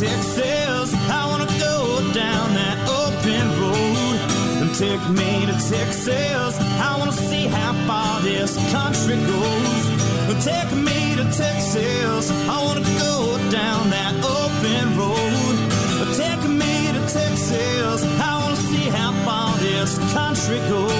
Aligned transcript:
Texas. 0.00 0.94
I 1.10 1.26
wanna 1.28 1.44
go 1.60 2.00
down 2.14 2.54
that 2.54 2.78
open 2.88 3.44
road. 3.60 4.16
And 4.62 4.74
take 4.74 5.04
me 5.10 5.44
to 5.44 5.52
Texas. 5.68 6.56
I 6.80 6.96
wanna 6.98 7.12
see 7.12 7.46
how 7.46 7.74
far 7.86 8.22
this 8.22 8.56
country 8.72 9.16
goes. 9.28 9.82
Take 10.42 10.72
me 10.72 11.16
to 11.16 11.24
Texas. 11.24 12.30
I 12.48 12.56
wanna 12.64 12.86
go 12.96 13.36
down 13.50 13.90
that 13.90 14.14
open 14.24 14.96
road. 14.96 15.56
Take 16.16 16.48
me 16.48 16.92
to 16.96 17.00
Texas. 17.12 18.02
I 18.18 18.40
wanna 18.40 18.56
see 18.56 18.88
how 18.88 19.12
far 19.26 19.54
this 19.58 19.98
country 20.14 20.60
goes. 20.70 20.99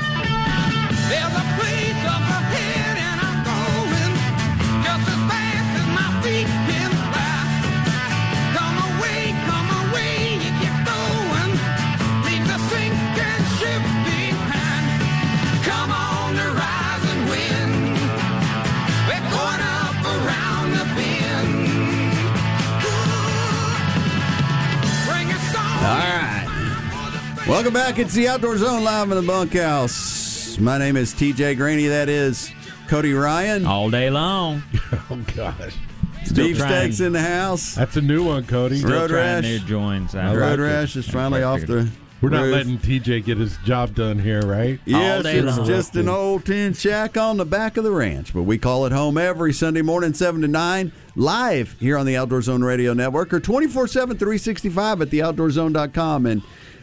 Welcome 27.61 27.73
back. 27.75 27.99
It's 27.99 28.15
the 28.15 28.27
Outdoor 28.27 28.57
Zone 28.57 28.83
live 28.83 29.11
in 29.11 29.17
the 29.17 29.21
bunkhouse. 29.21 30.57
My 30.57 30.79
name 30.79 30.97
is 30.97 31.13
TJ 31.13 31.57
Graney. 31.57 31.85
That 31.85 32.09
is 32.09 32.51
Cody 32.87 33.13
Ryan. 33.13 33.67
all 33.67 33.91
day 33.91 34.09
long. 34.09 34.63
Oh 35.11 35.23
gosh, 35.35 35.75
Beef 36.33 36.57
trying. 36.57 36.91
steaks 36.91 37.01
in 37.01 37.13
the 37.13 37.21
house. 37.21 37.75
that's 37.75 37.97
a 37.97 38.01
new 38.01 38.25
one, 38.25 38.45
Cody. 38.47 38.79
Still 38.79 38.89
Road 38.89 39.11
rash. 39.11 39.43
new 39.43 39.59
joints. 39.59 40.15
I 40.15 40.33
Road 40.33 40.59
like. 40.59 40.69
Rash 40.71 40.95
is 40.95 41.07
finally 41.07 41.43
off 41.43 41.61
the. 41.67 41.87
We're 42.19 42.29
not 42.29 42.47
letting 42.47 42.79
TJ 42.79 43.25
get 43.25 43.37
his 43.37 43.55
job 43.57 43.93
done 43.93 44.17
here, 44.17 44.41
right? 44.41 44.79
Yes, 44.85 45.21
day 45.21 45.37
it's 45.37 45.57
long. 45.57 45.67
just 45.67 45.95
an 45.95 46.09
old 46.09 46.45
tin 46.45 46.73
shack 46.73 47.15
on 47.15 47.37
the 47.37 47.45
back 47.45 47.77
of 47.77 47.83
the 47.83 47.91
ranch, 47.91 48.33
but 48.33 48.41
we 48.43 48.57
call 48.57 48.87
it 48.87 48.91
home 48.91 49.19
every 49.19 49.53
Sunday 49.53 49.83
morning, 49.83 50.15
7 50.15 50.41
to 50.41 50.47
9, 50.47 50.91
live 51.15 51.75
here 51.79 51.95
on 51.95 52.07
the 52.07 52.17
Outdoor 52.17 52.41
Zone 52.41 52.63
Radio 52.63 52.93
Network 52.93 53.31
or 53.31 53.39
24 53.39 53.85
7, 53.87 54.17
365 54.17 55.01
at 55.03 55.09
theoutdoorzone.com. 55.09 56.25
And 56.25 56.41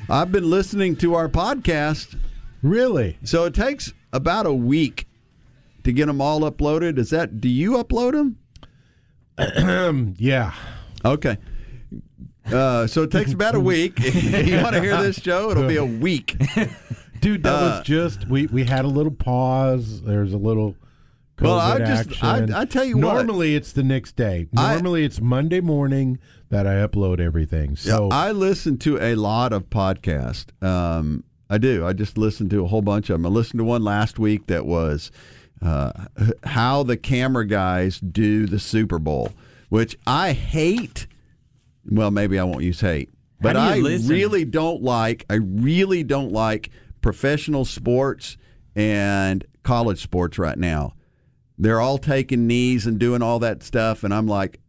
I've 0.09 0.33
been 0.33 0.49
listening 0.49 0.97
to 0.97 1.15
our 1.15 1.29
podcast, 1.29 2.17
Really? 2.63 3.19
so 3.25 3.45
it 3.45 3.55
takes 3.55 3.93
about 4.13 4.47
a 4.47 4.53
week 4.53 5.07
to 5.85 5.93
get 5.93 6.07
them 6.07 6.21
all 6.21 6.41
uploaded. 6.41 6.99
Is 6.99 7.11
that, 7.11 7.41
do 7.41 7.49
you 7.49 7.73
upload 7.73 8.13
them? 8.13 8.39
Yeah. 10.19 10.53
Okay. 11.05 11.37
Uh, 12.47 12.87
so 12.87 13.03
it 13.03 13.11
takes 13.11 13.33
about 13.33 13.55
a 13.55 13.61
week. 13.61 13.99
you 14.15 14.61
want 14.63 14.75
to 14.75 14.81
hear 14.81 14.97
this 15.03 15.21
Joe? 15.21 15.51
It'll 15.51 15.69
be 15.69 15.77
a 15.77 15.85
week. 15.85 16.37
Dude, 17.21 17.43
that 17.45 17.55
Uh, 17.55 17.61
was 17.79 17.87
just 17.87 18.27
we 18.29 18.47
we 18.47 18.65
had 18.65 18.85
a 18.85 18.89
little 18.89 19.13
pause. 19.13 20.03
There's 20.03 20.33
a 20.33 20.39
little 20.39 20.75
COVID 21.39 21.43
Well, 21.43 21.59
I 21.59 21.79
just- 21.79 22.23
I- 22.23 22.39
action. 22.41 22.55
I 22.55 22.65
tell 22.65 22.85
you 22.85 22.97
what. 22.99 23.15
Normally 23.15 23.55
it's 23.55 23.73
the 23.73 23.83
next 23.83 24.17
day. 24.17 24.47
I- 24.57 24.75
Normally 24.75 25.05
it's 25.05 25.21
Monday 25.21 25.61
morning 25.61 26.19
that 26.51 26.67
I 26.67 26.75
upload 26.87 27.21
everything. 27.21 27.77
So 27.77 28.09
Yeah, 28.11 28.17
I 28.17 28.33
listen 28.33 28.77
to 28.79 28.99
a 29.01 29.15
lot 29.15 29.53
of 29.53 29.71
podcasts. 29.71 30.47
Um, 30.63 31.25
I 31.51 31.59
do. 31.59 31.87
I 31.87 31.93
just 31.93 32.19
listened 32.19 32.51
to 32.51 32.65
a 32.65 32.67
whole 32.69 32.83
bunch 32.83 33.09
of 33.11 33.15
them. 33.15 33.27
I 33.27 33.29
listened 33.31 33.59
to 33.59 33.65
one 33.65 33.83
last 33.85 34.19
week 34.19 34.47
that 34.49 34.67
was 34.67 35.11
uh, 35.63 35.93
how 36.45 36.83
the 36.83 36.97
camera 36.97 37.47
guys 37.47 37.99
do 38.01 38.47
the 38.47 38.59
Super 38.61 38.99
Bowl, 38.99 39.31
which 39.71 39.97
I 40.07 40.33
hate. 40.33 41.07
Well, 41.91 42.11
maybe 42.11 42.39
I 42.39 42.45
won't 42.45 42.63
use 42.63 42.81
hate, 42.81 43.11
but 43.41 43.57
I 43.57 43.79
listen? 43.79 44.09
really 44.09 44.45
don't 44.45 44.83
like. 44.83 45.25
I 45.31 45.35
really 45.35 46.03
don't 46.05 46.33
like 46.33 46.71
professional 47.01 47.65
sports 47.65 48.37
and 48.77 49.45
college 49.63 50.01
sports 50.03 50.39
right 50.39 50.59
now. 50.59 50.93
They're 51.59 51.81
all 51.81 51.99
taking 51.99 52.47
knees 52.47 52.87
and 52.87 52.99
doing 52.99 53.21
all 53.23 53.39
that 53.41 53.63
stuff, 53.63 54.05
and 54.05 54.15
I'm 54.15 54.27
like, 54.27 54.61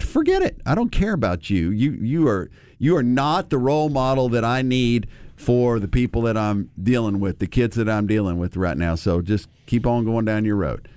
forget 0.00 0.42
it. 0.42 0.60
I 0.64 0.74
don't 0.74 0.90
care 0.90 1.12
about 1.12 1.50
you. 1.50 1.70
You 1.70 1.92
you 1.92 2.28
are 2.28 2.50
you 2.78 2.96
are 2.96 3.02
not 3.02 3.50
the 3.50 3.58
role 3.58 3.88
model 3.88 4.28
that 4.30 4.44
I 4.44 4.62
need 4.62 5.08
for 5.36 5.78
the 5.78 5.88
people 5.88 6.22
that 6.22 6.36
I'm 6.36 6.70
dealing 6.82 7.20
with, 7.20 7.38
the 7.38 7.46
kids 7.46 7.76
that 7.76 7.88
I'm 7.88 8.06
dealing 8.06 8.38
with 8.38 8.56
right 8.56 8.76
now. 8.76 8.94
So 8.94 9.20
just 9.20 9.48
keep 9.66 9.86
on 9.86 10.04
going 10.04 10.24
down 10.24 10.44
your 10.46 10.56
road. 10.56 10.88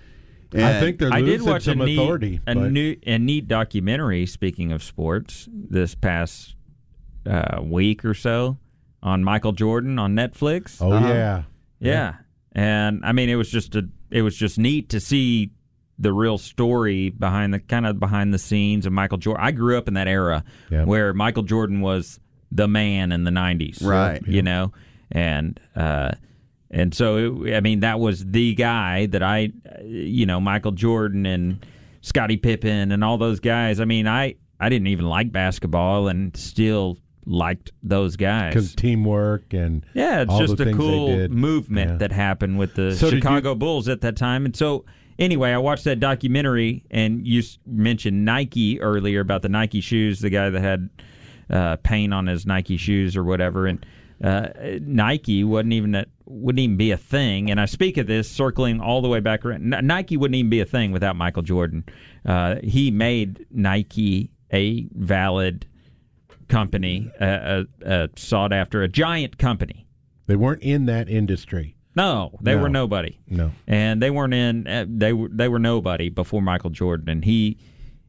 And 0.53 0.63
I 0.63 0.79
think 0.79 0.97
they're 0.97 1.13
I 1.13 1.19
losing 1.19 1.39
did 1.45 1.51
watch 1.51 1.63
some 1.65 1.81
a 1.81 1.85
neat, 1.85 1.99
authority. 1.99 2.41
a, 2.47 2.55
but- 2.55 2.71
new, 2.71 2.95
a 3.05 3.19
neat 3.19 3.47
documentary. 3.47 4.25
Speaking 4.25 4.71
of 4.71 4.81
sports, 4.81 5.47
this 5.51 5.93
past 5.93 6.55
uh, 7.29 7.59
week 7.61 8.03
or 8.05 8.13
so 8.13 8.57
on 9.03 9.23
Michael 9.23 9.51
Jordan 9.51 9.99
on 9.99 10.15
Netflix. 10.15 10.77
oh 10.81 10.91
Uh-huh. 10.93 11.07
yeah. 11.09 11.43
Yeah. 11.81 12.15
And 12.53 13.05
I 13.05 13.11
mean 13.11 13.29
it 13.29 13.35
was 13.35 13.49
just 13.51 13.75
a 13.75 13.87
it 14.11 14.21
was 14.21 14.35
just 14.35 14.57
neat 14.57 14.89
to 14.89 14.99
see 14.99 15.51
the 15.97 16.13
real 16.13 16.37
story 16.37 17.09
behind 17.09 17.53
the 17.53 17.59
kind 17.59 17.85
of 17.85 17.99
behind 17.99 18.33
the 18.33 18.39
scenes 18.39 18.85
of 18.85 18.93
Michael 18.93 19.17
Jordan. 19.17 19.43
I 19.45 19.51
grew 19.51 19.77
up 19.77 19.87
in 19.87 19.95
that 19.95 20.07
era 20.07 20.43
Yeah. 20.71 20.85
where 20.85 21.13
Michael 21.13 21.43
Jordan 21.43 21.81
was 21.81 22.19
the 22.51 22.67
man 22.67 23.11
in 23.11 23.25
the 23.25 23.31
90s. 23.31 23.83
Right. 23.85 24.21
You 24.25 24.41
know. 24.41 24.71
And 25.11 25.59
uh 25.75 26.11
and 26.71 26.93
so 26.93 27.43
it, 27.43 27.55
I 27.55 27.59
mean 27.61 27.81
that 27.81 27.99
was 27.99 28.25
the 28.25 28.53
guy 28.55 29.07
that 29.07 29.21
I 29.23 29.51
you 29.83 30.25
know 30.25 30.39
Michael 30.39 30.71
Jordan 30.71 31.25
and 31.25 31.65
Scottie 32.01 32.37
Pippen 32.37 32.91
and 32.93 33.03
all 33.03 33.17
those 33.17 33.39
guys. 33.41 33.79
I 33.81 33.85
mean 33.85 34.07
I 34.07 34.35
I 34.59 34.69
didn't 34.69 34.87
even 34.87 35.05
like 35.05 35.31
basketball 35.31 36.07
and 36.07 36.35
still 36.37 36.97
liked 37.25 37.71
those 37.83 38.15
guys. 38.15 38.53
Because 38.53 38.73
teamwork 38.75 39.53
and 39.53 39.85
Yeah, 39.93 40.21
it's 40.21 40.37
just 40.37 40.59
a 40.59 40.73
cool 40.73 41.27
movement 41.29 41.91
Yeah. 41.91 41.97
that 41.97 42.11
happened 42.11 42.57
with 42.57 42.75
the 42.75 42.95
So 42.95 43.07
did 43.07 43.15
you- 43.17 43.21
Chicago 43.21 43.55
Bulls 43.55 43.87
at 43.87 44.01
that 44.01 44.15
time. 44.15 44.45
And 44.45 44.55
so, 44.55 44.85
anyway, 45.19 45.51
I 45.51 45.57
watched 45.57 45.83
that 45.83 45.99
documentary, 45.99 46.83
and 46.89 47.27
you 47.27 47.43
mentioned 47.67 48.25
Nike 48.25 48.79
earlier 48.81 49.19
about 49.19 49.41
the 49.41 49.49
Nike 49.49 49.81
shoes, 49.81 50.19
the 50.21 50.29
guy 50.29 50.49
that 50.49 50.61
had 50.61 50.89
uh, 51.49 51.75
paint 51.77 52.13
on 52.13 52.27
his 52.27 52.45
Nike 52.45 52.77
shoes 52.77 53.17
or 53.17 53.23
whatever. 53.23 53.65
And 53.65 53.83
uh, 54.23 54.49
Nike 54.81 55.43
wasn't 55.43 55.73
even 55.73 56.05
wouldn't 56.25 56.59
even 56.59 56.77
be 56.77 56.91
a 56.91 56.97
thing. 56.97 57.49
And 57.49 57.59
I 57.59 57.65
speak 57.65 57.97
of 57.97 58.05
this 58.05 58.29
circling 58.29 58.79
all 58.81 59.01
the 59.01 59.07
way 59.07 59.19
back 59.19 59.43
around. 59.43 59.73
N- 59.73 59.87
Nike 59.87 60.15
wouldn't 60.15 60.35
even 60.35 60.49
be 60.51 60.59
a 60.59 60.65
thing 60.65 60.91
without 60.91 61.15
Michael 61.15 61.41
Jordan. 61.41 61.85
Uh, 62.25 62.57
he 62.63 62.91
made 62.91 63.45
Nike 63.49 64.29
a 64.53 64.87
valid 64.93 65.65
company, 66.49 67.11
a, 67.21 67.65
a, 67.85 67.91
a 68.03 68.09
sought 68.17 68.51
after, 68.51 68.81
a 68.83 68.87
giant 68.89 69.37
company. 69.37 69.87
They 70.27 70.35
weren't 70.35 70.61
in 70.61 70.85
that 70.87 71.07
industry. 71.09 71.75
No, 71.95 72.37
they 72.41 72.55
No. 72.55 72.61
were 72.63 72.69
nobody, 72.69 73.17
No. 73.29 73.51
and 73.67 74.01
they 74.01 74.11
weren't 74.11 74.33
in. 74.33 74.67
Uh, 74.67 74.85
they 74.87 75.11
were 75.13 75.27
they 75.29 75.47
were 75.47 75.59
nobody 75.59 76.09
before 76.09 76.41
Michael 76.41 76.69
Jordan, 76.69 77.09
and 77.09 77.25
he 77.25 77.57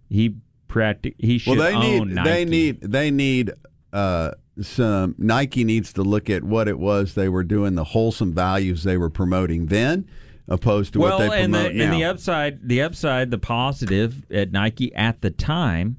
he 0.08 0.36
practic 0.68 1.14
he 1.18 1.38
should 1.38 1.58
well, 1.58 1.70
they 1.70 1.74
own 1.74 2.08
need 2.08 2.14
Nike. 2.14 2.28
they 2.30 2.44
need 2.44 2.80
they 2.82 3.10
need 3.10 3.52
uh, 3.92 4.32
some 4.60 5.14
Nike 5.18 5.64
needs 5.64 5.92
to 5.94 6.02
look 6.02 6.28
at 6.28 6.44
what 6.44 6.68
it 6.68 6.78
was 6.78 7.14
they 7.14 7.28
were 7.28 7.42
doing, 7.42 7.74
the 7.74 7.84
wholesome 7.84 8.32
values 8.34 8.84
they 8.84 8.96
were 8.98 9.10
promoting 9.10 9.66
then, 9.66 10.06
opposed 10.46 10.92
to 10.92 11.00
well, 11.00 11.18
what 11.18 11.30
they 11.30 11.42
and 11.42 11.52
the 11.54 11.58
promote 11.58 11.74
now. 11.74 11.84
and 11.84 11.92
the 11.94 12.04
upside, 12.04 12.68
the 12.68 12.82
upside, 12.82 13.30
the 13.30 13.38
positive 13.38 14.30
at 14.30 14.52
Nike 14.52 14.94
at 14.94 15.22
the 15.22 15.30
time 15.30 15.96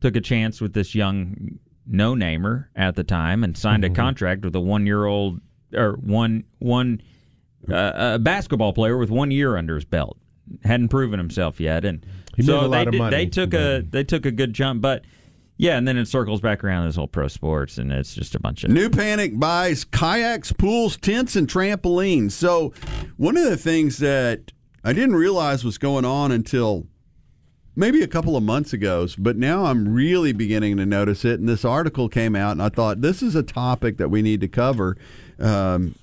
took 0.00 0.16
a 0.16 0.20
chance 0.20 0.60
with 0.60 0.72
this 0.74 0.94
young 0.96 1.58
no 1.86 2.14
namer 2.14 2.70
at 2.76 2.94
the 2.96 3.04
time 3.04 3.42
and 3.44 3.56
signed 3.56 3.82
Mm-hmm. 3.84 3.92
a 3.92 3.96
contract 3.96 4.44
with 4.44 4.54
a 4.54 4.60
one 4.60 4.86
year 4.86 5.04
old 5.04 5.40
or 5.74 5.92
one 5.94 6.44
one 6.58 7.00
uh, 7.70 8.14
a 8.14 8.18
basketball 8.18 8.72
player 8.72 8.96
with 8.96 9.10
one 9.10 9.30
year 9.30 9.56
under 9.56 9.74
his 9.74 9.84
belt 9.84 10.18
hadn't 10.64 10.88
proven 10.88 11.18
himself 11.18 11.60
yet 11.60 11.84
and 11.84 12.04
He 12.36 12.42
so 12.42 12.60
made 12.60 12.64
a 12.64 12.68
lot 12.68 12.70
they 12.70 12.86
of 12.86 12.92
did, 12.92 12.98
money, 12.98 13.16
they 13.16 13.26
took 13.26 13.54
a 13.54 13.80
they 13.88 14.04
took 14.04 14.26
a 14.26 14.30
good 14.32 14.52
jump 14.52 14.80
but 14.82 15.04
Yeah, 15.58 15.76
and 15.76 15.86
then 15.86 15.96
it 15.96 16.06
circles 16.06 16.40
back 16.40 16.64
around 16.64 16.86
this 16.86 16.96
whole 16.96 17.06
pro 17.06 17.28
sports, 17.28 17.78
and 17.78 17.92
it's 17.92 18.14
just 18.14 18.34
a 18.34 18.40
bunch 18.40 18.64
of 18.64 18.70
New 18.70 18.90
Panic 18.90 19.38
buys 19.38 19.84
kayaks, 19.84 20.50
pools, 20.52 20.96
tents, 20.96 21.36
and 21.36 21.46
trampolines. 21.46 22.32
So, 22.32 22.72
one 23.16 23.36
of 23.36 23.44
the 23.44 23.56
things 23.56 23.98
that 23.98 24.50
I 24.82 24.92
didn't 24.92 25.14
realize 25.14 25.62
was 25.64 25.78
going 25.78 26.04
on 26.04 26.32
until 26.32 26.86
maybe 27.74 28.02
a 28.02 28.08
couple 28.08 28.36
of 28.36 28.42
months 28.42 28.72
ago, 28.72 29.06
but 29.18 29.36
now 29.36 29.66
I'm 29.66 29.92
really 29.92 30.32
beginning 30.32 30.76
to 30.76 30.86
notice 30.86 31.24
it. 31.24 31.40
And 31.40 31.48
this 31.48 31.64
article 31.64 32.08
came 32.08 32.36
out, 32.36 32.52
and 32.52 32.62
I 32.62 32.68
thought 32.68 33.00
this 33.00 33.22
is 33.22 33.34
a 33.34 33.42
topic 33.42 33.98
that 33.98 34.08
we 34.08 34.22
need 34.22 34.40
to 34.40 34.48
cover. 34.48 34.96
Um, 35.38 35.94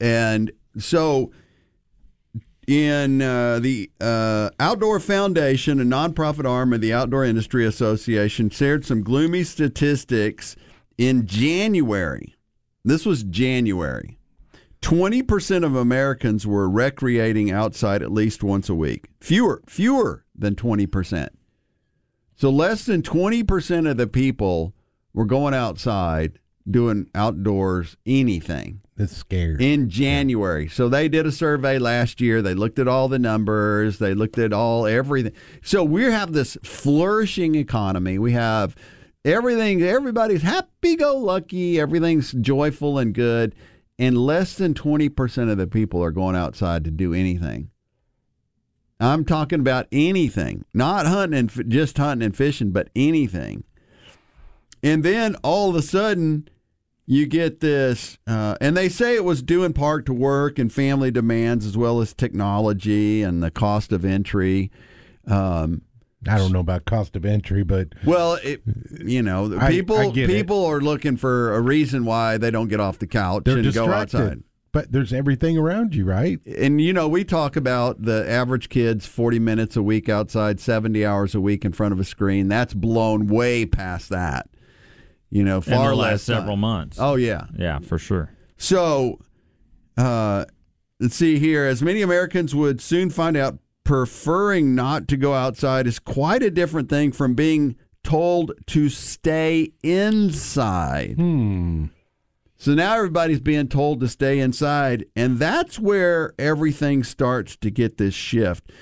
and 0.00 0.52
so, 0.78 1.32
in 2.66 3.22
uh, 3.22 3.58
the 3.60 3.90
uh, 4.00 4.50
Outdoor 4.58 5.00
Foundation, 5.00 5.80
a 5.80 5.84
nonprofit 5.84 6.48
arm 6.48 6.72
of 6.72 6.80
the 6.80 6.92
Outdoor 6.92 7.24
Industry 7.24 7.66
Association, 7.66 8.50
shared 8.50 8.84
some 8.84 9.02
gloomy 9.02 9.44
statistics 9.44 10.56
in 10.98 11.26
January. 11.26 12.34
This 12.84 13.06
was 13.06 13.22
January. 13.22 14.18
20% 14.82 15.64
of 15.64 15.74
Americans 15.74 16.46
were 16.46 16.68
recreating 16.68 17.50
outside 17.50 18.02
at 18.02 18.12
least 18.12 18.42
once 18.42 18.68
a 18.68 18.74
week. 18.74 19.06
Fewer, 19.18 19.62
fewer 19.66 20.23
than 20.36 20.54
20%. 20.54 21.28
So 22.36 22.50
less 22.50 22.84
than 22.84 23.02
20% 23.02 23.90
of 23.90 23.96
the 23.96 24.06
people 24.06 24.74
were 25.12 25.24
going 25.24 25.54
outside 25.54 26.38
doing 26.68 27.08
outdoors 27.14 27.96
anything 28.06 28.80
That's 28.96 29.16
scary. 29.16 29.56
in 29.72 29.88
January. 29.90 30.66
So 30.68 30.88
they 30.88 31.08
did 31.08 31.26
a 31.26 31.32
survey 31.32 31.78
last 31.78 32.20
year. 32.20 32.42
They 32.42 32.54
looked 32.54 32.78
at 32.78 32.88
all 32.88 33.08
the 33.08 33.18
numbers. 33.18 33.98
They 33.98 34.14
looked 34.14 34.38
at 34.38 34.52
all 34.52 34.86
everything. 34.86 35.32
So 35.62 35.84
we 35.84 36.04
have 36.04 36.32
this 36.32 36.56
flourishing 36.64 37.54
economy. 37.54 38.18
We 38.18 38.32
have 38.32 38.74
everything. 39.24 39.82
Everybody's 39.82 40.42
happy 40.42 40.96
go 40.96 41.16
lucky. 41.18 41.78
Everything's 41.78 42.32
joyful 42.32 42.98
and 42.98 43.14
good. 43.14 43.54
And 43.98 44.18
less 44.18 44.54
than 44.54 44.74
twenty 44.74 45.08
percent 45.08 45.50
of 45.50 45.58
the 45.58 45.68
people 45.68 46.02
are 46.02 46.10
going 46.10 46.34
outside 46.34 46.82
to 46.84 46.90
do 46.90 47.14
anything. 47.14 47.70
I'm 49.04 49.24
talking 49.24 49.60
about 49.60 49.86
anything, 49.92 50.64
not 50.72 51.06
hunting 51.06 51.38
and 51.38 51.50
f- 51.50 51.66
just 51.68 51.98
hunting 51.98 52.24
and 52.26 52.36
fishing, 52.36 52.70
but 52.70 52.88
anything. 52.96 53.64
And 54.82 55.02
then 55.02 55.36
all 55.42 55.70
of 55.70 55.76
a 55.76 55.82
sudden, 55.82 56.48
you 57.06 57.26
get 57.26 57.60
this, 57.60 58.18
uh, 58.26 58.56
and 58.60 58.76
they 58.76 58.88
say 58.88 59.14
it 59.14 59.24
was 59.24 59.42
due 59.42 59.62
in 59.64 59.72
part 59.72 60.06
to 60.06 60.12
work 60.12 60.58
and 60.58 60.72
family 60.72 61.10
demands 61.10 61.66
as 61.66 61.76
well 61.76 62.00
as 62.00 62.14
technology 62.14 63.22
and 63.22 63.42
the 63.42 63.50
cost 63.50 63.92
of 63.92 64.04
entry. 64.04 64.70
Um, 65.26 65.82
I 66.28 66.38
don't 66.38 66.52
know 66.52 66.60
about 66.60 66.86
cost 66.86 67.16
of 67.16 67.26
entry, 67.26 67.62
but 67.64 67.88
well, 68.06 68.38
it, 68.42 68.62
you 69.04 69.22
know, 69.22 69.50
people 69.68 69.96
I 69.98 70.06
it. 70.06 70.26
people 70.26 70.64
are 70.64 70.80
looking 70.80 71.18
for 71.18 71.54
a 71.54 71.60
reason 71.60 72.06
why 72.06 72.38
they 72.38 72.50
don't 72.50 72.68
get 72.68 72.80
off 72.80 72.98
the 72.98 73.06
couch 73.06 73.42
they're 73.44 73.56
and 73.58 73.64
go 73.64 73.86
distracted. 73.86 74.16
outside. 74.16 74.42
But 74.74 74.90
there's 74.90 75.12
everything 75.12 75.56
around 75.56 75.94
you, 75.94 76.04
right? 76.04 76.40
And 76.44 76.80
you 76.80 76.92
know, 76.92 77.06
we 77.06 77.22
talk 77.22 77.54
about 77.54 78.02
the 78.02 78.28
average 78.28 78.68
kid's 78.68 79.06
40 79.06 79.38
minutes 79.38 79.76
a 79.76 79.82
week 79.84 80.08
outside, 80.08 80.58
70 80.58 81.06
hours 81.06 81.32
a 81.32 81.40
week 81.40 81.64
in 81.64 81.72
front 81.72 81.92
of 81.92 82.00
a 82.00 82.04
screen. 82.04 82.48
That's 82.48 82.74
blown 82.74 83.28
way 83.28 83.66
past 83.66 84.08
that. 84.08 84.48
You 85.30 85.44
know, 85.44 85.58
in 85.58 85.62
far 85.62 85.90
the 85.90 85.94
less 85.94 86.10
last 86.10 86.24
several 86.24 86.56
time. 86.56 86.60
months. 86.60 86.96
Oh 87.00 87.14
yeah. 87.14 87.46
yeah, 87.56 87.78
for 87.78 87.98
sure. 87.98 88.32
So, 88.56 89.20
uh, 89.96 90.44
let's 90.98 91.14
see 91.14 91.38
here. 91.38 91.66
As 91.66 91.80
many 91.80 92.02
Americans 92.02 92.52
would 92.52 92.80
soon 92.80 93.10
find 93.10 93.36
out, 93.36 93.60
preferring 93.84 94.74
not 94.74 95.06
to 95.06 95.16
go 95.16 95.34
outside 95.34 95.86
is 95.86 96.00
quite 96.00 96.42
a 96.42 96.50
different 96.50 96.88
thing 96.88 97.12
from 97.12 97.34
being 97.34 97.76
told 98.02 98.50
to 98.66 98.88
stay 98.88 99.70
inside. 99.84 101.14
Hmm. 101.14 101.86
So 102.64 102.72
now 102.72 102.96
everybody's 102.96 103.40
being 103.40 103.68
told 103.68 104.00
to 104.00 104.08
stay 104.08 104.38
inside, 104.40 105.04
and 105.14 105.38
that's 105.38 105.78
where 105.78 106.32
everything 106.38 107.04
starts 107.04 107.56
to 107.56 107.70
get 107.70 107.98
this 107.98 108.14
shift. 108.14 108.72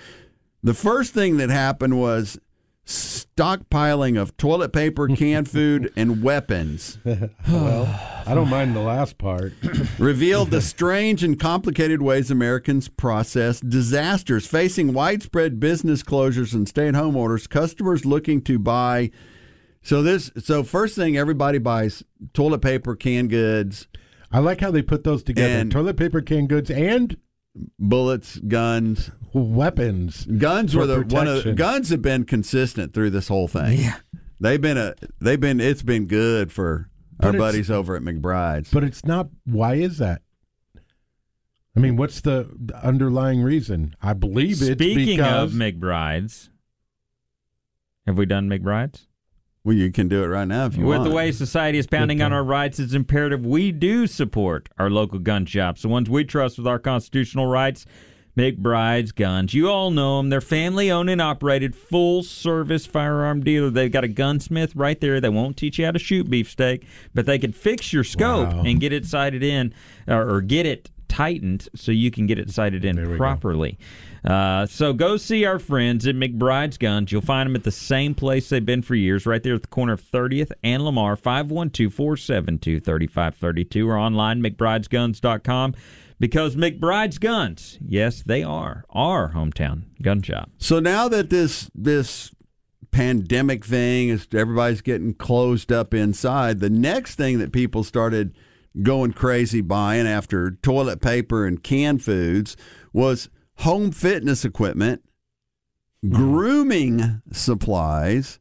The 0.62 0.72
first 0.72 1.12
thing 1.12 1.36
that 1.38 1.50
happened 1.50 1.98
was 1.98 2.38
stockpiling 2.86 4.16
of 4.16 4.36
toilet 4.36 4.72
paper, 4.72 5.08
canned 5.08 5.50
food, 5.50 5.92
and 5.96 6.22
weapons. 6.22 6.98
Well, 7.48 7.88
I 8.24 8.36
don't 8.36 8.48
mind 8.48 8.76
the 8.76 8.80
last 8.80 9.18
part. 9.18 9.52
revealed 9.98 10.52
the 10.52 10.60
strange 10.60 11.24
and 11.24 11.36
complicated 11.36 12.02
ways 12.02 12.30
Americans 12.30 12.86
process 12.86 13.58
disasters. 13.58 14.46
Facing 14.46 14.92
widespread 14.92 15.58
business 15.58 16.04
closures 16.04 16.54
and 16.54 16.68
stay-at-home 16.68 17.16
orders, 17.16 17.48
customers 17.48 18.06
looking 18.06 18.42
to 18.42 18.60
buy. 18.60 19.10
So 19.82 20.02
this, 20.02 20.30
so 20.38 20.62
first 20.62 20.94
thing, 20.94 21.16
everybody 21.16 21.58
buys 21.58 22.04
toilet 22.34 22.60
paper, 22.60 22.94
canned 22.94 23.30
goods, 23.30 23.88
I 24.32 24.38
like 24.38 24.60
how 24.60 24.70
they 24.70 24.82
put 24.82 25.04
those 25.04 25.22
together: 25.22 25.52
And- 25.52 25.70
toilet 25.70 25.96
paper, 25.96 26.20
canned 26.22 26.48
goods, 26.48 26.70
and 26.70 27.16
bullets, 27.78 28.38
guns. 28.38 29.10
weapons. 29.34 30.24
Guns 30.24 30.74
were 30.74 30.86
the 30.86 31.02
one 31.02 31.28
of 31.28 31.44
the, 31.44 31.52
guns 31.52 31.90
have 31.90 32.00
been 32.02 32.24
consistent 32.24 32.94
through 32.94 33.10
this 33.10 33.28
whole 33.28 33.48
thing. 33.48 33.78
Yeah, 33.78 33.96
they've 34.40 34.60
been 34.60 34.78
a 34.78 34.94
they've 35.20 35.40
been 35.40 35.60
it's 35.60 35.82
been 35.82 36.06
good 36.06 36.50
for 36.52 36.88
But 37.18 37.26
our 37.26 37.32
buddies 37.32 37.70
over 37.70 37.94
at 37.94 38.02
McBride's. 38.02 38.70
But 38.70 38.84
it's 38.84 39.04
not. 39.04 39.28
Why 39.44 39.74
is 39.74 39.98
that? 39.98 40.22
I 41.76 41.80
mean, 41.80 41.96
what's 41.96 42.20
the 42.22 42.48
the 42.58 42.76
underlying 42.84 43.42
reason? 43.42 43.96
I 44.00 44.14
believe 44.14 44.62
it's 44.62 44.82
Speaking 44.82 45.16
because 45.16 45.52
of 45.52 45.58
McBrides, 45.58 46.48
have 48.06 48.16
we 48.16 48.26
done 48.26 48.48
McBrides? 48.48 49.06
Well, 49.64 49.76
you 49.76 49.92
can 49.92 50.08
do 50.08 50.22
it 50.24 50.26
right 50.26 50.46
now 50.48 50.66
if 50.66 50.76
you 50.76 50.84
With 50.84 50.98
want. 50.98 51.02
With 51.02 51.10
the 51.12 51.16
way 51.16 51.32
society 51.32 51.78
is 51.78 51.86
pounding 51.86 52.20
on 52.22 52.32
our 52.32 52.42
rights, 52.44 52.78
it's 52.80 52.94
imperative 52.94 53.46
we 53.46 53.70
do 53.72 54.06
support 54.06 54.68
our 54.78 54.90
local 54.90 55.18
gun 55.18 55.46
shops, 55.46 55.82
the 55.82 55.88
ones 55.88 56.10
we 56.10 56.24
trust 56.24 56.58
with 56.58 56.66
our 56.66 56.78
constitutional 56.78 57.46
rights. 57.46 57.86
McBride's 58.36 59.12
Guns. 59.12 59.52
You 59.52 59.68
all 59.68 59.90
know 59.90 60.16
them. 60.16 60.30
They're 60.30 60.40
family 60.40 60.90
owned 60.90 61.10
and 61.10 61.20
operated, 61.20 61.76
full 61.76 62.22
service 62.22 62.86
firearm 62.86 63.42
dealer. 63.44 63.68
They've 63.68 63.92
got 63.92 64.04
a 64.04 64.08
gunsmith 64.08 64.74
right 64.74 64.98
there. 64.98 65.20
They 65.20 65.28
won't 65.28 65.58
teach 65.58 65.78
you 65.78 65.84
how 65.84 65.90
to 65.90 65.98
shoot 65.98 66.30
beefsteak, 66.30 66.86
but 67.12 67.26
they 67.26 67.38
can 67.38 67.52
fix 67.52 67.92
your 67.92 68.04
scope 68.04 68.50
Wow. 68.54 68.62
and 68.64 68.80
get 68.80 68.90
it 68.92 69.04
sighted 69.04 69.42
in 69.42 69.74
or, 70.08 70.36
or 70.36 70.40
get 70.40 70.64
it 70.64 70.90
tightened 71.08 71.68
so 71.74 71.92
you 71.92 72.10
can 72.10 72.26
get 72.26 72.38
it 72.38 72.50
sighted 72.50 72.86
in 72.86 73.18
properly. 73.18 73.72
go. 73.72 73.76
Uh, 74.24 74.66
so 74.66 74.92
go 74.92 75.16
see 75.16 75.44
our 75.44 75.58
friends 75.58 76.06
at 76.06 76.14
McBride's 76.14 76.78
Guns. 76.78 77.10
You'll 77.10 77.22
find 77.22 77.48
them 77.48 77.56
at 77.56 77.64
the 77.64 77.72
same 77.72 78.14
place 78.14 78.48
they've 78.48 78.64
been 78.64 78.82
for 78.82 78.94
years, 78.94 79.26
right 79.26 79.42
there 79.42 79.54
at 79.54 79.62
the 79.62 79.68
corner 79.68 79.94
of 79.94 80.02
30th 80.02 80.52
and 80.62 80.84
Lamar, 80.84 81.16
512-472-3532 81.16 83.86
or 83.86 83.98
online, 83.98 84.40
McBridesGuns.com. 84.42 85.74
Because 86.20 86.54
McBride's 86.54 87.18
Guns, 87.18 87.78
yes, 87.84 88.22
they 88.22 88.44
are 88.44 88.84
our 88.90 89.32
hometown 89.32 89.82
gun 90.00 90.22
shop. 90.22 90.50
So 90.56 90.78
now 90.78 91.08
that 91.08 91.30
this 91.30 91.68
this 91.74 92.32
pandemic 92.92 93.64
thing 93.64 94.10
is 94.10 94.28
everybody's 94.32 94.82
getting 94.82 95.14
closed 95.14 95.72
up 95.72 95.92
inside, 95.92 96.60
the 96.60 96.70
next 96.70 97.16
thing 97.16 97.40
that 97.40 97.52
people 97.52 97.82
started 97.82 98.36
going 98.82 99.12
crazy 99.12 99.60
buying 99.60 100.06
after 100.06 100.52
toilet 100.62 101.00
paper 101.00 101.44
and 101.44 101.62
canned 101.62 102.04
foods 102.04 102.56
was 102.92 103.28
home 103.62 103.90
fitness 103.90 104.44
equipment, 104.44 105.02
grooming 106.08 107.22
supplies, 107.32 108.38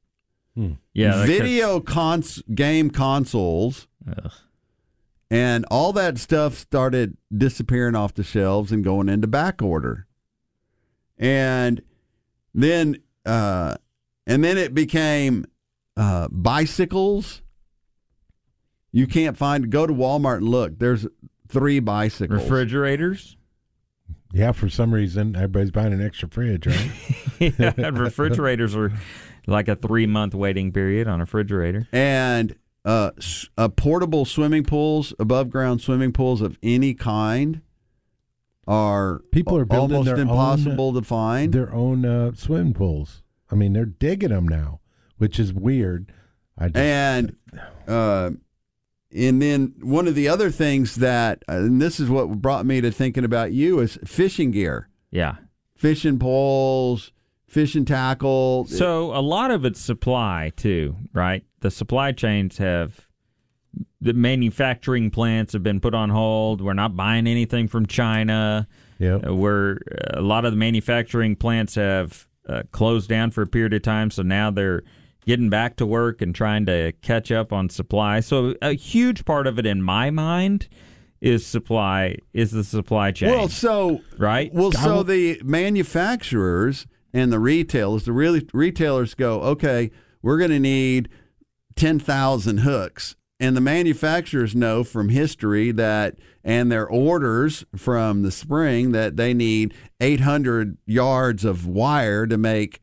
Yeah, 0.56 0.76
that 0.94 1.26
could- 1.28 1.42
video 1.44 1.80
cons- 1.80 2.44
game 2.54 2.90
consoles, 2.90 3.88
Ugh. 4.08 4.32
and 5.30 5.66
all 5.72 5.94
that 5.94 6.18
stuff 6.18 6.58
started 6.58 7.18
disappearing 7.36 7.96
off 7.96 8.14
the 8.14 8.24
shelves 8.24 8.72
and 8.72 8.84
going 8.84 9.10
into 9.10 9.28
back 9.28 9.62
order. 9.62 10.08
And 11.18 11.82
then 12.54 12.98
uh 13.26 13.76
and 14.28 14.44
then 14.44 14.58
it 14.58 14.74
became 14.74 15.46
uh 15.96 16.28
bicycles. 16.32 17.42
You 18.92 19.08
can't 19.08 19.38
find 19.38 19.70
go 19.70 19.86
to 19.88 19.94
Walmart 19.94 20.38
and 20.38 20.50
look. 20.50 20.80
There's 20.80 21.06
three 21.48 21.80
bicycles. 21.80 22.42
refrigerators. 22.42 23.38
Yeah, 24.34 24.52
for 24.52 24.70
some 24.70 24.94
reason 24.94 25.36
everybody's 25.36 25.72
buying 25.72 25.94
an 25.94 26.06
extra 26.06 26.30
fridge, 26.30 26.68
right? 26.68 26.92
yeah, 27.40 27.90
refrigerators 27.90 28.76
are 28.76 28.92
like 29.48 29.68
a 29.68 29.76
three 29.76 30.06
month 30.06 30.34
waiting 30.34 30.72
period 30.72 31.08
on 31.08 31.20
a 31.20 31.24
refrigerator. 31.24 31.88
and 31.92 32.56
uh, 32.84 33.12
uh 33.58 33.70
portable 33.70 34.26
swimming 34.26 34.64
pools, 34.64 35.14
above 35.20 35.50
ground 35.50 35.82
swimming 35.82 36.12
pools 36.12 36.42
of 36.42 36.58
any 36.64 36.94
kind 36.94 37.62
are 38.68 39.20
People 39.32 39.58
are 39.58 39.66
building 39.66 39.98
almost 39.98 40.06
their 40.06 40.16
own- 40.16 40.30
impossible 40.30 40.94
to 40.94 41.02
find. 41.02 41.54
Their 41.54 41.74
own 41.74 42.06
uh, 42.06 42.32
swimming 42.36 42.74
pools. 42.74 43.24
I 43.52 43.56
mean, 43.56 43.74
they're 43.74 43.86
digging 43.86 44.30
them 44.30 44.48
now, 44.48 44.80
which 45.18 45.40
is 45.40 45.54
weird. 45.54 46.12
I 46.58 46.68
just, 46.68 46.78
and 46.78 47.36
uh, 47.88 48.32
and 49.16 49.42
then 49.42 49.74
one 49.82 50.08
of 50.08 50.16
the 50.16 50.28
other 50.28 50.50
things 50.50 50.96
that 50.96 51.44
uh, 51.50 51.54
and 51.58 51.82
this 51.82 52.00
is 52.00 52.10
what 52.10 52.42
brought 52.42 52.66
me 52.66 52.82
to 52.82 52.92
thinking 52.92 53.24
about 53.26 53.52
you 53.52 53.80
is 53.80 53.98
fishing 54.06 54.52
gear 54.52 54.90
Yeah. 55.12 55.36
fishing 55.76 56.20
poles 56.20 57.12
fishing 57.48 57.84
tackle. 57.84 58.66
So 58.66 59.14
a 59.14 59.20
lot 59.20 59.52
of 59.52 59.66
it's 59.66 59.82
supply 59.82 60.54
too, 60.56 60.96
right? 61.14 61.44
The 61.60 61.70
supply 61.70 62.14
chains 62.14 62.58
have 62.60 63.08
the 64.00 64.14
manufacturing 64.14 65.12
plants 65.12 65.52
have 65.54 65.62
been 65.64 65.80
put 65.82 65.94
on 65.94 66.10
hold. 66.10 66.62
We're 66.62 66.74
not 66.74 66.96
buying 66.96 67.28
anything 67.28 67.68
from 67.68 67.86
China. 67.88 68.68
Yeah. 69.00 69.16
Uh, 69.28 69.34
We're 69.34 69.80
a 70.14 70.22
lot 70.22 70.46
of 70.46 70.54
the 70.54 70.58
manufacturing 70.58 71.36
plants 71.36 71.76
have 71.76 72.26
uh, 72.48 72.64
closed 72.72 73.10
down 73.10 73.32
for 73.32 73.42
a 73.42 73.48
period 73.48 73.74
of 73.74 73.82
time, 73.82 74.12
so 74.12 74.24
now 74.24 74.50
they're 74.52 74.84
getting 75.26 75.50
back 75.50 75.76
to 75.78 75.86
work 75.86 76.22
and 76.22 76.34
trying 76.34 76.66
to 76.66 76.92
catch 77.02 77.32
up 77.32 77.54
on 77.54 77.70
supply. 77.70 78.20
So 78.20 78.56
a 78.62 78.74
huge 78.74 79.26
part 79.26 79.48
of 79.48 79.60
it, 79.60 79.66
in 79.66 79.82
my 79.82 80.10
mind, 80.10 80.68
is 81.22 81.46
supply 81.46 82.18
is 82.34 82.52
the 82.52 82.64
supply 82.64 83.12
chain. 83.12 83.30
well, 83.30 83.48
so 83.48 84.02
right? 84.18 84.52
Well, 84.54 84.72
so 84.72 85.04
the 85.04 85.40
manufacturers 85.44 86.88
and 87.14 87.32
the 87.32 87.40
retailers, 87.40 88.06
the 88.06 88.12
really 88.14 88.48
retailers 88.54 89.14
go, 89.14 89.42
okay, 89.42 89.92
we're 90.22 90.38
going 90.38 90.52
to 90.52 90.60
need 90.60 91.10
ten 91.76 92.00
thousand 92.00 92.60
hooks, 92.60 93.16
and 93.40 93.56
the 93.56 93.62
manufacturers 93.62 94.56
know 94.56 94.84
from 94.84 95.10
history 95.10 95.72
that 95.72 96.16
and 96.44 96.72
their 96.72 96.88
orders 96.88 97.64
from 97.76 98.24
the 98.24 98.32
spring 98.32 98.92
that 98.94 99.16
they 99.16 99.34
need 99.34 99.74
eight 100.00 100.22
hundred 100.22 100.78
yards 100.88 101.46
of 101.46 101.68
wire 101.68 102.26
to 102.26 102.38
make 102.38 102.82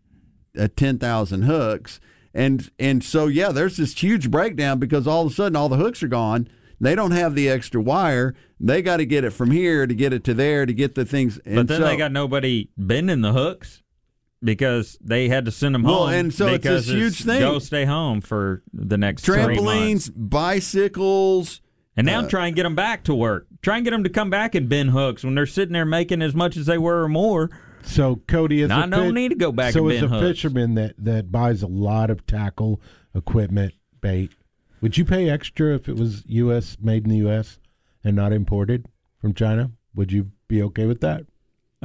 uh, 0.56 0.68
ten 0.76 0.98
thousand 0.98 1.42
hooks, 1.42 1.98
and 2.34 2.70
and 2.78 3.02
so 3.02 3.26
yeah, 3.26 3.50
there's 3.52 3.76
this 3.76 4.00
huge 4.00 4.30
breakdown 4.30 4.78
because 4.78 5.06
all 5.06 5.26
of 5.26 5.32
a 5.32 5.34
sudden 5.34 5.56
all 5.56 5.68
the 5.68 5.76
hooks 5.76 6.02
are 6.02 6.08
gone. 6.08 6.48
They 6.80 6.94
don't 6.94 7.10
have 7.10 7.34
the 7.34 7.48
extra 7.48 7.80
wire. 7.80 8.34
They 8.60 8.82
got 8.82 8.98
to 8.98 9.06
get 9.06 9.24
it 9.24 9.30
from 9.30 9.50
here 9.50 9.86
to 9.86 9.94
get 9.94 10.12
it 10.12 10.22
to 10.24 10.34
there 10.34 10.64
to 10.64 10.72
get 10.72 10.94
the 10.94 11.04
things. 11.04 11.38
And 11.44 11.56
But 11.56 11.68
then 11.68 11.80
so, 11.80 11.86
they 11.86 11.96
got 11.96 12.12
nobody 12.12 12.68
bending 12.76 13.20
the 13.20 13.32
hooks 13.32 13.82
because 14.42 14.96
they 15.00 15.28
had 15.28 15.44
to 15.46 15.50
send 15.50 15.74
them 15.74 15.82
Well, 15.82 16.06
home. 16.06 16.10
and 16.10 16.34
so 16.34 16.46
it's 16.46 16.62
this 16.64 16.86
huge 16.86 17.24
thing. 17.24 17.40
Go 17.40 17.58
stay 17.58 17.84
home 17.84 18.20
for 18.20 18.62
the 18.72 18.96
next 18.96 19.22
three 19.24 19.38
trampolines, 19.38 20.10
bicycles. 20.14 21.60
And 21.96 22.06
now 22.06 22.20
uh, 22.20 22.28
trying 22.28 22.52
to 22.54 22.56
get 22.56 22.62
them 22.62 22.76
back 22.76 23.02
to 23.04 23.14
work. 23.14 23.48
Try 23.60 23.76
and 23.78 23.84
get 23.84 23.90
them 23.90 24.04
to 24.04 24.10
come 24.10 24.30
back 24.30 24.54
and 24.54 24.68
bend 24.68 24.90
hooks 24.90 25.24
when 25.24 25.34
they're 25.34 25.46
sitting 25.46 25.72
there 25.72 25.84
making 25.84 26.22
as 26.22 26.32
much 26.34 26.56
as 26.56 26.66
they 26.66 26.78
were 26.78 27.02
or 27.02 27.08
more. 27.08 27.50
So 27.82 28.16
Cody 28.26 28.60
is 28.62 28.68
Now, 28.68 28.80
a 28.80 28.82
I 28.82 28.88
don't 28.88 29.06
fi- 29.06 29.10
need 29.12 29.28
to 29.30 29.34
go 29.34 29.52
back 29.52 29.72
So 29.72 29.88
as 29.88 30.02
a 30.02 30.08
fisherman 30.08 30.74
that 30.74 30.94
that 30.98 31.30
buys 31.32 31.62
a 31.62 31.66
lot 31.66 32.10
of 32.10 32.26
tackle 32.26 32.80
equipment, 33.14 33.74
bait, 34.00 34.32
would 34.80 34.96
you 34.98 35.04
pay 35.04 35.28
extra 35.30 35.74
if 35.74 35.88
it 35.88 35.96
was 35.96 36.24
U.S. 36.26 36.76
made 36.80 37.04
in 37.04 37.10
the 37.10 37.16
U.S. 37.18 37.58
and 38.04 38.14
not 38.16 38.32
imported 38.32 38.86
from 39.20 39.34
China? 39.34 39.72
Would 39.94 40.12
you 40.12 40.30
be 40.48 40.62
okay 40.62 40.86
with 40.86 41.00
that? 41.00 41.24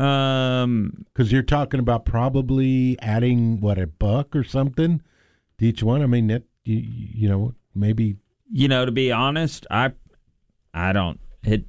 Um, 0.01 1.05
Because 1.13 1.31
you're 1.31 1.41
talking 1.43 1.79
about 1.79 2.05
probably 2.05 2.97
adding 3.00 3.59
what 3.62 3.77
a 3.77 3.88
buck 3.88 4.35
or 4.35 4.43
something 4.43 5.01
to 5.59 5.65
each 5.65 5.83
one. 5.83 6.01
I 6.01 6.07
mean, 6.07 6.27
that 6.27 6.43
you, 6.65 6.77
you 6.77 7.29
know 7.29 7.53
maybe 7.75 8.17
you 8.51 8.67
know, 8.67 8.85
to 8.85 8.91
be 8.91 9.12
honest, 9.12 9.65
I, 9.71 9.93
I 10.73 10.93
don't 10.93 11.19
it, 11.43 11.65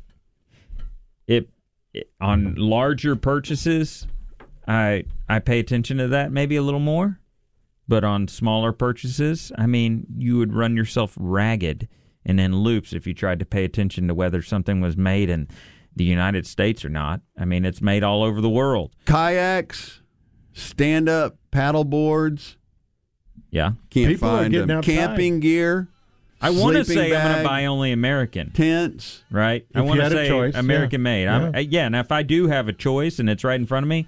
it, 1.26 1.48
it 1.92 2.10
on 2.20 2.54
larger 2.56 3.16
purchases. 3.16 4.06
I 4.66 5.04
I 5.28 5.38
pay 5.40 5.58
attention 5.58 5.98
to 5.98 6.08
that 6.08 6.32
maybe 6.32 6.56
a 6.56 6.62
little 6.62 6.80
more, 6.80 7.20
but 7.88 8.04
on 8.04 8.28
smaller 8.28 8.72
purchases, 8.72 9.52
I 9.58 9.66
mean, 9.66 10.06
you 10.16 10.38
would 10.38 10.52
run 10.54 10.76
yourself 10.76 11.14
ragged 11.18 11.88
and 12.24 12.40
in 12.40 12.56
loops 12.56 12.92
if 12.92 13.06
you 13.06 13.12
tried 13.14 13.38
to 13.40 13.44
pay 13.44 13.64
attention 13.64 14.08
to 14.08 14.14
whether 14.14 14.40
something 14.42 14.80
was 14.80 14.96
made 14.96 15.28
in 15.28 15.48
the 15.94 16.04
United 16.04 16.46
States 16.46 16.84
or 16.84 16.88
not. 16.88 17.20
I 17.38 17.44
mean, 17.44 17.64
it's 17.64 17.82
made 17.82 18.02
all 18.02 18.22
over 18.22 18.40
the 18.40 18.48
world. 18.50 18.92
kayaks, 19.06 20.00
stand 20.52 21.08
up 21.08 21.36
paddle 21.50 21.84
boards. 21.84 22.56
Yeah, 23.50 23.72
Can't 23.90 24.08
People 24.08 24.28
are 24.30 24.38
find 24.40 24.52
getting 24.52 24.66
them. 24.68 24.78
outside. 24.78 24.92
Camping 24.94 25.40
gear. 25.40 25.88
I 26.40 26.50
want 26.50 26.76
to 26.76 26.84
sleeping 26.84 27.04
say 27.12 27.16
I'm 27.16 27.22
going 27.30 27.42
to 27.42 27.48
buy 27.48 27.66
only 27.66 27.92
American. 27.92 28.50
tents. 28.50 29.22
right? 29.30 29.64
I 29.74 29.80
want 29.82 30.00
to 30.00 30.10
say 30.10 30.28
choice, 30.28 30.54
American 30.56 31.00
yeah. 31.00 31.04
made. 31.04 31.28
I'm, 31.28 31.42
Yeah. 31.52 31.58
uh, 31.58 31.60
yeah, 31.62 31.86
and 31.86 31.96
if 31.96 32.10
I 32.10 32.22
do 32.22 32.48
have 32.48 32.66
a 32.68 32.72
choice 32.72 33.18
and 33.20 33.30
it's 33.30 33.44
right 33.44 33.58
in 33.58 33.64
front 33.66 33.84
of 33.84 33.88
me, 33.88 34.06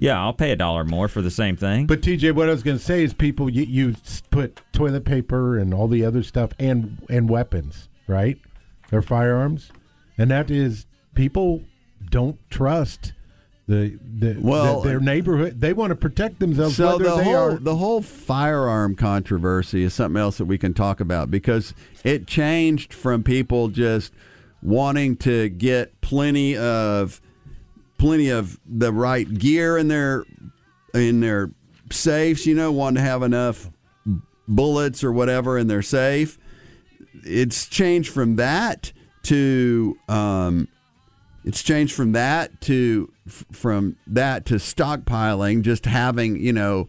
yeah, 0.00 0.18
I'll 0.18 0.32
pay 0.32 0.50
a 0.50 0.56
dollar 0.56 0.82
more 0.82 1.08
for 1.08 1.20
the 1.20 1.30
same 1.30 1.56
thing. 1.56 1.86
But 1.86 2.00
TJ, 2.00 2.34
what 2.34 2.48
I 2.48 2.52
was 2.52 2.62
going 2.62 2.78
to 2.78 2.82
say 2.82 3.04
is, 3.04 3.12
people 3.12 3.50
you, 3.50 3.64
you 3.64 3.94
put 4.30 4.60
toilet 4.72 5.04
paper 5.04 5.58
and 5.58 5.74
all 5.74 5.88
the 5.88 6.04
other 6.06 6.22
stuff 6.22 6.52
and 6.58 7.04
and 7.10 7.28
weapons, 7.28 7.90
right? 8.08 8.38
Their 8.90 9.02
firearms, 9.02 9.70
and 10.16 10.30
that 10.30 10.50
is 10.50 10.86
people 11.14 11.62
don't 12.10 12.38
trust 12.48 13.12
the 13.68 13.98
the, 14.02 14.38
Well, 14.40 14.80
the- 14.80 14.88
their 14.88 15.00
neighborhood. 15.00 15.60
They 15.60 15.74
want 15.74 15.90
to 15.90 15.96
protect 15.96 16.40
themselves. 16.40 16.76
So 16.76 16.96
the 16.96 17.16
they 17.16 17.24
whole 17.24 17.34
are 17.36 17.58
the 17.58 17.76
whole 17.76 18.00
firearm 18.00 18.96
controversy 18.96 19.82
is 19.82 19.92
something 19.92 20.18
else 20.18 20.38
that 20.38 20.46
we 20.46 20.56
can 20.56 20.72
talk 20.72 21.00
about 21.00 21.30
because 21.30 21.74
it 22.04 22.26
changed 22.26 22.94
from 22.94 23.22
people 23.22 23.68
just 23.68 24.14
wanting 24.62 25.16
to 25.16 25.50
get 25.50 26.00
plenty 26.00 26.56
of 26.56 27.20
plenty 28.00 28.30
of 28.30 28.58
the 28.66 28.90
right 28.92 29.32
gear 29.38 29.76
in 29.76 29.88
their 29.88 30.24
in 30.94 31.20
their 31.20 31.50
safes, 31.92 32.46
you 32.46 32.54
know, 32.54 32.72
wanting 32.72 32.96
to 32.96 33.08
have 33.08 33.22
enough 33.22 33.70
bullets 34.48 35.04
or 35.04 35.12
whatever 35.12 35.58
in 35.58 35.66
their 35.66 35.82
safe. 35.82 36.38
It's 37.24 37.68
changed 37.68 38.10
from 38.10 38.36
that 38.36 38.92
to 39.24 39.98
um, 40.08 40.66
it's 41.44 41.62
changed 41.62 41.94
from 41.94 42.12
that 42.12 42.62
to 42.62 43.12
from 43.52 43.96
that 44.06 44.46
to 44.46 44.54
stockpiling, 44.54 45.60
just 45.60 45.84
having 45.84 46.40
you 46.40 46.54
know 46.54 46.88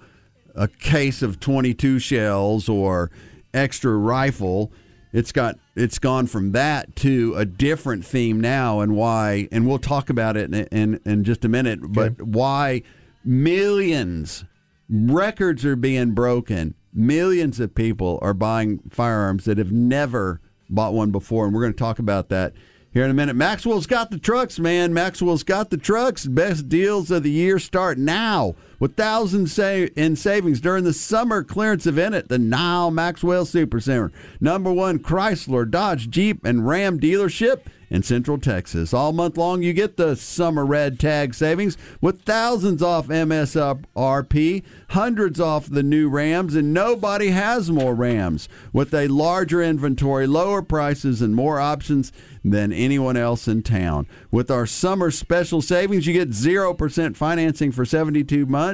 a 0.56 0.70
case 0.70 1.22
of 1.22 1.42
22 1.42 2.00
shells 2.00 2.70
or 2.70 3.12
extra 3.54 3.92
rifle. 3.98 4.72
It's 5.14 5.32
got 5.32 5.60
it's 5.76 6.00
gone 6.00 6.28
from 6.28 6.52
that 6.54 6.96
to 6.98 7.34
a 7.36 7.46
different 7.46 8.06
theme 8.06 8.40
now, 8.40 8.80
and 8.80 8.96
why? 8.96 9.48
And 9.52 9.68
we'll 9.68 9.80
talk 9.80 10.10
about 10.10 10.38
it 10.38 10.54
in 10.54 10.68
in, 10.68 11.00
in 11.06 11.24
just 11.24 11.44
a 11.44 11.50
minute. 11.50 11.80
But 11.82 12.22
why 12.22 12.84
millions 13.26 14.46
records 14.90 15.66
are 15.66 15.76
being 15.76 16.12
broken? 16.12 16.76
Millions 16.94 17.60
of 17.60 17.76
people 17.76 18.20
are 18.22 18.34
buying 18.34 18.80
firearms 18.90 19.46
that 19.46 19.58
have 19.58 19.72
never 19.72 20.42
bought 20.70 20.94
one 20.94 21.12
before, 21.12 21.46
and 21.46 21.54
we're 21.54 21.62
going 21.62 21.74
to 21.74 21.80
talk 21.80 22.00
about 22.00 22.30
that 22.30 22.54
here 22.94 23.04
in 23.04 23.12
a 23.12 23.14
minute. 23.14 23.36
Maxwell's 23.36 23.88
got 23.88 24.12
the 24.12 24.20
trucks, 24.20 24.60
man. 24.60 24.94
Maxwell's 24.94 25.44
got 25.44 25.70
the 25.70 25.78
trucks. 25.78 26.26
Best 26.26 26.70
deals 26.70 27.12
of 27.12 27.24
the 27.24 27.32
year 27.32 27.60
start 27.60 27.98
now 27.98 28.56
with 28.82 28.98
thousands 28.98 29.54
sa- 29.54 29.86
in 29.96 30.16
savings 30.18 30.60
during 30.60 30.84
the 30.84 30.92
summer 30.92 31.44
clearance 31.44 31.86
event 31.86 32.16
at 32.16 32.28
the 32.28 32.40
Nyle 32.40 32.92
Maxwell 32.92 33.46
Supercenter. 33.46 34.12
Number 34.42 34.74
one 34.74 35.00
Chrysler, 35.00 35.70
Dodge, 35.70 36.10
Jeep, 36.10 36.44
and 36.44 36.68
Ram 36.68 37.00
dealership 37.00 37.62
in 37.92 38.02
Central 38.02 38.38
Texas. 38.40 38.94
All 38.94 39.12
month 39.12 39.38
long, 39.38 39.62
you 39.62 39.74
get 39.74 39.98
the 39.98 40.16
summer 40.16 40.66
red 40.66 40.98
tag 40.98 41.36
savings 41.36 41.78
with 42.00 42.22
thousands 42.22 42.82
off 42.82 43.08
MSRP, 43.08 44.64
hundreds 44.90 45.40
off 45.42 45.70
the 45.70 45.84
new 45.84 46.10
Rams, 46.10 46.56
and 46.56 46.74
nobody 46.74 47.28
has 47.32 47.70
more 47.70 47.94
Rams. 47.94 48.48
With 48.72 48.94
a 48.94 49.10
larger 49.10 49.62
inventory, 49.62 50.26
lower 50.26 50.62
prices, 50.62 51.22
and 51.22 51.36
more 51.36 51.60
options 51.60 52.14
than 52.44 52.72
anyone 52.72 53.18
else 53.18 53.48
in 53.48 53.62
town. 53.62 54.08
With 54.32 54.50
our 54.50 54.66
summer 54.66 55.12
special 55.12 55.62
savings, 55.62 56.08
you 56.08 56.14
get 56.14 56.30
0% 56.30 57.16
financing 57.18 57.72
for 57.74 57.86
72 57.86 58.46
months. 58.46 58.71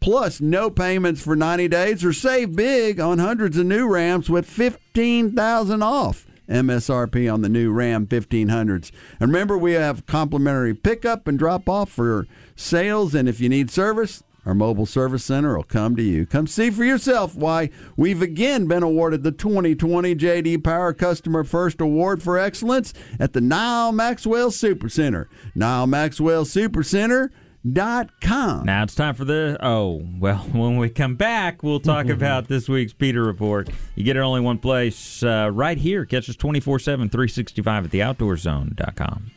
Plus, 0.00 0.40
no 0.40 0.70
payments 0.70 1.22
for 1.22 1.34
90 1.34 1.68
days, 1.68 2.04
or 2.04 2.12
save 2.12 2.54
big 2.54 3.00
on 3.00 3.18
hundreds 3.18 3.56
of 3.56 3.66
new 3.66 3.86
Rams 3.86 4.30
with 4.30 4.46
15000 4.46 5.82
off. 5.82 6.26
MSRP 6.48 7.32
on 7.32 7.42
the 7.42 7.48
new 7.48 7.70
Ram 7.70 8.06
1500s. 8.06 8.90
And 9.20 9.30
remember, 9.32 9.58
we 9.58 9.72
have 9.72 10.06
complimentary 10.06 10.74
pickup 10.74 11.28
and 11.28 11.38
drop 11.38 11.68
off 11.68 11.90
for 11.90 12.26
sales. 12.56 13.14
And 13.14 13.28
if 13.28 13.40
you 13.40 13.48
need 13.48 13.70
service, 13.70 14.22
our 14.46 14.54
mobile 14.54 14.86
service 14.86 15.24
center 15.24 15.56
will 15.56 15.64
come 15.64 15.94
to 15.96 16.02
you. 16.02 16.24
Come 16.24 16.46
see 16.46 16.70
for 16.70 16.84
yourself 16.84 17.34
why 17.34 17.68
we've 17.98 18.22
again 18.22 18.66
been 18.66 18.82
awarded 18.82 19.22
the 19.22 19.32
2020 19.32 20.14
JD 20.14 20.64
Power 20.64 20.94
Customer 20.94 21.44
First 21.44 21.82
Award 21.82 22.22
for 22.22 22.38
Excellence 22.38 22.94
at 23.20 23.34
the 23.34 23.42
Nyle 23.42 23.92
Maxwell 23.92 24.50
Supercenter. 24.50 25.26
Nyle 25.54 25.86
Maxwell 25.86 26.46
Supercenter. 26.46 27.28
Dot 27.70 28.20
com. 28.20 28.64
now 28.66 28.84
it's 28.84 28.94
time 28.94 29.14
for 29.14 29.24
the 29.24 29.56
oh 29.60 30.02
well. 30.18 30.38
When 30.52 30.76
we 30.78 30.88
come 30.90 31.16
back, 31.16 31.62
we'll 31.62 31.80
talk 31.80 32.06
about 32.08 32.46
this 32.48 32.68
week's 32.68 32.92
PETA 32.92 33.20
Report. 33.20 33.68
You 33.96 34.04
get 34.04 34.16
it 34.16 34.20
only 34.20 34.40
one 34.40 34.58
place, 34.58 35.22
uh, 35.22 35.50
right 35.52 35.76
here. 35.76 36.04
Catch 36.06 36.28
us 36.30 36.36
24 36.36 36.78
7, 36.78 37.08
365 37.08 37.84
at 37.86 37.90
theoutdoorzone.com. 37.90 39.30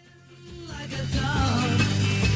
Like 0.70 0.92
a 0.92 1.06
dog. 1.18 1.82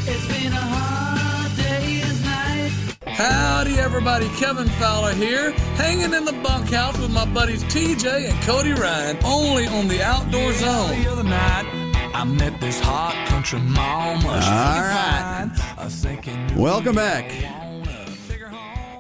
It's 0.08 0.28
been 0.28 0.52
a 0.52 0.56
hard 0.56 1.56
day's 1.56 2.26
night. 2.26 2.72
Howdy, 3.08 3.76
everybody. 3.78 4.28
Kevin 4.30 4.68
Fowler 4.68 5.14
here, 5.14 5.52
hanging 5.78 6.14
in 6.14 6.26
the 6.26 6.34
bunkhouse 6.44 6.98
with 6.98 7.12
my 7.12 7.26
buddies 7.26 7.64
TJ 7.66 8.30
and 8.32 8.42
Cody 8.44 8.74
Ryan, 8.74 9.18
only 9.24 9.68
on 9.68 9.88
the 9.88 10.02
Outdoor 10.04 10.52
Zone. 10.54 11.02
The 11.04 11.12
other 11.12 11.24
night, 11.24 11.95
I 12.16 12.24
met 12.24 12.62
this 12.62 12.80
hot 12.80 13.14
country 13.28 13.60
mama. 13.60 14.26
All 14.26 14.40
right. 14.40 15.52
fine. 15.54 15.78
I 15.78 15.84
was 15.84 15.96
thinking 15.96 16.50
you 16.50 16.62
Welcome 16.62 16.96
back. 16.96 17.30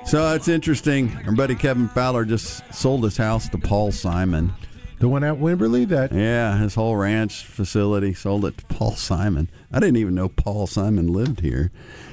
So 0.05 0.35
it's 0.35 0.49
interesting. 0.49 1.17
Our 1.25 1.31
buddy 1.31 1.55
Kevin 1.55 1.87
Fowler 1.87 2.25
just 2.25 2.61
sold 2.73 3.05
his 3.05 3.15
house 3.15 3.47
to 3.49 3.57
Paul 3.57 3.93
Simon. 3.93 4.53
The 5.05 5.09
one 5.09 5.23
at 5.23 5.35
Wimberley 5.35 5.87
that 5.89 6.11
Yeah, 6.11 6.57
his 6.57 6.73
whole 6.73 6.95
ranch 6.95 7.45
facility 7.45 8.15
sold 8.15 8.43
it 8.43 8.57
to 8.57 8.65
Paul 8.65 8.95
Simon. 8.95 9.51
I 9.71 9.79
didn't 9.79 9.97
even 9.97 10.15
know 10.15 10.29
Paul 10.29 10.65
Simon 10.65 11.13
lived 11.13 11.41
here. 11.41 11.69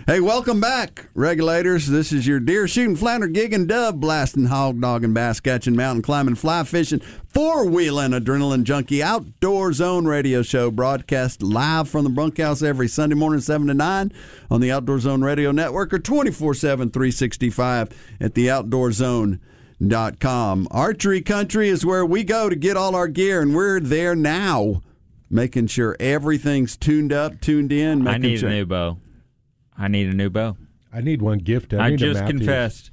Hey, 0.06 0.20
welcome 0.20 0.60
back, 0.60 1.08
regulators. 1.14 1.86
This 1.86 2.12
is 2.12 2.26
your 2.26 2.38
deer 2.38 2.68
shooting, 2.68 2.96
flounder 2.96 3.28
gigging, 3.28 3.66
dove 3.66 3.98
blasting, 3.98 4.44
hog 4.44 4.78
dogging, 4.78 5.14
bass 5.14 5.40
catching, 5.40 5.74
mountain 5.74 6.02
climbing, 6.02 6.34
fly 6.34 6.64
fishing, 6.64 7.00
four 7.28 7.64
wheeling, 7.64 8.10
adrenaline 8.10 8.64
junkie, 8.64 9.02
outdoor 9.02 9.72
zone 9.72 10.04
radio 10.04 10.42
show 10.42 10.70
broadcast 10.70 11.42
live 11.42 11.88
from 11.88 12.04
the 12.04 12.10
bunkhouse 12.10 12.62
every 12.62 12.88
Sunday 12.88 13.16
morning, 13.16 13.40
7 13.40 13.68
to 13.68 13.72
9 13.72 14.12
on 14.50 14.60
the 14.60 14.70
Outdoor 14.70 14.98
Zone 14.98 15.24
Radio 15.24 15.50
Network 15.50 15.94
or 15.94 15.98
24 15.98 16.52
7, 16.52 16.90
365 16.90 17.88
at 18.20 18.34
the 18.34 18.50
Outdoor 18.50 18.92
Zone 18.92 19.40
dot 19.86 20.20
com. 20.20 20.68
Archery 20.70 21.20
Country 21.20 21.68
is 21.68 21.84
where 21.84 22.04
we 22.06 22.24
go 22.24 22.48
to 22.48 22.56
get 22.56 22.76
all 22.76 22.94
our 22.94 23.08
gear, 23.08 23.40
and 23.42 23.54
we're 23.54 23.80
there 23.80 24.14
now, 24.14 24.82
making 25.30 25.66
sure 25.66 25.96
everything's 25.98 26.76
tuned 26.76 27.12
up, 27.12 27.40
tuned 27.40 27.72
in. 27.72 28.06
I 28.06 28.18
need 28.18 28.38
sure. 28.40 28.48
a 28.48 28.52
new 28.52 28.66
bow. 28.66 28.98
I 29.76 29.88
need 29.88 30.08
a 30.08 30.14
new 30.14 30.30
bow. 30.30 30.56
I 30.92 31.00
need 31.00 31.22
one 31.22 31.38
gift. 31.38 31.72
I, 31.72 31.78
I 31.78 31.90
need 31.90 31.98
just 31.98 32.20
Mathews. 32.20 32.38
confessed. 32.40 32.90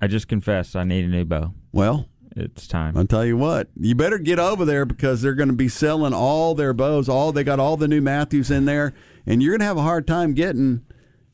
I 0.00 0.06
just 0.08 0.28
confessed. 0.28 0.76
I 0.76 0.84
need 0.84 1.04
a 1.04 1.08
new 1.08 1.24
bow. 1.24 1.54
Well, 1.72 2.08
It's 2.36 2.66
time. 2.66 2.98
I'll 2.98 3.06
tell 3.06 3.24
you 3.24 3.38
what, 3.38 3.68
you 3.80 3.94
better 3.94 4.18
get 4.18 4.38
over 4.38 4.66
there 4.66 4.84
because 4.84 5.22
they're 5.22 5.34
going 5.34 5.48
to 5.48 5.54
be 5.54 5.68
selling 5.70 6.12
all 6.12 6.54
their 6.54 6.74
bows. 6.74 7.08
All 7.08 7.32
they 7.32 7.42
got 7.42 7.58
all 7.58 7.78
the 7.78 7.88
new 7.88 8.02
Mathews 8.02 8.50
in 8.50 8.66
there, 8.66 8.92
and 9.24 9.42
you're 9.42 9.52
going 9.52 9.60
to 9.60 9.66
have 9.66 9.78
a 9.78 9.82
hard 9.82 10.06
time 10.06 10.34
getting 10.34 10.84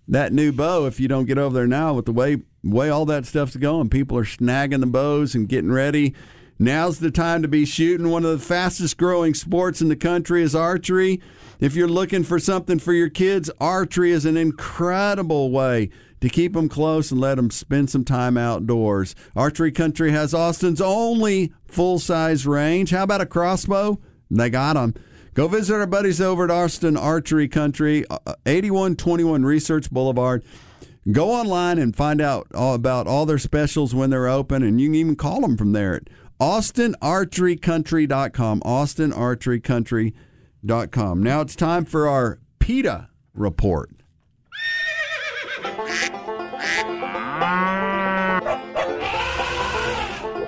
that 0.09 0.33
new 0.33 0.53
bow 0.53 0.87
if 0.87 1.01
you 1.01 1.09
don't 1.09 1.27
get 1.27 1.39
over 1.39 1.55
there 1.55 1.67
now 1.67 1.95
with 1.95 2.07
the 2.07 2.13
way 2.13 2.39
way 2.65 2.89
all 2.89 3.07
that 3.07 3.27
stuff's 3.27 3.57
going. 3.57 3.91
People 3.91 4.19
are 4.19 4.25
snagging 4.25 4.81
the 4.81 4.87
bows 4.87 5.35
and 5.35 5.49
getting 5.49 5.73
ready. 5.73 6.15
Now's 6.59 7.01
the 7.01 7.11
time 7.11 7.43
to 7.43 7.49
be 7.49 7.65
shooting. 7.65 8.11
One 8.11 8.25
of 8.25 8.31
the 8.31 8.45
fastest 8.45 8.97
growing 8.97 9.35
sports 9.35 9.81
in 9.81 9.89
the 9.89 9.97
country 9.97 10.43
is 10.43 10.55
archery. 10.55 11.21
If 11.59 11.75
you're 11.75 11.89
looking 11.89 12.23
for 12.23 12.39
something 12.39 12.79
for 12.79 12.93
your 12.93 13.09
kids, 13.09 13.51
archery 13.61 14.13
is 14.13 14.25
an 14.27 14.37
incredible 14.37 15.51
way 15.51 15.91
to 16.21 16.29
keep 16.29 16.53
them 16.53 16.69
close 16.69 17.11
and 17.11 17.21
let 17.21 17.35
them 17.35 17.51
spend 17.51 17.91
some 17.91 18.05
time 18.05 18.37
outdoors. 18.37 19.17
Archery 19.35 19.73
Country 19.73 20.13
has 20.13 20.33
Austin's 20.33 20.81
only 20.81 21.53
full 21.67 21.99
size 21.99 22.47
range. 22.47 22.91
How 22.91 23.03
about 23.03 23.21
a 23.21 23.27
crossbow? 23.27 23.99
They 24.31 24.49
got 24.49 24.75
them. 24.75 24.95
Go 25.35 25.49
visit 25.49 25.75
our 25.75 25.87
buddies 25.87 26.21
over 26.21 26.45
at 26.45 26.51
Austin 26.51 26.95
Archery 26.95 27.49
Country, 27.49 28.05
uh, 28.11 28.19
8121 28.45 29.45
Research 29.45 29.91
Boulevard. 29.91 30.45
Go 31.11 31.31
online 31.31 31.79
and 31.79 31.97
find 31.97 32.21
out 32.21 32.49
all 32.55 32.75
about 32.75 33.07
all 33.07 33.25
their 33.25 33.39
specials 33.39 33.95
when 33.95 34.11
they're 34.11 34.29
open, 34.29 34.63
and 34.63 34.79
you 34.79 34.89
can 34.89 34.95
even 34.95 35.17
call 35.17 35.41
them 35.41 35.57
from 35.57 35.73
there 35.73 35.95
at 35.95 36.09
austinarcherycountry.com. 36.39 38.61
austinarcherycountry.com. 38.61 41.23
Now 41.23 41.41
it's 41.41 41.57
time 41.57 41.87
for 41.87 42.07
our 42.07 42.39
PETA 42.59 43.09
report. 43.35 44.02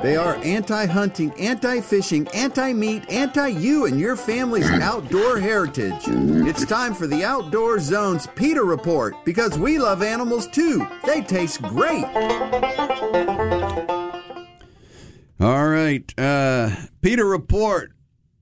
They 0.04 0.16
are 0.16 0.37
anti 0.44 0.84
hunting, 0.84 1.32
anti 1.40 1.80
fishing, 1.80 2.28
anti 2.34 2.75
meat, 2.75 3.04
anti 3.08 3.49
you 3.49 3.87
and 3.87 3.99
your 3.99 4.16
family's 4.16 4.70
outdoor 4.70 5.38
heritage. 5.40 6.02
It's 6.06 6.67
time 6.67 6.93
for 6.93 7.06
the 7.06 7.25
Outdoor 7.25 7.80
Zone's 7.80 8.26
PETA 8.34 8.62
report 8.62 9.14
because 9.25 9.58
we 9.58 9.78
love 9.78 10.02
animals 10.02 10.47
too. 10.47 10.86
They 11.06 11.23
taste 11.23 11.62
great. 11.62 12.04
All 15.40 15.69
right. 15.71 16.12
Uh, 16.19 16.69
PETA 17.00 17.25
report. 17.25 17.93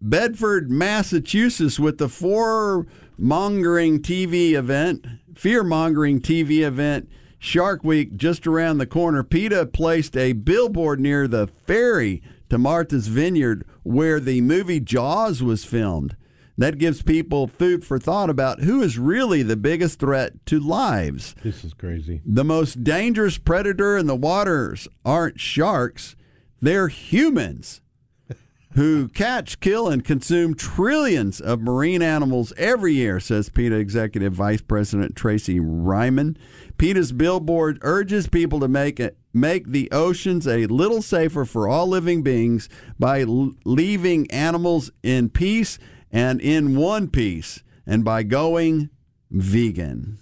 Bedford, 0.00 0.68
Massachusetts, 0.68 1.78
with 1.78 1.98
the 1.98 2.08
four 2.08 2.88
mongering 3.16 4.02
TV 4.02 4.54
event, 4.54 5.06
fear 5.36 5.62
mongering 5.62 6.20
TV 6.20 6.62
event, 6.62 7.08
Shark 7.44 7.82
Week 7.82 8.16
just 8.16 8.46
around 8.46 8.78
the 8.78 8.86
corner. 8.86 9.24
PETA 9.24 9.66
placed 9.66 10.16
a 10.16 10.32
billboard 10.32 11.00
near 11.00 11.26
the 11.26 11.48
ferry 11.66 12.22
to 12.48 12.56
Martha's 12.56 13.08
Vineyard 13.08 13.66
where 13.82 14.20
the 14.20 14.40
movie 14.40 14.78
Jaws 14.78 15.42
was 15.42 15.64
filmed. 15.64 16.14
That 16.56 16.78
gives 16.78 17.02
people 17.02 17.48
food 17.48 17.84
for 17.84 17.98
thought 17.98 18.30
about 18.30 18.60
who 18.60 18.80
is 18.80 18.96
really 18.96 19.42
the 19.42 19.56
biggest 19.56 19.98
threat 19.98 20.46
to 20.46 20.60
lives. 20.60 21.34
This 21.42 21.64
is 21.64 21.74
crazy. 21.74 22.20
The 22.24 22.44
most 22.44 22.84
dangerous 22.84 23.38
predator 23.38 23.96
in 23.96 24.06
the 24.06 24.14
waters 24.14 24.86
aren't 25.04 25.40
sharks, 25.40 26.14
they're 26.60 26.86
humans 26.86 27.80
who 28.74 29.08
catch, 29.08 29.58
kill, 29.58 29.88
and 29.88 30.04
consume 30.04 30.54
trillions 30.54 31.40
of 31.40 31.60
marine 31.60 32.02
animals 32.02 32.52
every 32.56 32.94
year, 32.94 33.18
says 33.18 33.48
PETA 33.48 33.74
Executive 33.74 34.32
Vice 34.32 34.62
President 34.62 35.16
Tracy 35.16 35.58
Reiman. 35.58 36.36
PETA's 36.82 37.12
billboard 37.12 37.78
urges 37.82 38.26
people 38.26 38.58
to 38.58 38.66
make 38.66 38.98
it, 38.98 39.16
make 39.32 39.68
the 39.68 39.88
oceans 39.92 40.48
a 40.48 40.66
little 40.66 41.00
safer 41.00 41.44
for 41.44 41.68
all 41.68 41.86
living 41.86 42.22
beings 42.24 42.68
by 42.98 43.20
l- 43.20 43.52
leaving 43.64 44.28
animals 44.32 44.90
in 45.00 45.28
peace 45.28 45.78
and 46.10 46.40
in 46.40 46.74
one 46.74 47.06
piece, 47.06 47.62
and 47.86 48.04
by 48.04 48.24
going 48.24 48.90
vegan. 49.30 50.18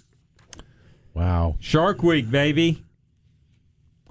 Wow. 1.15 1.55
Shark 1.59 2.03
Week, 2.03 2.29
baby. 2.29 2.83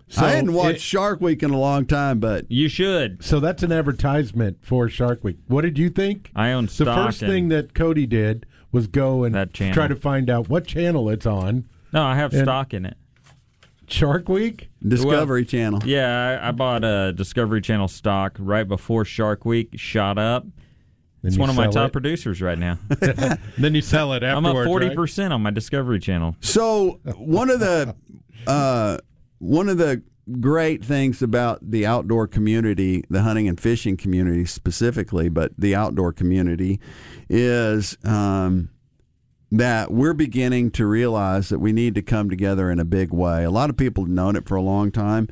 So 0.08 0.26
I 0.26 0.30
hadn't 0.32 0.52
watched 0.52 0.74
it- 0.78 0.80
Shark 0.80 1.20
Week 1.20 1.44
in 1.44 1.50
a 1.52 1.56
long 1.56 1.86
time, 1.86 2.18
but 2.18 2.50
You 2.50 2.68
should. 2.68 3.22
So 3.22 3.38
that's 3.38 3.62
an 3.62 3.70
advertisement 3.70 4.56
for 4.60 4.88
Shark 4.88 5.22
Week. 5.22 5.38
What 5.46 5.60
did 5.62 5.78
you 5.78 5.88
think? 5.88 6.32
I 6.34 6.50
own 6.50 6.66
The 6.66 6.84
first 6.84 7.20
thing 7.20 7.48
that 7.50 7.74
Cody 7.74 8.06
did 8.06 8.44
was 8.72 8.88
go 8.88 9.22
and 9.22 9.36
try 9.54 9.86
to 9.86 9.94
find 9.94 10.28
out 10.28 10.48
what 10.48 10.66
channel 10.66 11.08
it's 11.10 11.26
on. 11.26 11.66
No, 11.92 12.02
I 12.04 12.16
have 12.16 12.32
and- 12.32 12.42
stock 12.44 12.74
in 12.74 12.86
it. 12.86 12.96
Shark 13.88 14.28
Week? 14.28 14.70
Discovery 14.86 15.44
Channel. 15.44 15.80
Yeah, 15.84 16.38
I, 16.40 16.48
I 16.48 16.52
bought 16.52 16.84
a 16.84 17.12
Discovery 17.12 17.60
Channel 17.60 17.88
stock 17.88 18.36
right 18.38 18.66
before 18.66 19.04
Shark 19.04 19.44
Week 19.44 19.70
shot 19.76 20.16
up. 20.16 20.46
It's 21.22 21.36
one 21.36 21.50
of 21.50 21.56
my 21.56 21.66
top 21.66 21.88
it? 21.88 21.92
producers 21.92 22.40
right 22.40 22.58
now. 22.58 22.78
Then 23.58 23.74
you 23.74 23.82
sell 23.82 24.12
it 24.14 24.22
I'm 24.22 24.46
afterwards. 24.46 24.66
up 24.66 24.70
forty 24.70 24.86
right? 24.86 24.96
percent 24.96 25.32
on 25.32 25.42
my 25.42 25.50
Discovery 25.50 25.98
Channel. 26.00 26.36
So 26.40 27.00
one 27.16 27.50
of 27.50 27.60
the 27.60 27.94
uh, 28.46 28.98
one 29.38 29.68
of 29.68 29.76
the 29.76 30.02
great 30.40 30.84
things 30.84 31.20
about 31.20 31.58
the 31.70 31.84
outdoor 31.84 32.26
community, 32.26 33.04
the 33.10 33.22
hunting 33.22 33.48
and 33.48 33.60
fishing 33.60 33.96
community 33.96 34.46
specifically, 34.46 35.28
but 35.28 35.52
the 35.58 35.74
outdoor 35.74 36.12
community, 36.12 36.80
is 37.28 37.98
um, 38.04 38.70
that 39.50 39.90
we're 39.90 40.14
beginning 40.14 40.70
to 40.72 40.86
realize 40.86 41.48
that 41.48 41.58
we 41.58 41.72
need 41.72 41.94
to 41.96 42.02
come 42.02 42.30
together 42.30 42.70
in 42.70 42.78
a 42.78 42.84
big 42.84 43.12
way. 43.12 43.44
A 43.44 43.50
lot 43.50 43.70
of 43.70 43.76
people 43.76 44.04
have 44.04 44.10
known 44.10 44.36
it 44.36 44.46
for 44.46 44.56
a 44.56 44.62
long 44.62 44.92
time. 44.92 45.28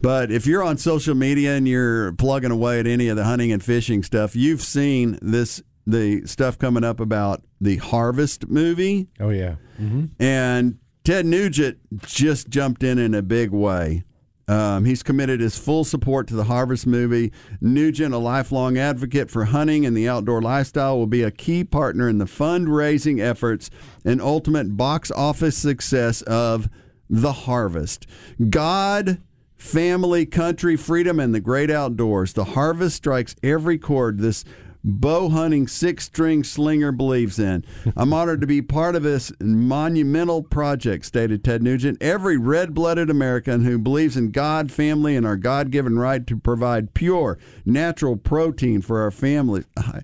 But 0.00 0.32
if 0.32 0.46
you're 0.46 0.64
on 0.64 0.78
social 0.78 1.14
media 1.14 1.54
and 1.54 1.68
you're 1.68 2.12
plugging 2.12 2.50
away 2.50 2.80
at 2.80 2.86
any 2.86 3.08
of 3.08 3.16
the 3.16 3.24
hunting 3.24 3.52
and 3.52 3.62
fishing 3.62 4.02
stuff, 4.02 4.34
you've 4.34 4.62
seen 4.62 5.18
this 5.22 5.62
the 5.86 6.24
stuff 6.26 6.58
coming 6.58 6.84
up 6.84 7.00
about 7.00 7.42
the 7.60 7.76
Harvest 7.76 8.48
movie. 8.48 9.08
Oh, 9.18 9.30
yeah. 9.30 9.56
Mm-hmm. 9.80 10.06
And 10.20 10.78
Ted 11.04 11.26
Nugent 11.26 11.78
just 12.06 12.48
jumped 12.48 12.84
in 12.84 12.98
in 12.98 13.14
a 13.14 13.22
big 13.22 13.50
way. 13.50 14.04
Um, 14.52 14.84
he's 14.84 15.02
committed 15.02 15.40
his 15.40 15.56
full 15.56 15.82
support 15.82 16.26
to 16.26 16.34
the 16.34 16.44
Harvest 16.44 16.86
movie. 16.86 17.32
Nugent, 17.62 18.12
a 18.12 18.18
lifelong 18.18 18.76
advocate 18.76 19.30
for 19.30 19.46
hunting 19.46 19.86
and 19.86 19.96
the 19.96 20.06
outdoor 20.06 20.42
lifestyle, 20.42 20.98
will 20.98 21.06
be 21.06 21.22
a 21.22 21.30
key 21.30 21.64
partner 21.64 22.06
in 22.06 22.18
the 22.18 22.26
fundraising 22.26 23.18
efforts 23.18 23.70
and 24.04 24.20
ultimate 24.20 24.76
box 24.76 25.10
office 25.10 25.56
success 25.56 26.20
of 26.22 26.68
The 27.08 27.32
Harvest. 27.32 28.06
God, 28.50 29.22
family, 29.56 30.26
country, 30.26 30.76
freedom, 30.76 31.18
and 31.18 31.34
the 31.34 31.40
great 31.40 31.70
outdoors. 31.70 32.34
The 32.34 32.44
Harvest 32.44 32.96
strikes 32.96 33.34
every 33.42 33.78
chord 33.78 34.18
this 34.18 34.44
bow 34.84 35.28
hunting 35.28 35.66
six 35.66 36.04
string 36.04 36.44
slinger 36.44 36.92
believes 36.92 37.38
in. 37.38 37.64
I'm 37.96 38.12
honored 38.12 38.40
to 38.40 38.46
be 38.46 38.62
part 38.62 38.96
of 38.96 39.02
this 39.02 39.32
monumental 39.40 40.42
project, 40.42 41.04
stated 41.04 41.44
Ted 41.44 41.62
Nugent. 41.62 42.02
Every 42.02 42.36
red 42.36 42.74
blooded 42.74 43.10
American 43.10 43.64
who 43.64 43.78
believes 43.78 44.16
in 44.16 44.30
God, 44.30 44.72
family, 44.72 45.16
and 45.16 45.26
our 45.26 45.36
God 45.36 45.70
given 45.70 45.98
right 45.98 46.26
to 46.26 46.36
provide 46.36 46.94
pure, 46.94 47.38
natural 47.64 48.16
protein 48.16 48.82
for 48.82 49.00
our 49.00 49.10
families. 49.10 49.64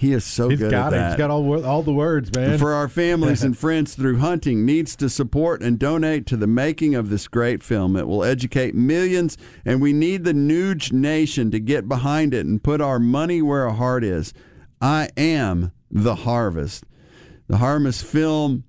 He 0.00 0.12
is 0.12 0.24
so 0.24 0.48
He's 0.48 0.60
good 0.60 0.70
got 0.70 0.92
at 0.92 0.96
it. 0.96 1.00
that 1.00 1.08
He's 1.10 1.18
got 1.18 1.30
all, 1.30 1.64
all 1.66 1.82
the 1.82 1.92
words, 1.92 2.32
man. 2.32 2.56
for 2.56 2.72
our 2.72 2.86
families 2.86 3.42
and 3.42 3.58
friends 3.58 3.96
through 3.96 4.18
hunting 4.18 4.64
needs 4.64 4.94
to 4.94 5.08
support 5.08 5.60
and 5.60 5.76
donate 5.76 6.24
to 6.26 6.36
the 6.36 6.46
making 6.46 6.94
of 6.94 7.10
this 7.10 7.26
great 7.26 7.64
film. 7.64 7.96
It 7.96 8.06
will 8.06 8.22
educate 8.22 8.76
millions, 8.76 9.36
and 9.64 9.82
we 9.82 9.92
need 9.92 10.22
the 10.22 10.32
Nuge 10.32 10.92
Nation 10.92 11.50
to 11.50 11.58
get 11.58 11.88
behind 11.88 12.32
it 12.32 12.46
and 12.46 12.62
put 12.62 12.80
our 12.80 13.00
money 13.00 13.42
where 13.42 13.66
our 13.66 13.74
heart 13.74 14.04
is. 14.04 14.32
I 14.80 15.08
am 15.16 15.72
the 15.90 16.14
harvest. 16.14 16.84
The 17.48 17.56
Harvest 17.56 18.04
film 18.04 18.62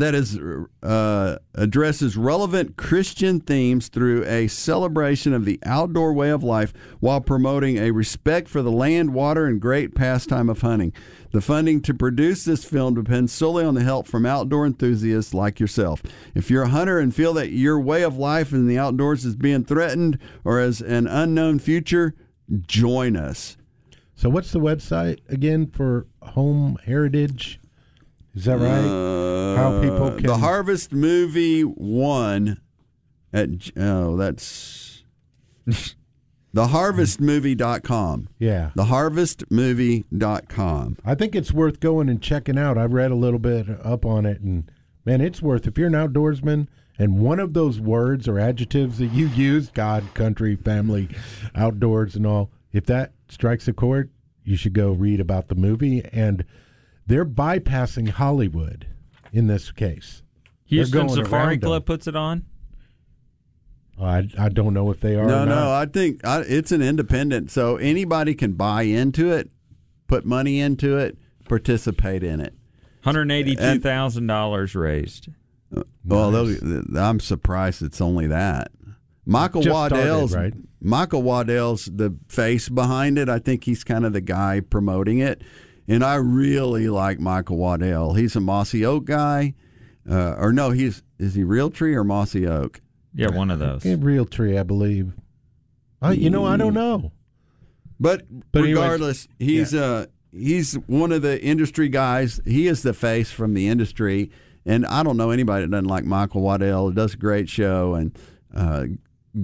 that 0.00 0.14
is 0.14 0.38
uh, 0.82 1.38
addresses 1.54 2.16
relevant 2.16 2.76
Christian 2.76 3.40
themes 3.40 3.88
through 3.88 4.24
a 4.24 4.48
celebration 4.48 5.34
of 5.34 5.44
the 5.44 5.58
outdoor 5.64 6.12
way 6.14 6.30
of 6.30 6.42
life 6.42 6.72
while 7.00 7.20
promoting 7.20 7.76
a 7.76 7.90
respect 7.90 8.48
for 8.48 8.62
the 8.62 8.70
land, 8.70 9.12
water, 9.12 9.46
and 9.46 9.60
great 9.60 9.94
pastime 9.94 10.48
of 10.48 10.62
hunting. 10.62 10.92
The 11.32 11.40
funding 11.40 11.80
to 11.82 11.94
produce 11.94 12.44
this 12.44 12.64
film 12.64 12.94
depends 12.94 13.32
solely 13.32 13.64
on 13.64 13.74
the 13.74 13.82
help 13.82 14.06
from 14.06 14.26
outdoor 14.26 14.66
enthusiasts 14.66 15.34
like 15.34 15.60
yourself. 15.60 16.02
If 16.34 16.50
you're 16.50 16.64
a 16.64 16.68
hunter 16.68 16.98
and 16.98 17.14
feel 17.14 17.34
that 17.34 17.52
your 17.52 17.80
way 17.80 18.02
of 18.02 18.16
life 18.16 18.52
in 18.52 18.68
the 18.68 18.78
outdoors 18.78 19.24
is 19.24 19.36
being 19.36 19.64
threatened 19.64 20.18
or 20.44 20.60
as 20.60 20.80
an 20.80 21.06
unknown 21.06 21.58
future, 21.58 22.14
join 22.66 23.16
us. 23.16 23.56
So 24.14 24.30
what's 24.30 24.52
the 24.52 24.60
website 24.60 25.18
again 25.28 25.66
for 25.66 26.06
Home 26.20 26.78
Heritage? 26.84 27.58
Is 28.34 28.44
that 28.46 28.58
right? 28.58 29.56
How 29.56 29.80
people 29.82 30.10
can 30.12 30.26
Uh, 30.30 30.34
the 30.34 30.38
Harvest 30.38 30.92
Movie 30.92 31.62
One 31.62 32.60
at 33.32 33.48
oh 33.76 34.16
that's 34.16 35.02
theharvestmovie.com. 36.54 38.28
Yeah. 38.38 38.70
Theharvestmovie.com. 38.76 40.96
I 41.04 41.14
think 41.14 41.34
it's 41.34 41.52
worth 41.52 41.80
going 41.80 42.08
and 42.08 42.22
checking 42.22 42.58
out. 42.58 42.78
I 42.78 42.84
read 42.84 43.10
a 43.10 43.14
little 43.16 43.38
bit 43.38 43.66
up 43.82 44.04
on 44.06 44.26
it, 44.26 44.40
and 44.40 44.70
man, 45.04 45.20
it's 45.20 45.42
worth. 45.42 45.66
If 45.66 45.76
you're 45.78 45.86
an 45.88 45.92
outdoorsman, 45.94 46.68
and 46.98 47.18
one 47.20 47.40
of 47.40 47.54
those 47.54 47.80
words 47.80 48.28
or 48.28 48.38
adjectives 48.38 48.98
that 48.98 49.12
you 49.12 49.26
use, 49.28 49.70
God, 49.70 50.04
country, 50.14 50.56
family, 50.56 51.08
outdoors, 51.54 52.14
and 52.14 52.26
all, 52.26 52.50
if 52.72 52.84
that 52.86 53.12
strikes 53.28 53.66
a 53.66 53.72
chord, 53.72 54.10
you 54.44 54.56
should 54.56 54.74
go 54.74 54.92
read 54.92 55.18
about 55.20 55.48
the 55.48 55.54
movie. 55.54 56.04
And 56.12 56.44
they're 57.12 57.26
bypassing 57.26 58.08
Hollywood 58.08 58.86
in 59.34 59.46
this 59.46 59.70
case. 59.70 60.22
They're 60.70 60.78
Houston 60.78 61.10
Safari 61.10 61.42
around 61.42 61.50
them. 61.60 61.68
Club 61.68 61.84
puts 61.84 62.06
it 62.06 62.16
on. 62.16 62.46
I, 64.00 64.26
I 64.38 64.48
don't 64.48 64.72
know 64.72 64.90
if 64.90 65.00
they 65.00 65.16
are. 65.16 65.26
No, 65.26 65.42
or 65.42 65.46
no. 65.46 65.70
I 65.72 65.84
think 65.84 66.26
I, 66.26 66.40
it's 66.40 66.72
an 66.72 66.80
independent, 66.80 67.50
so 67.50 67.76
anybody 67.76 68.34
can 68.34 68.54
buy 68.54 68.84
into 68.84 69.30
it, 69.30 69.50
put 70.06 70.24
money 70.24 70.58
into 70.58 70.96
it, 70.96 71.18
participate 71.46 72.24
in 72.24 72.40
it. 72.40 72.54
Hundred 73.02 73.30
eighty-two 73.30 73.80
thousand 73.80 74.26
dollars 74.26 74.74
raised. 74.74 75.28
Uh, 75.76 75.82
well, 76.06 76.30
they'll- 76.30 76.98
I'm 76.98 77.20
surprised 77.20 77.82
it's 77.82 78.00
only 78.00 78.26
that. 78.28 78.72
Michael 79.26 79.60
Just 79.60 79.76
started, 79.76 79.96
Waddell's 79.98 80.34
right? 80.34 80.54
Michael 80.80 81.22
Waddell's 81.22 81.84
the 81.84 82.16
face 82.28 82.70
behind 82.70 83.18
it. 83.18 83.28
I 83.28 83.38
think 83.38 83.64
he's 83.64 83.84
kind 83.84 84.06
of 84.06 84.14
the 84.14 84.20
guy 84.22 84.60
promoting 84.60 85.18
it, 85.18 85.42
and 85.92 86.02
I 86.02 86.14
really 86.14 86.88
like 86.88 87.20
Michael 87.20 87.58
Waddell. 87.58 88.14
He's 88.14 88.34
a 88.34 88.40
Mossy 88.40 88.84
Oak 88.84 89.04
guy, 89.04 89.54
uh, 90.10 90.34
or 90.38 90.52
no, 90.52 90.70
he's 90.70 91.02
is 91.18 91.34
he 91.34 91.42
Realtree 91.42 91.94
or 91.94 92.02
Mossy 92.02 92.46
Oak? 92.46 92.80
Yeah, 93.14 93.28
one 93.28 93.50
of 93.50 93.58
those. 93.58 93.82
Realtree, 93.82 94.58
I 94.58 94.62
believe. 94.62 95.12
I, 96.00 96.12
you 96.12 96.30
know, 96.30 96.46
I 96.46 96.56
don't 96.56 96.72
know. 96.72 97.12
But, 98.00 98.24
But 98.50 98.60
anyways, 98.60 98.74
regardless, 98.76 99.28
he's 99.38 99.74
uh 99.74 100.06
he's 100.32 100.74
one 100.86 101.12
of 101.12 101.20
the 101.20 101.40
industry 101.42 101.90
guys. 101.90 102.40
He 102.46 102.66
is 102.66 102.82
the 102.82 102.94
face 102.94 103.30
from 103.30 103.52
the 103.52 103.68
industry, 103.68 104.30
and 104.64 104.86
I 104.86 105.02
don't 105.02 105.18
know 105.18 105.30
anybody 105.30 105.66
that 105.66 105.70
doesn't 105.70 105.84
like 105.84 106.04
Michael 106.04 106.40
Waddell. 106.40 106.88
He 106.88 106.94
does 106.94 107.14
a 107.14 107.18
great 107.18 107.50
show 107.50 107.94
and 107.94 108.18
uh, 108.54 108.86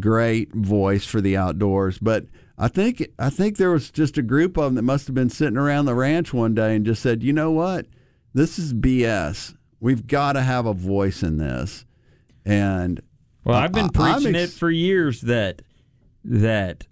great 0.00 0.54
voice 0.54 1.04
for 1.04 1.20
the 1.20 1.36
outdoors. 1.36 1.98
But 1.98 2.24
I 2.58 2.66
think 2.68 3.06
I 3.18 3.30
think 3.30 3.56
there 3.56 3.70
was 3.70 3.90
just 3.90 4.18
a 4.18 4.22
group 4.22 4.56
of 4.56 4.64
them 4.64 4.74
that 4.74 4.82
must 4.82 5.06
have 5.06 5.14
been 5.14 5.30
sitting 5.30 5.56
around 5.56 5.84
the 5.84 5.94
ranch 5.94 6.34
one 6.34 6.54
day 6.54 6.74
and 6.74 6.84
just 6.84 7.00
said, 7.02 7.22
you 7.22 7.32
know 7.32 7.50
what, 7.52 7.86
this 8.34 8.58
is 8.58 8.74
BS. 8.74 9.54
We've 9.80 10.06
got 10.06 10.32
to 10.32 10.40
have 10.42 10.66
a 10.66 10.74
voice 10.74 11.22
in 11.22 11.38
this, 11.38 11.84
and 12.44 13.00
Well, 13.44 13.56
I've 13.56 13.72
been 13.72 13.90
I- 13.94 14.12
preaching 14.14 14.34
ex- 14.34 14.52
it 14.54 14.58
for 14.58 14.70
years 14.70 15.20
that 15.22 15.62
that 16.24 16.86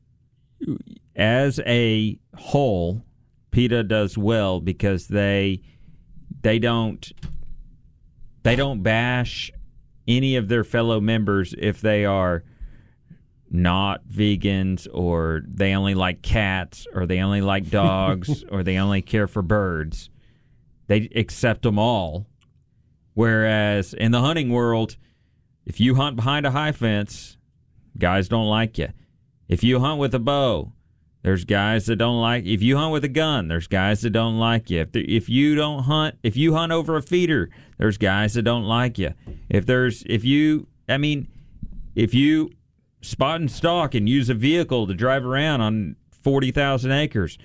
as 1.16 1.58
a 1.66 2.18
whole, 2.36 3.02
PETA 3.50 3.82
does 3.84 4.16
well 4.16 4.60
because 4.60 5.08
they 5.08 5.62
they 6.42 6.58
don't 6.60 7.10
they 8.44 8.54
don't 8.54 8.82
bash 8.84 9.50
any 10.06 10.36
of 10.36 10.46
their 10.46 10.62
fellow 10.62 11.00
members 11.00 11.54
if 11.58 11.80
they 11.80 12.04
are 12.04 12.44
not 13.50 14.06
vegans 14.08 14.88
or 14.92 15.42
they 15.46 15.74
only 15.74 15.94
like 15.94 16.22
cats 16.22 16.86
or 16.92 17.06
they 17.06 17.20
only 17.20 17.40
like 17.40 17.70
dogs 17.70 18.44
or 18.50 18.62
they 18.62 18.76
only 18.76 19.02
care 19.02 19.26
for 19.26 19.42
birds. 19.42 20.10
They 20.88 21.08
accept 21.14 21.62
them 21.62 21.78
all. 21.78 22.26
Whereas 23.14 23.94
in 23.94 24.12
the 24.12 24.20
hunting 24.20 24.50
world, 24.50 24.96
if 25.64 25.80
you 25.80 25.94
hunt 25.94 26.16
behind 26.16 26.46
a 26.46 26.50
high 26.50 26.72
fence, 26.72 27.36
guys 27.98 28.28
don't 28.28 28.46
like 28.46 28.78
you. 28.78 28.88
If 29.48 29.64
you 29.64 29.80
hunt 29.80 29.98
with 29.98 30.14
a 30.14 30.18
bow, 30.18 30.72
there's 31.22 31.44
guys 31.44 31.86
that 31.86 31.96
don't 31.96 32.20
like. 32.20 32.44
If 32.44 32.62
you 32.62 32.76
hunt 32.76 32.92
with 32.92 33.04
a 33.04 33.08
gun, 33.08 33.48
there's 33.48 33.66
guys 33.66 34.02
that 34.02 34.10
don't 34.10 34.38
like 34.38 34.70
you. 34.70 34.82
If 34.82 34.92
the, 34.92 35.16
if 35.16 35.28
you 35.28 35.54
don't 35.54 35.84
hunt, 35.84 36.16
if 36.22 36.36
you 36.36 36.54
hunt 36.54 36.72
over 36.72 36.96
a 36.96 37.02
feeder, 37.02 37.50
there's 37.78 37.98
guys 37.98 38.34
that 38.34 38.42
don't 38.42 38.64
like 38.64 38.98
you. 38.98 39.14
If 39.48 39.66
there's 39.66 40.04
if 40.06 40.24
you, 40.24 40.68
I 40.88 40.98
mean, 40.98 41.26
if 41.96 42.14
you 42.14 42.50
spot 43.02 43.40
and 43.40 43.50
stalk 43.50 43.94
and 43.94 44.08
use 44.08 44.28
a 44.28 44.34
vehicle 44.34 44.86
to 44.86 44.94
drive 44.94 45.24
around 45.24 45.60
on 45.60 45.96
forty 46.10 46.50
thousand 46.50 46.92
acres, 46.92 47.38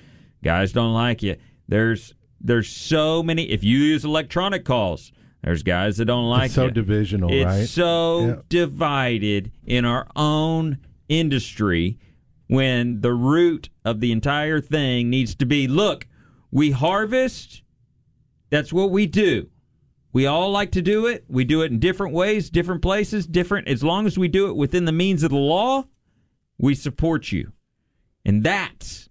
guys 0.44 0.72
don't 0.72 0.94
like 0.94 1.22
you. 1.24 1.36
There's 1.68 2.14
there's 2.40 2.70
so 2.70 3.22
many. 3.22 3.44
If 3.52 3.64
you 3.64 3.78
use 3.78 4.04
electronic 4.04 4.66
calls, 4.66 5.12
there's 5.44 5.62
guys 5.64 5.98
that 5.98 6.06
don't 6.06 6.28
like 6.30 6.46
it's 6.48 6.56
so 6.56 6.66
you. 6.66 6.72
divisional, 6.72 7.32
It's 7.32 7.46
right? 7.46 7.68
so 7.68 8.20
Yeah. 8.28 8.36
divided 8.50 9.52
in 9.66 9.86
our 9.86 10.08
own 10.16 10.80
industry 11.10 12.00
when 12.48 13.02
the 13.02 13.14
root 13.14 13.70
of 13.86 14.00
the 14.00 14.12
entire 14.12 14.60
thing 14.60 15.10
needs 15.10 15.36
to 15.36 15.46
be 15.46 15.68
look, 15.68 16.08
we 16.52 16.72
harvest, 16.72 17.62
that's 18.50 18.74
what 18.74 18.90
we 18.92 19.06
do. 19.06 19.50
We 20.14 20.26
all 20.26 20.52
like 20.52 20.72
to 20.72 20.82
do 20.82 21.06
it. 21.08 21.24
We 21.28 21.44
do 21.46 21.62
it 21.62 21.72
in 21.72 21.80
different 21.80 22.14
ways, 22.14 22.50
different 22.50 22.82
places, 22.82 23.26
different. 23.26 23.68
As 23.68 23.84
long 23.84 24.06
as 24.06 24.18
we 24.18 24.28
do 24.28 24.50
it 24.50 24.56
within 24.56 24.86
the 24.86 24.92
means 24.92 25.24
of 25.24 25.32
the 25.32 25.38
law, 25.38 25.86
we 26.58 26.76
support 26.76 27.32
you. 27.32 27.54
And 28.26 28.44
that's 28.44 29.10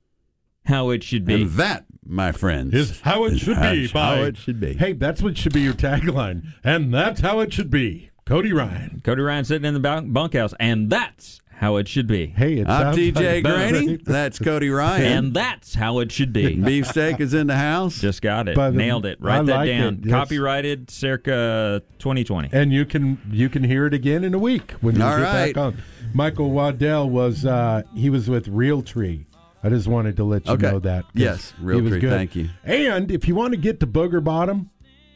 how 0.66 0.90
it 0.90 1.02
should 1.02 1.24
be. 1.24 1.42
and 1.42 1.50
that, 1.52 1.86
my 2.04 2.32
friends, 2.32 2.74
Is 2.74 3.00
how 3.00 3.24
it 3.24 3.38
should 3.38 3.60
be. 3.60 3.84
is 3.84 3.92
how 3.92 4.22
it 4.22 4.36
should 4.36 4.60
be. 4.60 4.74
Hey, 4.74 4.92
that's 4.92 5.22
what 5.22 5.36
should 5.38 5.52
be 5.52 5.62
your 5.62 5.72
tagline, 5.74 6.44
and 6.62 6.92
that's 6.94 7.20
how 7.20 7.40
it 7.40 7.52
should 7.52 7.70
be. 7.70 8.10
Cody 8.26 8.52
Ryan. 8.52 9.00
Cody 9.02 9.22
Ryan 9.22 9.44
sitting 9.44 9.64
in 9.66 9.74
the 9.74 9.80
bunk- 9.80 10.12
bunkhouse, 10.12 10.54
and 10.60 10.90
that's 10.90 11.40
how 11.60 11.76
it 11.76 11.86
should 11.86 12.06
be. 12.06 12.26
Hey, 12.26 12.54
it 12.58 12.66
I'm 12.66 12.94
sounds 12.94 12.96
TJ 12.96 13.44
like- 13.44 13.44
Graney. 13.44 13.96
That's 14.02 14.38
Cody 14.38 14.70
Ryan. 14.70 15.12
And 15.24 15.34
that's 15.34 15.74
how 15.74 15.98
it 15.98 16.10
should 16.10 16.32
be. 16.32 16.54
Beefsteak 16.60 17.20
is 17.20 17.34
in 17.34 17.48
the 17.48 17.56
house. 17.56 18.00
Just 18.00 18.22
got 18.22 18.48
it. 18.48 18.54
The- 18.56 18.70
Nailed 18.70 19.04
it. 19.04 19.18
I 19.20 19.24
Write 19.26 19.46
that 19.46 19.54
like 19.56 19.68
down. 19.68 19.94
it. 19.94 20.00
Yes. 20.06 20.10
Copyrighted 20.10 20.90
circa 20.90 21.82
2020. 21.98 22.48
and 22.52 22.72
you 22.72 22.86
can 22.86 23.18
you 23.30 23.50
can 23.50 23.62
hear 23.62 23.84
it 23.86 23.92
again 23.92 24.24
in 24.24 24.32
a 24.32 24.38
week 24.38 24.72
when 24.80 24.96
you 24.96 25.02
All 25.02 25.18
get 25.18 25.22
right. 25.22 25.54
back 25.54 25.62
on. 25.62 25.76
Michael 26.14 26.50
Waddell 26.50 27.10
was 27.10 27.44
uh, 27.44 27.82
he 27.94 28.08
was 28.08 28.30
with 28.30 28.46
Realtree. 28.48 29.26
I 29.62 29.68
just 29.68 29.86
wanted 29.86 30.16
to 30.16 30.24
let 30.24 30.46
you 30.46 30.54
Okay. 30.54 30.70
know 30.70 30.78
that. 30.78 31.04
Yes, 31.12 31.52
he 31.58 31.64
was 31.66 31.76
Realtree, 31.82 32.00
good. 32.00 32.10
thank 32.10 32.34
you. 32.36 32.48
And 32.64 33.10
if 33.10 33.28
you 33.28 33.34
want 33.34 33.52
to 33.52 33.58
get 33.58 33.80
to 33.80 33.86
Booger 33.86 34.24
Bottom, 34.24 34.70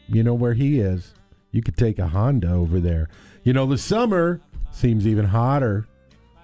you 0.07 0.21
know 0.21 0.35
where 0.35 0.53
he 0.53 0.79
is. 0.79 1.15
You 1.51 1.63
could 1.63 1.75
take 1.75 1.97
a 1.97 2.07
Honda 2.09 2.51
over 2.51 2.79
there. 2.79 3.09
You 3.43 3.53
know 3.53 3.65
the 3.65 3.79
summer 3.79 4.41
seems 4.71 5.07
even 5.07 5.25
hotter 5.25 5.87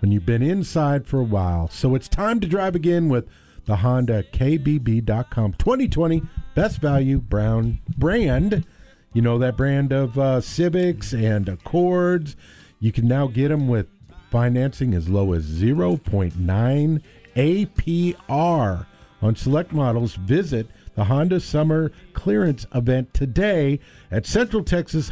when 0.02 0.12
you've 0.12 0.26
been 0.26 0.42
inside 0.42 1.08
for 1.08 1.20
a 1.20 1.24
while. 1.24 1.70
So 1.70 1.96
it's 1.96 2.08
time 2.08 2.40
to 2.42 2.48
drive 2.48 2.76
again 2.76 3.08
with 3.08 3.28
the 3.66 3.78
Honda 3.78 4.24
KBB.com 4.24 5.54
2020 5.54 6.24
best 6.56 6.82
value 6.82 7.20
brown 7.20 7.80
brand. 7.98 8.66
You 9.14 9.22
know 9.22 9.38
that 9.38 9.56
brand 9.58 9.92
of 9.94 10.18
uh, 10.18 10.42
Civics 10.42 11.14
and 11.14 11.48
Accords. 11.48 12.36
You 12.80 12.92
can 12.92 13.08
now 13.08 13.28
get 13.28 13.50
them 13.50 13.68
with 13.68 13.88
financing 14.32 14.94
as 14.94 15.10
low 15.10 15.34
as 15.34 15.46
0.9 15.46 17.02
APR 17.36 18.86
on 19.22 19.36
select 19.36 19.72
models. 19.72 20.16
Visit 20.16 20.68
the 20.96 21.04
Honda 21.06 21.40
Summer 21.40 21.92
Clearance 22.14 22.66
event 22.74 23.14
today 23.14 23.80
at 24.10 24.26
Central 24.26 24.64
Texas. 24.64 25.10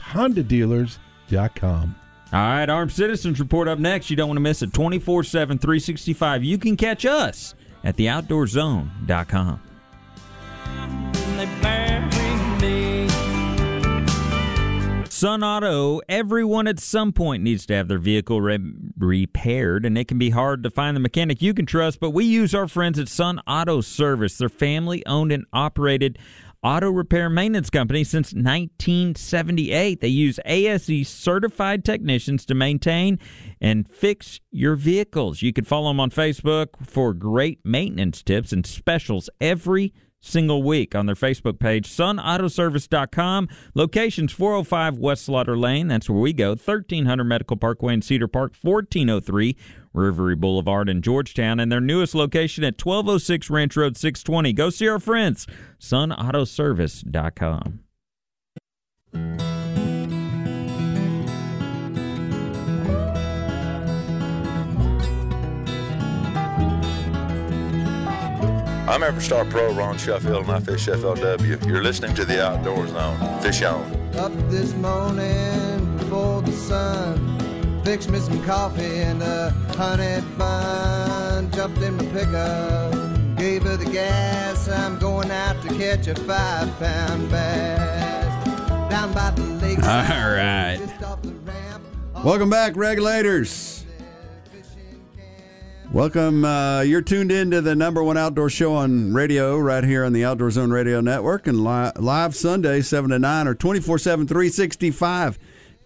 All 2.32 2.40
right, 2.40 2.70
Armed 2.70 2.92
Citizens 2.92 3.40
Report 3.40 3.68
up 3.68 3.80
next. 3.80 4.12
You 4.12 4.16
don't 4.16 4.28
want 4.28 4.38
to 4.38 4.42
miss 4.42 4.62
it. 4.62 4.72
24 4.72 5.24
7, 5.24 5.58
365. 5.58 6.44
You 6.44 6.58
can 6.60 6.78
catch 6.78 7.06
us 7.06 7.56
at 7.84 7.98
theoutdoorzone.com. 7.98 9.62
Sun 15.20 15.44
Auto, 15.44 16.00
everyone 16.08 16.66
at 16.66 16.80
some 16.80 17.12
point 17.12 17.44
needs 17.44 17.66
to 17.66 17.74
have 17.74 17.90
their 17.90 17.98
vehicle 17.98 18.40
re- 18.40 18.58
repaired, 18.98 19.86
and 19.86 19.98
it 19.98 20.08
can 20.08 20.18
be 20.18 20.30
hard 20.30 20.64
to 20.64 20.70
find 20.70 20.96
the 20.96 21.02
mechanic 21.02 21.42
you 21.42 21.54
can 21.54 21.66
trust, 21.66 22.00
but 22.00 22.12
we 22.12 22.24
use 22.24 22.56
our 22.56 22.70
friends 22.70 22.98
at 22.98 23.10
Sun 23.10 23.42
Auto 23.46 23.82
Service. 23.82 24.38
They're 24.38 24.48
family 24.48 25.06
owned 25.06 25.34
and 25.34 25.46
operated 25.52 26.18
auto 26.64 26.90
repair 26.90 27.30
maintenance 27.30 27.70
company 27.70 28.04
since 28.04 28.34
1978. 28.34 30.02
They 30.02 30.08
use 30.08 30.40
ASE 30.46 31.08
certified 31.08 31.86
technicians 31.86 32.46
to 32.48 32.56
maintain 32.56 33.20
and 33.62 33.88
fix 33.92 34.40
your 34.52 34.76
vehicles. 34.76 35.42
You 35.42 35.54
can 35.54 35.66
follow 35.66 35.90
them 35.90 36.00
on 36.00 36.12
Facebook 36.12 36.68
for 36.86 37.14
great 37.14 37.60
maintenance 37.64 38.22
tips 38.24 38.52
and 38.52 38.66
specials 38.66 39.30
every 39.40 39.94
single 40.22 40.64
week 40.64 40.96
on 40.96 41.06
their 41.06 41.16
Facebook 41.16 41.60
page, 41.60 41.88
sunautoservice.com. 41.90 43.48
Locations 43.74 44.32
405 44.32 44.98
West 44.98 45.26
Slaughter 45.26 45.58
Lane. 45.58 45.88
That's 45.88 46.10
where 46.10 46.20
we 46.20 46.34
go. 46.34 46.50
1300 46.50 47.24
Medical 47.24 47.58
Parkway 47.58 47.94
in 47.94 48.02
Cedar 48.02 48.28
Park, 48.28 48.54
1403 48.62 49.56
Rivery 50.00 50.40
Boulevard 50.40 50.88
in 50.90 51.02
Georgetown, 51.02 51.60
and 51.60 51.72
their 51.72 51.82
newest 51.82 52.16
location 52.16 52.64
at 52.64 52.84
1206 52.84 53.50
Ranch 53.50 53.78
Road 53.78 53.98
620. 53.98 54.54
Go 54.54 54.70
see 54.70 54.88
our 54.88 55.00
friends, 55.00 55.48
sunautoservice.com. 55.80 57.80
I'm 68.90 69.02
Everstar 69.02 69.48
Pro 69.52 69.72
Ron 69.72 70.00
Sheffield 70.00 70.46
and 70.46 70.52
I 70.52 70.60
fish 70.60 70.88
FLW. 70.88 71.68
You're 71.68 71.84
listening 71.84 72.16
to 72.16 72.26
the 72.26 72.44
Outdoor 72.44 72.88
Zone. 72.88 73.40
Fish 73.40 73.62
on. 73.62 73.84
Up 74.16 74.32
this 74.50 74.74
morning 74.74 75.98
before 75.98 76.42
the 76.42 76.52
sun. 76.52 77.49
Fixed 77.90 78.12
me 78.12 78.20
some 78.20 78.44
coffee 78.44 78.84
and 78.84 79.24
a 79.24 79.50
honey 79.76 80.24
bun. 80.38 81.50
Jumped 81.50 81.82
in 81.82 81.98
my 81.98 82.06
pickup, 82.06 83.36
gave 83.36 83.64
her 83.64 83.78
the 83.78 83.90
gas. 83.92 84.70
I'm 84.70 85.00
going 85.00 85.32
out 85.32 85.60
to 85.64 85.70
catch 85.70 86.06
a 86.06 86.14
five 86.14 86.70
pound 86.78 87.32
bass. 87.32 88.46
Down 88.92 89.12
by 89.12 89.32
the 89.32 89.42
lake. 89.42 89.80
All 89.80 89.90
right. 89.90 90.80
Welcome 92.24 92.52
back, 92.52 92.76
regulators. 92.76 93.88
Welcome. 95.92 96.46
Uh, 96.46 96.82
you're 96.82 97.02
tuned 97.02 97.32
in 97.32 97.50
to 97.50 97.62
the 97.62 97.74
number 97.74 98.04
one 98.04 98.18
outdoor 98.18 98.52
show 98.52 98.76
on 98.76 99.16
radio 99.16 99.58
right 99.58 99.84
here 99.84 100.06
on 100.06 100.14
the 100.14 100.24
Outdoor 100.24 100.52
Zone 100.52 100.70
Radio 100.70 101.02
Network 101.02 101.48
and 101.48 101.64
li- 101.64 101.92
live 101.96 102.36
Sunday, 102.36 102.82
7 102.82 103.10
to 103.10 103.18
9 103.18 103.48
or 103.48 103.56
24 103.56 103.98
7, 103.98 104.28
365, 104.28 105.40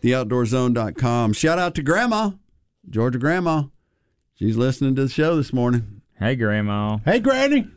theoutdoorzone.com. 0.03 1.33
Shout 1.33 1.59
out 1.59 1.75
to 1.75 1.81
Grandma, 1.81 2.31
Georgia 2.89 3.17
Grandma. 3.17 3.63
She's 4.35 4.57
listening 4.57 4.95
to 4.95 5.03
the 5.03 5.09
show 5.09 5.35
this 5.35 5.53
morning. 5.53 6.01
Hey, 6.19 6.35
Grandma. 6.35 6.97
Hey, 7.05 7.19
Granny. 7.19 7.67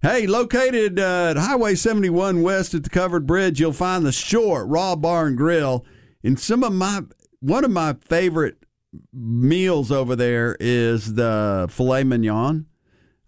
Hey, 0.00 0.26
located 0.26 0.98
uh, 0.98 1.30
at 1.30 1.36
Highway 1.36 1.74
71 1.74 2.40
west 2.40 2.72
at 2.72 2.84
the 2.84 2.90
covered 2.90 3.26
bridge, 3.26 3.60
you'll 3.60 3.72
find 3.72 4.06
the 4.06 4.12
Shore 4.12 4.64
Raw 4.66 4.96
Bar 4.96 5.26
and 5.26 5.36
Grill. 5.36 5.84
And 6.22 6.38
some 6.38 6.62
of 6.62 6.72
my 6.72 7.02
one 7.40 7.64
of 7.64 7.70
my 7.70 7.94
favorite 8.00 8.64
meals 9.12 9.92
over 9.92 10.16
there 10.16 10.56
is 10.60 11.14
the 11.14 11.66
filet 11.70 12.04
mignon. 12.04 12.66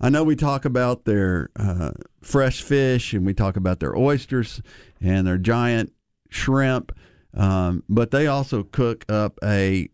I 0.01 0.09
know 0.09 0.25
we 0.25 0.37
talk 0.37 0.65
about 0.65 1.05
their 1.05 1.51
uh, 1.57 1.91
fresh 2.23 2.63
fish 2.63 3.13
and 3.13 3.27
we 3.27 3.35
talk 3.35 3.57
about 3.57 3.81
their 3.81 3.95
oysters 3.97 4.63
and 5.01 5.27
their 5.27 5.39
giant 5.39 5.93
shrimp, 6.31 6.93
um, 7.35 7.85
but 7.89 8.11
they 8.11 8.27
also 8.27 8.63
cook 8.63 9.05
up 9.09 9.39
a 9.43 9.89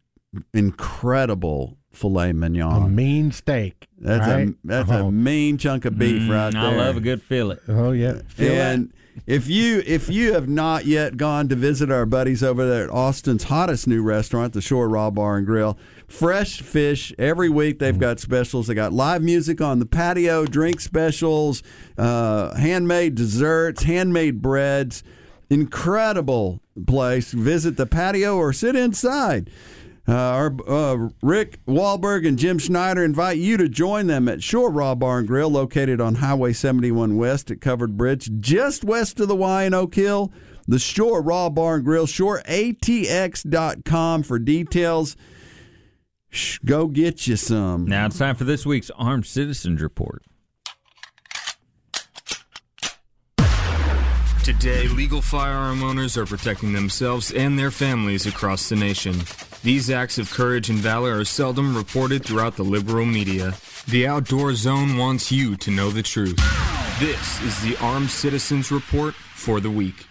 incredible 0.53 1.79
filet 1.91 2.33
mignon, 2.33 2.83
A 2.83 2.89
mean 2.89 3.33
steak. 3.33 3.89
That's 3.99 4.27
right? 4.27 4.49
a 4.49 4.55
that's 4.65 4.91
oh. 4.91 5.09
a 5.09 5.13
mean 5.13 5.59
chunk 5.59 5.85
of 5.85 5.99
beef 5.99 6.23
Mm, 6.23 6.31
right 6.31 6.53
there. 6.53 6.63
I 6.63 6.77
love 6.77 6.97
a 6.97 7.01
good 7.01 7.23
fillet. 7.23 7.59
Oh 7.69 7.93
yeah. 7.93 8.21
Feel 8.29 8.55
that? 8.55 8.75
And 8.75 8.93
if 9.27 9.49
you 9.49 9.83
if 9.87 10.11
you 10.11 10.35
have 10.35 10.49
not 10.49 10.85
yet 10.85 11.17
gone 11.17 11.49
to 11.49 11.57
visit 11.57 11.91
our 11.91 12.05
buddies 12.05 12.43
over 12.43 12.69
there 12.69 12.85
at 12.85 12.91
Austin's 12.91 13.45
hottest 13.45 13.87
new 13.87 14.03
restaurant, 14.03 14.53
the 14.53 14.61
Shore 14.61 14.89
Raw 14.89 15.11
Bar 15.11 15.39
and 15.39 15.47
Grill, 15.47 15.79
fresh 16.07 16.61
fish 16.61 17.15
every 17.19 17.49
week. 17.49 17.79
They've 17.79 17.99
got 17.99 18.21
specials. 18.21 18.67
They 18.67 18.75
got 18.75 18.93
live 18.93 19.23
music 19.23 19.61
on 19.61 19.79
the 19.79 19.87
patio, 19.87 20.45
drink 20.45 20.81
specials, 20.81 21.63
uh, 21.97 22.55
handmade 22.57 23.15
desserts, 23.15 23.85
handmade 23.85 24.43
breads. 24.43 25.03
Incredible 25.49 26.61
place. 26.87 27.33
Visit 27.33 27.77
the 27.77 27.87
patio 27.87 28.37
or 28.37 28.53
sit 28.53 28.77
inside. 28.77 29.51
Uh, 30.09 30.13
our 30.13 30.55
uh, 30.69 31.09
Rick 31.21 31.59
Wahlberg 31.67 32.25
and 32.27 32.39
Jim 32.39 32.59
Schneider 32.59 33.03
invite 33.03 33.39
you 33.39 33.57
to 33.57 33.69
join 33.69 34.07
them 34.07 34.29
at 34.29 34.41
Shore 34.41 34.71
Raw 34.71 34.95
Bar 34.95 35.19
and 35.19 35.27
Grill, 35.27 35.51
located 35.51 36.01
on 36.01 36.15
Highway 36.17 36.53
71 36.53 37.17
West 37.17 37.51
at 37.51 37.61
Covered 37.61 37.97
Bridge, 37.97 38.31
just 38.39 38.85
west 38.85 39.19
of 39.19 39.27
the 39.27 39.35
Y 39.35 39.65
in 39.65 39.75
Oak 39.75 39.97
Hill. 39.97 40.33
The 40.69 40.79
Shore 40.79 41.23
Raw 41.23 41.51
Bar 41.51 41.75
and 41.77 41.85
Grill, 41.85 42.07
shoreatx.com 42.07 44.23
for 44.23 44.39
details. 44.39 45.17
Shh, 46.31 46.59
go 46.65 46.87
get 46.87 47.27
you 47.27 47.35
some. 47.37 47.87
Now 47.87 48.07
it's 48.07 48.19
time 48.19 48.37
for 48.37 48.45
this 48.45 48.65
week's 48.65 48.91
Armed 48.91 49.27
Citizens 49.27 49.83
Report. 49.83 50.23
Today, 54.47 54.87
legal 54.87 55.23
firearm 55.23 55.83
owners 55.83 56.17
are 56.17 56.25
protecting 56.25 56.73
themselves 56.73 57.33
and 57.33 57.59
their 57.59 57.73
families 57.73 58.27
across 58.27 58.69
the 58.69 58.77
nation. 58.77 59.23
These 59.65 59.91
acts 59.91 60.19
of 60.19 60.31
courage 60.31 60.71
and 60.71 60.79
valor 60.79 61.19
are 61.19 61.25
seldom 61.25 61.77
reported 61.77 62.25
throughout 62.25 62.55
the 62.55 62.63
liberal 62.63 63.07
media. 63.07 63.55
The 63.89 64.07
Outdoor 64.07 64.55
Zone 64.55 64.99
wants 64.99 65.33
you 65.33 65.57
to 65.57 65.73
know 65.73 65.91
the 65.91 66.05
truth. 66.05 66.37
This 67.01 67.43
is 67.43 67.61
the 67.63 67.77
Armed 67.85 68.09
Citizens 68.09 68.71
Report 68.71 69.15
for 69.15 69.59
the 69.59 69.69
week. 69.69 70.07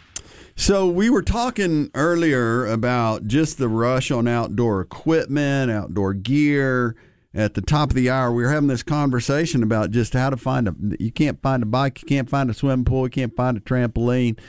So 0.58 0.86
we 0.86 1.10
were 1.10 1.22
talking 1.22 1.90
earlier 1.94 2.66
about 2.66 3.28
just 3.28 3.58
the 3.58 3.70
rush 3.70 4.12
on 4.12 4.28
outdoor 4.28 4.82
equipment, 4.82 5.72
outdoor 5.72 6.14
gear. 6.14 6.98
At 7.36 7.54
the 7.54 7.62
top 7.62 7.90
of 7.90 7.96
the 7.98 8.10
hour, 8.10 8.32
we 8.32 8.44
were 8.44 8.50
having 8.50 8.70
this 8.70 8.82
conversation 8.82 9.62
about 9.62 9.92
just 9.92 10.14
how 10.14 10.30
to 10.30 10.38
find 10.38 10.70
a. 10.70 10.76
You 10.98 11.12
can't 11.12 11.42
find 11.42 11.62
a 11.62 11.66
bike, 11.66 12.02
you 12.02 12.08
can't 12.08 12.30
find 12.30 12.50
a 12.50 12.54
swimming 12.54 12.86
pool, 12.86 13.04
you 13.04 13.10
can't 13.10 13.36
find 13.36 13.58
a 13.58 13.60
trampoline. 13.60 14.40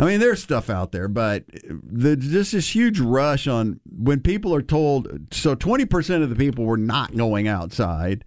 I 0.00 0.04
mean, 0.04 0.18
there's 0.20 0.42
stuff 0.42 0.68
out 0.68 0.92
there, 0.92 1.06
but 1.08 1.44
the, 1.48 2.16
just 2.16 2.52
this 2.52 2.74
huge 2.74 3.00
rush 3.00 3.46
on 3.46 3.80
when 3.84 4.20
people 4.20 4.54
are 4.54 4.62
told. 4.62 5.08
So 5.32 5.54
20% 5.54 6.22
of 6.22 6.28
the 6.28 6.36
people 6.36 6.64
were 6.64 6.76
not 6.76 7.16
going 7.16 7.46
outside. 7.46 8.24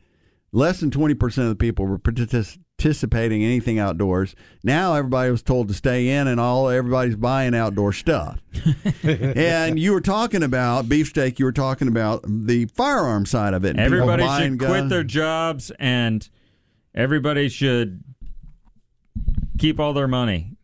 Less 0.53 0.81
than 0.81 0.91
20% 0.91 1.37
of 1.37 1.49
the 1.49 1.55
people 1.55 1.85
were 1.85 1.99
partic- 1.99 2.57
participating 2.81 3.43
in 3.43 3.49
anything 3.49 3.77
outdoors. 3.77 4.35
Now 4.63 4.95
everybody 4.95 5.29
was 5.29 5.43
told 5.43 5.67
to 5.67 5.73
stay 5.73 6.09
in, 6.09 6.27
and 6.27 6.39
all 6.39 6.69
everybody's 6.69 7.15
buying 7.15 7.53
outdoor 7.53 7.93
stuff. 7.93 8.39
and 9.03 9.79
you 9.79 9.93
were 9.93 10.01
talking 10.01 10.41
about 10.41 10.89
beefsteak. 10.89 11.37
You 11.37 11.45
were 11.45 11.51
talking 11.51 11.87
about 11.87 12.23
the 12.25 12.65
firearm 12.65 13.25
side 13.27 13.53
of 13.53 13.65
it. 13.65 13.77
and 13.77 13.79
people 13.79 14.09
Everybody 14.09 14.23
buying 14.23 14.53
should 14.53 14.59
quit 14.59 14.69
guns. 14.69 14.89
their 14.89 15.03
jobs 15.03 15.71
and 15.79 16.27
everybody 16.95 17.49
should 17.49 18.03
keep 19.59 19.79
all 19.79 19.93
their 19.93 20.07
money. 20.07 20.55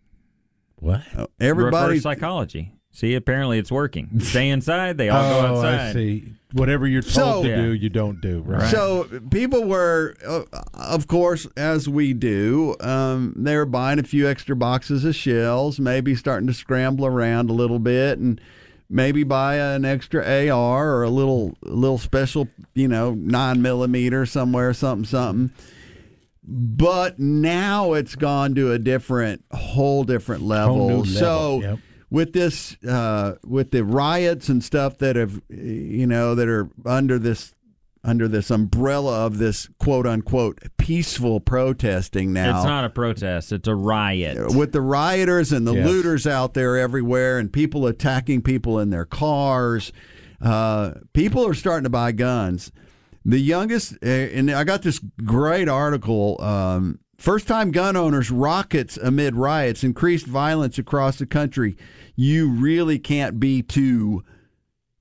What? 0.78 1.02
Oh, 1.16 1.28
everybody, 1.40 1.90
Reverse 1.90 2.04
psychology. 2.04 2.74
See, 2.92 3.14
apparently 3.14 3.60
it's 3.60 3.72
working. 3.72 4.20
Stay 4.22 4.50
inside, 4.50 4.98
they 4.98 5.10
all 5.10 5.22
go 5.22 5.40
oh, 5.40 5.58
outside. 5.58 5.80
I 5.90 5.94
see. 5.94 6.34
Whatever 6.54 6.88
you're 6.88 7.02
told 7.02 7.14
So- 7.14 7.44
to 7.44 7.50
Yeah. 7.50 7.62
do, 7.62 7.74
you 7.74 7.90
don't 7.90 8.22
do. 8.22 8.42
Right. 8.46 8.72
So 8.72 9.06
people 9.32 9.66
were, 9.66 10.16
uh, 10.26 10.44
of 10.74 11.08
course, 11.08 11.46
as 11.58 11.90
we 11.90 12.14
do, 12.14 12.76
um, 12.80 13.34
they 13.36 13.56
were 13.58 13.66
buying 13.66 14.00
a 14.00 14.04
few 14.04 14.28
extra 14.30 14.56
boxes 14.56 15.04
of 15.04 15.14
shells, 15.16 15.78
maybe 15.80 16.16
starting 16.16 16.48
to 16.48 16.54
scramble 16.54 17.06
around 17.06 17.50
a 17.50 17.54
little 17.54 17.80
bit, 17.80 18.18
and 18.20 18.40
maybe 18.90 19.24
buy 19.26 19.56
an 19.58 19.84
extra 19.84 20.24
AR 20.26 20.94
or 20.96 21.04
a 21.04 21.10
little, 21.10 21.58
little 21.64 21.98
special, 21.98 22.48
you 22.74 22.88
know, 22.88 23.14
nine 23.14 23.62
millimeter 23.62 24.26
somewhere, 24.26 24.74
something, 24.74 25.04
something. 25.06 25.52
But 26.50 27.20
now 27.20 27.92
it's 27.92 28.16
gone 28.16 28.56
to 28.56 28.72
a 28.72 28.80
different, 28.80 29.44
whole 29.52 30.06
different 30.06 30.44
level. 30.44 30.76
Whole 30.76 31.04
new 31.04 31.06
So 31.06 31.60
yep. 31.62 31.80
With 32.10 32.34
this, 32.34 32.78
uh, 32.86 33.36
with 33.46 33.72
the 33.72 33.84
riots 33.84 34.50
and 34.50 34.64
stuff 34.64 34.98
that 35.00 35.16
have, 35.16 35.42
you 35.50 36.08
know, 36.08 36.36
that 36.36 36.48
are 36.48 36.70
under 36.86 37.20
this 37.20 37.54
under 38.04 38.28
this 38.30 38.50
umbrella 38.50 39.26
of 39.26 39.38
this 39.38 39.68
quote 39.80 40.08
unquote 40.08 40.60
peaceful 40.78 41.42
protesting 41.42 42.32
now. 42.32 42.56
It's 42.58 42.66
not 42.66 42.86
a 42.86 42.90
protest, 42.90 43.52
it's 43.52 43.68
a 43.68 43.76
riot. 43.76 44.56
with 44.56 44.72
the 44.72 44.80
rioters 44.80 45.52
and 45.52 45.68
the 45.68 45.74
Yes. 45.74 45.86
looters 45.86 46.26
out 46.28 46.54
there 46.54 46.78
everywhere 46.78 47.38
and 47.38 47.52
people 47.52 47.86
attacking 47.86 48.44
people 48.44 48.80
in 48.80 48.92
their 48.92 49.04
cars. 49.04 49.92
Uh, 50.42 50.92
people 51.14 51.46
are 51.46 51.54
starting 51.56 51.84
to 51.84 51.90
buy 51.90 52.14
guns. 52.14 52.72
The 53.26 53.40
youngest, 53.40 53.96
uh, 54.02 54.08
and 54.08 54.50
I 54.52 54.64
got 54.64 54.84
this 54.84 55.02
great 55.26 55.68
article. 55.68 56.40
Um, 56.42 57.00
First 57.18 57.48
time 57.48 57.72
gun 57.72 57.96
owners 57.96 58.30
rockets 58.30 58.96
amid 58.96 59.36
riots, 59.36 59.84
increased 59.84 60.28
violence 60.28 60.78
across 60.78 61.18
the 61.18 61.26
country. 61.26 61.76
You 62.16 62.50
really 62.50 63.00
can't 63.00 63.40
be 63.40 63.64
too. 63.64 64.24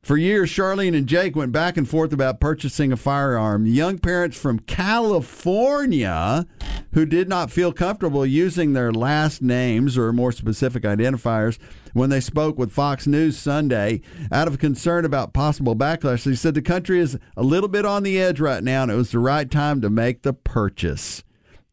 For 0.02 0.16
years, 0.16 0.50
Charlene 0.50 0.96
and 0.96 1.07
Jake 1.07 1.37
went 1.37 1.52
back 1.52 1.76
and 1.76 1.88
forth 1.88 2.12
about 2.12 2.40
purchasing 2.40 2.90
a 2.90 2.96
firearm. 2.96 3.66
Young 3.66 3.98
parents 3.98 4.38
from 4.38 4.61
California 4.61 6.46
who 6.94 7.05
did 7.05 7.29
not 7.29 7.50
feel 7.50 7.72
comfortable 7.72 8.24
using 8.24 8.72
their 8.72 8.92
last 8.92 9.42
names 9.42 9.98
or 9.98 10.12
more 10.12 10.33
specific 10.33 10.85
identifiers 10.85 11.59
when 11.92 12.09
they 12.09 12.20
spoke 12.20 12.57
with 12.57 12.72
Fox 12.72 13.07
News 13.07 13.37
Sunday 13.37 14.00
out 14.33 14.48
of 14.48 14.59
concern 14.59 15.05
about 15.05 15.35
possible 15.35 15.76
backlash. 15.76 16.24
They 16.24 16.35
said 16.35 16.55
the 16.55 16.62
country 16.62 16.98
is 16.98 17.18
a 17.37 17.42
little 17.42 17.68
bit 17.68 17.85
on 17.85 18.05
the 18.05 18.18
edge 18.18 18.40
right 18.40 18.64
now 18.64 18.85
and 18.85 18.92
it 18.92 18.96
was 18.96 19.11
the 19.11 19.18
right 19.18 19.50
time 19.50 19.83
to 19.83 19.90
make 19.90 20.22
the 20.22 20.33
purchase. 20.33 21.22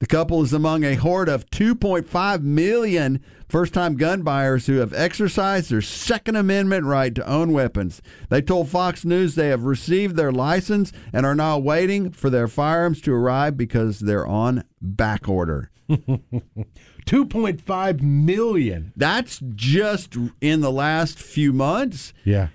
The 0.04 0.08
couple 0.08 0.44
is 0.44 0.52
among 0.52 0.84
a 0.84 0.96
horde 0.96 1.30
of 1.30 1.50
2.5 1.50 2.42
million 2.42 3.24
first 3.48 3.74
time 3.74 3.96
gun 3.96 4.22
buyers 4.22 4.66
who 4.66 4.80
have 4.80 4.94
exercised 4.94 5.72
their 5.72 5.82
Second 5.82 6.36
Amendment 6.36 6.86
right 6.86 7.16
to 7.16 7.26
own 7.26 7.54
weapons. 7.54 8.02
They 8.28 8.42
told 8.42 8.68
Fox 8.68 9.06
News 9.06 9.36
they 9.36 9.48
have 9.48 9.64
received 9.64 10.18
their 10.18 10.34
license 10.34 10.92
and 11.14 11.26
are 11.26 11.36
now 11.36 11.58
waiting 11.58 12.12
for 12.12 12.30
their 12.30 12.50
firearms 12.50 13.00
to 13.04 13.14
arrive 13.14 13.56
because 13.56 14.02
they're 14.02 14.28
on 14.28 14.66
back 14.82 15.30
order. 15.30 15.72
2.5 15.90 18.02
million. 18.02 18.92
That's 18.98 19.40
just 19.56 20.18
in 20.42 20.60
the 20.60 20.72
last 20.72 21.18
few 21.18 21.54
months. 21.54 22.12
Yeah. 22.26 22.50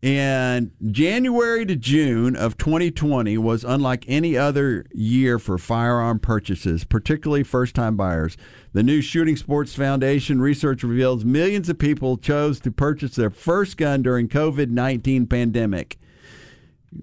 And 0.00 0.70
January 0.92 1.66
to 1.66 1.74
June 1.74 2.36
of 2.36 2.56
2020 2.56 3.36
was 3.38 3.64
unlike 3.64 4.04
any 4.06 4.36
other 4.36 4.86
year 4.92 5.40
for 5.40 5.58
firearm 5.58 6.20
purchases, 6.20 6.84
particularly 6.84 7.42
first 7.42 7.74
time 7.74 7.96
buyers. 7.96 8.36
The 8.72 8.84
new 8.84 9.00
Shooting 9.00 9.36
Sports 9.36 9.74
Foundation 9.74 10.40
research 10.40 10.84
reveals 10.84 11.24
millions 11.24 11.68
of 11.68 11.80
people 11.80 12.16
chose 12.16 12.60
to 12.60 12.70
purchase 12.70 13.16
their 13.16 13.30
first 13.30 13.76
gun 13.76 14.02
during 14.02 14.28
COVID-19 14.28 15.28
pandemic. 15.28 15.98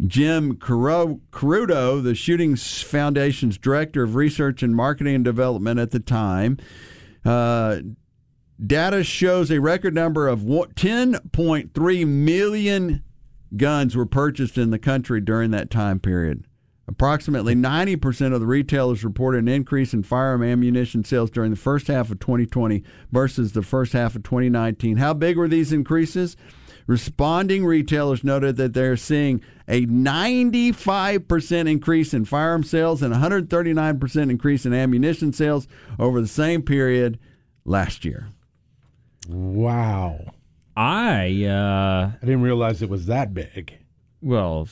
Jim 0.07 0.55
Carudo, 0.55 2.01
the 2.01 2.15
Shooting 2.15 2.55
Foundation's 2.55 3.57
director 3.57 4.03
of 4.03 4.15
research 4.15 4.63
and 4.63 4.73
marketing 4.73 5.15
and 5.15 5.25
development 5.25 5.79
at 5.79 5.91
the 5.91 5.99
time, 5.99 6.57
uh, 7.25 7.79
Data 8.63 9.03
shows 9.03 9.51
a 9.51 9.59
record 9.59 9.93
number 9.93 10.27
of 10.27 10.39
10.3 10.41 12.07
million 12.07 13.03
guns 13.57 13.95
were 13.95 14.05
purchased 14.05 14.57
in 14.57 14.71
the 14.71 14.79
country 14.79 15.19
during 15.19 15.51
that 15.51 15.69
time 15.69 15.99
period. 15.99 16.45
Approximately 16.87 17.55
90% 17.55 18.33
of 18.33 18.39
the 18.39 18.45
retailers 18.45 19.03
reported 19.03 19.39
an 19.39 19.47
increase 19.47 19.93
in 19.93 20.03
firearm 20.03 20.43
ammunition 20.43 21.03
sales 21.03 21.31
during 21.31 21.49
the 21.49 21.57
first 21.57 21.87
half 21.87 22.11
of 22.11 22.19
2020 22.19 22.83
versus 23.11 23.53
the 23.53 23.63
first 23.63 23.93
half 23.93 24.15
of 24.15 24.23
2019. 24.23 24.97
How 24.97 25.13
big 25.13 25.35
were 25.35 25.47
these 25.47 25.73
increases? 25.73 26.37
Responding 26.87 27.65
retailers 27.65 28.23
noted 28.23 28.57
that 28.57 28.73
they're 28.73 28.95
seeing 28.95 29.41
a 29.67 29.87
95% 29.87 31.69
increase 31.69 32.13
in 32.13 32.23
firearm 32.25 32.63
sales 32.63 33.01
and 33.01 33.13
139% 33.15 34.29
increase 34.29 34.65
in 34.65 34.73
ammunition 34.73 35.33
sales 35.33 35.67
over 35.97 36.21
the 36.21 36.27
same 36.27 36.61
period 36.61 37.17
last 37.65 38.05
year. 38.05 38.27
Wow. 39.27 40.33
I 40.77 41.45
uh 41.45 42.11
I 42.21 42.25
didn't 42.25 42.41
realize 42.41 42.81
it 42.81 42.89
was 42.89 43.05
that 43.05 43.33
big. 43.33 43.77
well, 44.21 44.67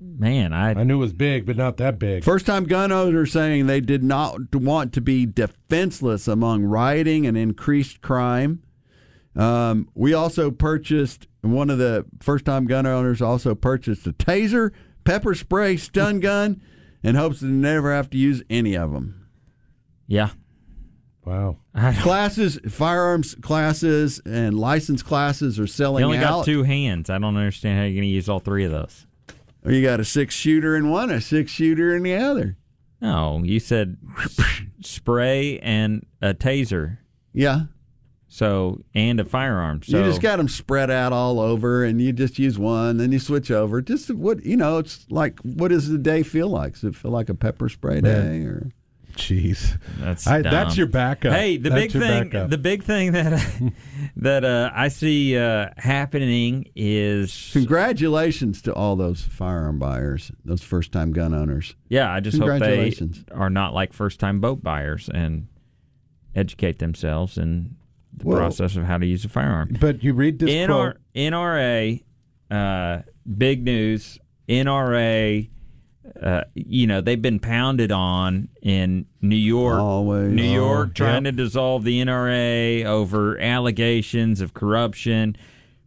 man, 0.00 0.52
I 0.52 0.70
I 0.70 0.84
knew 0.84 0.96
it 0.96 0.98
was 0.98 1.12
big, 1.12 1.46
but 1.46 1.56
not 1.56 1.76
that 1.78 1.98
big. 1.98 2.24
First 2.24 2.46
time 2.46 2.64
gun 2.64 2.92
owners 2.92 3.32
saying 3.32 3.66
they 3.66 3.80
did 3.80 4.02
not 4.04 4.54
want 4.54 4.92
to 4.94 5.00
be 5.00 5.24
defenseless 5.26 6.28
among 6.28 6.64
rioting 6.64 7.26
and 7.26 7.36
increased 7.36 8.00
crime. 8.02 8.62
Um, 9.34 9.88
we 9.94 10.14
also 10.14 10.50
purchased, 10.50 11.26
one 11.42 11.68
of 11.68 11.76
the 11.78 12.06
first 12.20 12.46
time 12.46 12.66
gun 12.66 12.86
owners 12.86 13.20
also 13.20 13.54
purchased 13.54 14.06
a 14.06 14.12
taser, 14.12 14.70
pepper 15.04 15.34
spray, 15.34 15.76
stun 15.76 16.20
gun, 16.20 16.62
in 17.02 17.16
hopes 17.16 17.40
to 17.40 17.44
never 17.46 17.92
have 17.92 18.08
to 18.10 18.16
use 18.18 18.42
any 18.48 18.74
of 18.74 18.92
them. 18.92 19.26
yeah. 20.06 20.30
Wow. 21.26 21.56
Classes, 22.00 22.58
firearms 22.70 23.34
classes, 23.34 24.20
and 24.24 24.56
license 24.58 25.02
classes 25.02 25.58
are 25.58 25.66
selling 25.66 26.00
You 26.00 26.06
only 26.06 26.18
out. 26.18 26.22
got 26.38 26.44
two 26.44 26.62
hands. 26.62 27.10
I 27.10 27.18
don't 27.18 27.36
understand 27.36 27.76
how 27.76 27.82
you're 27.84 27.94
going 27.94 28.02
to 28.02 28.06
use 28.08 28.28
all 28.28 28.38
three 28.38 28.64
of 28.64 28.70
those. 28.70 29.06
Or 29.64 29.72
you 29.72 29.82
got 29.82 29.98
a 29.98 30.04
six 30.04 30.34
shooter 30.36 30.76
in 30.76 30.88
one, 30.88 31.10
a 31.10 31.20
six 31.20 31.50
shooter 31.50 31.96
in 31.96 32.04
the 32.04 32.14
other. 32.14 32.56
No, 33.00 33.42
you 33.44 33.58
said 33.60 33.96
spray 34.82 35.58
and 35.58 36.06
a 36.22 36.32
taser. 36.32 36.98
Yeah. 37.32 37.62
So 38.28 38.82
and 38.94 39.18
a 39.20 39.24
firearm. 39.24 39.82
So 39.82 39.98
you 39.98 40.04
just 40.04 40.22
got 40.22 40.36
them 40.36 40.48
spread 40.48 40.90
out 40.90 41.12
all 41.12 41.40
over, 41.40 41.84
and 41.84 42.00
you 42.00 42.12
just 42.12 42.38
use 42.38 42.58
one, 42.58 42.96
then 42.98 43.10
you 43.12 43.18
switch 43.18 43.50
over. 43.50 43.80
Just 43.80 44.10
what 44.14 44.44
you 44.44 44.56
know, 44.56 44.78
it's 44.78 45.06
like 45.10 45.38
what 45.40 45.68
does 45.68 45.88
the 45.88 45.98
day 45.98 46.22
feel 46.22 46.48
like? 46.48 46.74
Does 46.74 46.84
it 46.84 46.96
feel 46.96 47.10
like 47.10 47.28
a 47.28 47.34
pepper 47.34 47.68
spray 47.68 48.00
day, 48.00 48.38
Man. 48.38 48.46
or 48.46 48.72
Jeez. 49.16 49.78
That's 49.98 50.26
I, 50.26 50.42
that's 50.42 50.76
your 50.76 50.86
backup. 50.86 51.32
Hey, 51.32 51.56
the 51.56 51.70
That's 51.70 51.92
big 51.92 52.02
thing, 52.02 52.28
backup. 52.30 52.50
the 52.50 52.58
big 52.58 52.82
thing 52.84 53.12
that 53.12 53.72
that 54.16 54.44
uh, 54.44 54.70
I 54.74 54.88
see 54.88 55.36
uh, 55.38 55.70
happening 55.78 56.66
is 56.76 57.50
congratulations 57.52 58.62
to 58.62 58.74
all 58.74 58.94
those 58.96 59.22
firearm 59.22 59.78
buyers, 59.78 60.30
those 60.44 60.62
first 60.62 60.92
time 60.92 61.12
gun 61.12 61.34
owners. 61.34 61.74
yeah. 61.88 62.12
I 62.12 62.20
just 62.20 62.38
hope 62.38 62.60
they 62.60 62.92
are 63.32 63.50
not 63.50 63.74
like 63.74 63.92
first 63.92 64.20
time 64.20 64.40
boat 64.40 64.62
buyers 64.62 65.08
and 65.12 65.48
educate 66.34 66.78
themselves 66.78 67.38
in 67.38 67.76
the 68.16 68.26
Well- 68.26 68.38
process 68.38 68.76
of 68.76 68.84
how 68.84 68.98
to 68.98 69.06
use 69.06 69.24
a 69.24 69.28
firearm. 69.28 69.76
But 69.80 70.04
you 70.04 70.12
read 70.12 70.38
this 70.38 70.50
NR, 70.50 70.66
quote. 70.68 70.96
NRA, 71.14 72.02
uh, 72.50 73.02
big 73.36 73.64
news. 73.64 74.18
NRA, 74.48 75.48
uh, 76.22 76.42
you 76.54 76.86
know, 76.86 77.00
they've 77.00 77.20
been 77.20 77.38
pounded 77.40 77.90
on 77.92 78.48
in 78.62 79.06
New 79.20 79.36
York. 79.36 79.78
Always. 79.80 80.32
New 80.32 80.50
Oh, 80.50 80.54
York 80.54 80.94
trying 80.94 81.24
yep. 81.24 81.34
to 81.36 81.44
dissolve 81.44 81.84
the 81.84 82.00
NRA 82.00 82.84
over 82.84 83.38
allegations 83.38 84.40
of 84.40 84.54
corruption. 84.54 85.36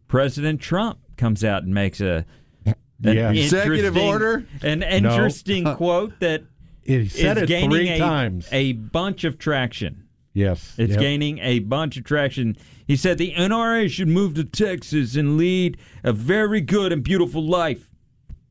President 0.07 0.59
Trump 0.61 0.99
comes 1.17 1.43
out 1.43 1.63
and 1.63 1.73
makes 1.73 2.01
a 2.01 2.25
an 2.65 2.75
Yeah. 3.15 3.31
Executive 3.31 3.95
order? 3.95 4.45
an 4.61 4.83
interesting 4.83 5.63
quote 5.75 6.19
that 6.19 6.43
He 6.83 7.07
said 7.07 7.37
is 7.37 7.43
it 7.43 7.47
gaining 7.47 7.69
three 7.71 7.89
a, 7.89 7.97
times. 7.97 8.47
a 8.51 8.73
bunch 8.73 9.23
of 9.23 9.37
traction. 9.37 10.03
yes. 10.33 10.75
It's 10.77 10.91
Yep. 10.91 10.99
gaining 10.99 11.39
a 11.39 11.59
bunch 11.59 11.95
of 11.97 12.03
traction. 12.03 12.57
He 12.85 12.95
said 12.95 13.17
the 13.17 13.33
NRA 13.37 13.87
should 13.87 14.07
move 14.09 14.33
to 14.35 14.43
Texas 14.43 15.15
and 15.15 15.37
lead 15.37 15.77
a 16.03 16.11
very 16.11 16.59
good 16.61 16.91
and 16.91 17.03
beautiful 17.03 17.43
life. 17.45 17.88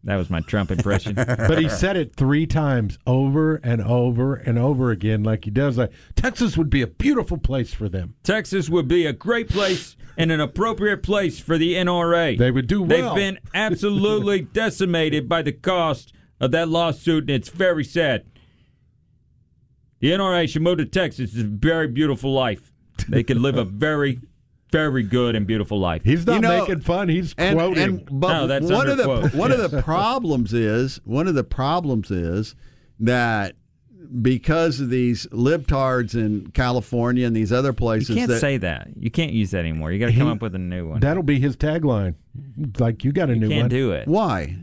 That 0.05 0.17
was 0.17 0.31
my 0.31 0.41
Trump 0.41 0.71
impression. 0.71 1.15
But 1.49 1.59
he 1.59 1.69
said 1.69 1.97
it 1.97 2.15
three 2.15 2.47
times 2.47 2.99
over 3.07 3.57
and 3.57 3.83
over 3.83 4.35
and 4.35 4.59
over 4.59 4.91
again, 4.91 5.23
like 5.23 5.45
he 5.45 5.51
does. 5.51 5.77
Like 5.77 5.93
Texas 6.15 6.57
would 6.57 6.71
be 6.71 6.83
a 6.83 6.87
beautiful 6.87 7.39
place 7.39 7.75
for 7.75 7.89
them. 7.89 8.15
Texas 8.23 8.69
would 8.69 8.89
be 8.89 9.07
a 9.07 9.13
great 9.13 9.49
place 9.49 9.97
and 10.17 10.31
an 10.33 10.41
appropriate 10.41 11.03
place 11.03 11.39
for 11.41 11.59
the 11.59 11.75
NRA. 11.75 12.39
They 12.39 12.51
would 12.51 12.67
do 12.67 12.87
They've 12.87 13.15
been 13.15 13.39
absolutely 13.55 14.41
decimated 14.53 15.29
by 15.29 15.43
the 15.43 15.53
cost 15.53 16.13
of 16.41 16.51
that 16.53 16.69
lawsuit, 16.69 17.25
and 17.25 17.31
it's 17.31 17.49
very 17.49 17.85
sad. 17.85 18.25
The 20.01 20.11
NRA 20.13 20.49
should 20.49 20.63
move 20.63 20.79
to 20.79 20.87
Texas. 20.87 21.35
It's 21.35 21.43
a 21.43 21.47
very 21.47 21.89
beautiful 21.89 22.33
life. 22.33 22.73
They 23.09 23.23
could 23.23 23.39
live 23.39 23.57
a 23.57 23.65
very, 23.65 24.21
very 24.71 25.03
good 25.03 25.35
and 25.35 25.47
beautiful 25.47 25.79
life. 25.79 26.03
He's 26.05 26.27
not 26.27 26.35
You 26.37 26.41
know, 26.41 26.61
making 26.61 26.81
fun. 26.81 27.09
He's 27.09 27.35
And, 27.39 27.57
quoting. 27.57 27.83
and 27.83 28.09
but 28.21 28.33
No, 28.33 28.47
that's 28.47 28.71
one 28.71 28.89
of 28.89 28.97
the 28.99 29.05
underquote. 29.05 29.35
one 29.35 29.53
of 29.53 29.71
the 29.71 29.83
problems 29.83 30.53
is 30.53 31.01
one 31.05 31.27
of 31.29 31.35
the 31.35 31.45
problems 31.45 32.11
is 32.11 32.55
that 33.01 33.55
because 34.23 34.81
of 34.81 34.89
these 34.91 35.27
libtards 35.27 36.15
in 36.15 36.47
California 36.53 37.27
and 37.27 37.37
these 37.37 37.53
other 37.53 37.73
places 37.73 38.11
You 38.11 38.17
can't 38.17 38.29
that 38.31 38.41
say 38.41 38.57
that. 38.59 38.89
You 38.99 39.11
can't 39.11 39.33
use 39.33 39.51
that 39.51 39.59
anymore. 39.61 39.93
You 39.93 39.99
got 39.99 40.07
to 40.13 40.17
come 40.17 40.29
up 40.29 40.41
with 40.41 40.55
a 40.55 40.59
new 40.59 40.89
one. 40.89 41.01
That'll 41.01 41.23
be 41.23 41.39
his 41.39 41.57
tagline. 41.57 42.15
Like 42.79 43.05
you 43.05 43.13
got 43.13 43.29
a 43.31 43.35
you 43.35 43.41
new 43.41 43.49
can't 43.49 43.63
one. 43.65 43.69
do 43.71 43.93
it. 43.93 44.09
why 44.09 44.57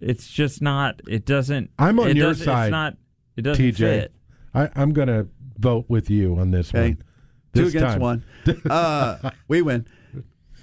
It's 0.00 0.28
just 0.28 0.60
not. 0.62 1.00
It 1.08 1.24
doesn't. 1.26 1.70
I'm 1.78 1.98
on 2.00 2.08
it 2.08 2.16
your 2.16 2.28
doesn't- 2.30 2.44
side, 2.44 2.64
It's 2.66 2.70
not. 2.72 2.96
It 3.36 3.42
doesn't 3.42 3.64
TJ. 3.64 3.76
fit. 3.76 4.12
I, 4.54 4.68
I'm 4.74 4.92
going 4.92 5.08
to 5.08 5.28
vote 5.58 5.84
with 5.88 6.10
you 6.10 6.36
on 6.38 6.50
this 6.50 6.70
Okay. 6.70 6.88
one. 6.90 7.02
Two 7.54 7.64
This 7.64 7.74
against 7.74 7.94
time. 7.94 8.00
one. 8.00 8.24
Uh, 8.68 9.30
we 9.48 9.62
win. 9.62 9.86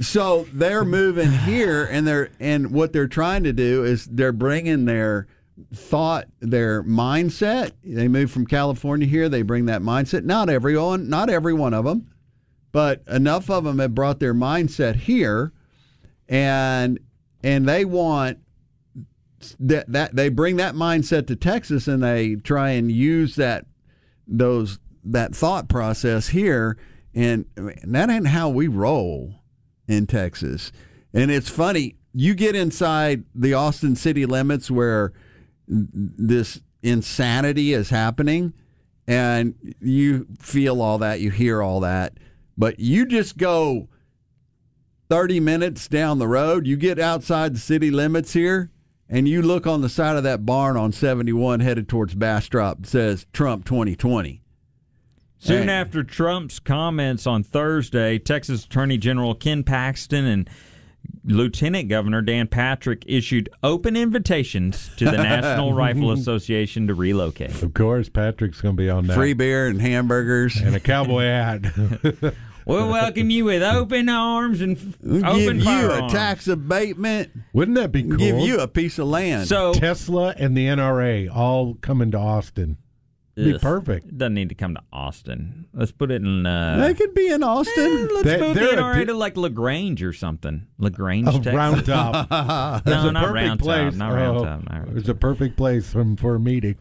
So 0.02 0.46
they're 0.52 0.84
moving 0.86 1.32
here, 1.32 1.86
and 1.86 2.06
they're 2.06 2.30
and 2.40 2.72
what 2.72 2.92
they're 2.92 3.08
trying 3.08 3.44
to 3.44 3.54
do 3.54 3.84
is 3.84 4.06
they're 4.06 4.34
bringing 4.34 4.86
their 4.86 5.28
thought, 5.74 6.28
their 6.42 6.84
mindset. 6.84 7.72
They 7.84 8.08
move 8.08 8.30
from 8.30 8.46
California 8.46 9.08
here. 9.08 9.30
They 9.30 9.42
bring 9.42 9.68
that 9.68 9.82
mindset. 9.82 10.26
Not 10.26 10.50
everyone, 10.50 11.10
not 11.10 11.30
every 11.30 11.54
one 11.54 11.74
of 11.74 11.86
them, 11.86 12.12
but 12.74 13.04
enough 13.08 13.50
of 13.50 13.64
them 13.64 13.80
have 13.80 13.96
brought 13.96 14.20
their 14.20 14.34
mindset 14.34 14.96
here, 14.96 15.54
and 16.28 17.00
and 17.42 17.68
they 17.68 17.86
want 17.86 18.40
that 19.60 19.92
that 19.92 20.16
they 20.16 20.28
bring 20.28 20.58
that 20.58 20.76
mindset 20.76 21.28
to 21.28 21.38
Texas, 21.38 21.88
and 21.88 22.04
they 22.04 22.36
try 22.36 22.72
and 22.72 22.92
use 22.92 23.36
that 23.36 23.66
those 24.28 24.80
that 25.06 25.36
thought 25.36 25.70
process 25.70 26.30
here, 26.30 26.78
and 27.14 27.45
mean, 27.56 27.78
that 27.84 28.10
ain't 28.10 28.28
how 28.28 28.49
we 28.49 28.68
roll 28.68 29.36
in 29.88 30.08
Texas. 30.08 30.72
And 31.14 31.32
it's 31.32 31.49
funny, 31.49 31.95
you 32.14 32.34
get 32.34 32.56
inside 32.56 33.24
the 33.34 33.53
Austin 33.53 33.95
city 33.95 34.26
limits 34.26 34.70
where 34.70 35.14
this 35.68 36.62
insanity 36.84 37.74
is 37.74 37.89
happening, 37.89 38.53
and 39.08 39.56
you 39.80 40.28
feel 40.39 40.82
all 40.82 40.97
that, 40.97 41.20
you 41.20 41.32
hear 41.32 41.62
all 41.62 41.80
that, 41.82 42.18
but 42.58 42.80
you 42.80 43.06
just 43.06 43.38
go 43.38 43.88
30 45.10 45.39
minutes 45.39 45.88
down 45.88 46.20
the 46.20 46.28
road, 46.28 46.66
you 46.66 46.76
get 46.76 46.99
outside 46.99 47.53
the 47.53 47.60
city 47.60 47.91
limits 47.91 48.34
here, 48.34 48.72
and 49.08 49.28
you 49.28 49.41
look 49.41 49.68
on 49.68 49.82
the 49.82 49.89
side 49.89 50.16
of 50.16 50.24
that 50.24 50.45
barn 50.45 50.76
on 50.76 50.91
71 50.91 51.60
headed 51.60 51.88
towards 51.88 52.16
Bastrop, 52.16 52.86
says 52.86 53.28
Trump 53.32 53.66
2020. 53.66 54.41
Soon 55.40 55.64
And- 55.64 55.72
after 55.72 56.04
Trump's 56.04 56.60
comments 56.60 57.28
on 57.28 57.44
Thursday, 57.44 58.18
Texas 58.20 58.66
Attorney 58.66 58.98
General 58.98 59.36
Ken 59.36 59.64
Paxton 59.64 60.26
and 60.26 60.50
Lieutenant 61.24 61.88
Governor 61.90 62.22
Dan 62.22 62.48
Patrick 62.48 63.04
issued 63.08 63.50
open 63.64 63.96
invitations 63.96 64.90
to 64.98 65.06
the 65.06 65.12
National 65.18 65.74
Rifle 65.76 66.12
Association 66.12 66.88
to 66.88 66.94
relocate. 66.96 67.62
Of 67.62 67.74
course, 67.74 68.10
Patrick's 68.10 68.62
going 68.62 68.76
to 68.76 68.82
be 68.82 68.90
on 68.90 69.08
that. 69.08 69.14
Free 69.16 69.34
beer 69.34 69.68
and 69.68 69.82
hamburgers. 69.82 70.56
and 70.58 70.76
a 70.76 70.80
cowboy 70.80 71.24
hat. 71.24 71.62
We'll 72.68 72.90
welcome 72.90 73.30
you 73.30 73.46
with 73.46 73.62
open 73.62 74.10
arms 74.10 74.60
and 74.60 74.76
f- 74.76 74.98
We'll 75.00 75.24
open 75.24 75.58
give 75.60 75.66
you 75.68 75.92
a 75.92 76.10
tax 76.10 76.48
abatement, 76.48 77.30
Wouldn't 77.54 77.76
that 77.78 77.92
be 77.92 78.02
cool? 78.02 78.18
give 78.18 78.40
you 78.40 78.58
a 78.60 78.68
piece 78.68 78.98
of 78.98 79.06
land. 79.06 79.48
So 79.48 79.76
Tesla 79.76 80.34
and 80.36 80.58
the 80.58 80.66
NRA 80.66 81.30
all 81.32 81.76
coming 81.76 82.10
to 82.10 82.18
Austin. 82.18 82.78
Be 83.36 83.54
Ugh. 83.54 83.62
perfect. 83.62 84.08
It 84.08 84.18
doesn't 84.18 84.34
need 84.34 84.48
to 84.48 84.56
come 84.56 84.76
to 84.76 84.82
Austin. 84.94 85.66
Let's 85.74 85.92
put 85.92 86.10
it 86.10 86.22
in. 86.22 86.46
Uh, 86.46 86.78
they 86.80 86.94
could 86.94 87.14
be 87.14 87.28
in 87.28 87.44
Austin. 87.44 88.08
let's 88.14 88.24
They- 88.24 88.40
move 88.40 88.54
the 88.56 88.62
they're 88.62 88.80
a 88.80 88.82
NRA 88.82 89.00
di- 89.00 89.06
to 89.08 89.14
like 89.14 89.36
La 89.36 89.50
Grange 89.50 90.02
or 90.04 90.14
something. 90.14 90.66
La 90.78 90.88
Grange, 90.88 91.28
Oh, 91.28 91.32
Texas. 91.34 91.54
Round 91.54 91.86
Top. 91.86 92.30
No, 92.86 93.10
a 93.10 93.12
not 93.12 93.26
perfect 93.26 93.34
Round 93.36 93.60
Top. 93.60 93.66
place. 93.66 93.96
Not 93.96 94.14
Round 94.14 94.38
Oh, 94.38 94.46
Top. 94.46 94.64
Not 94.70 94.86
Round 94.86 94.98
It's 94.98 95.10
a 95.10 95.14
perfect 95.16 95.58
place 95.58 95.92
from, 95.92 96.16
for 96.16 96.36
a 96.36 96.40
meeting. 96.40 96.78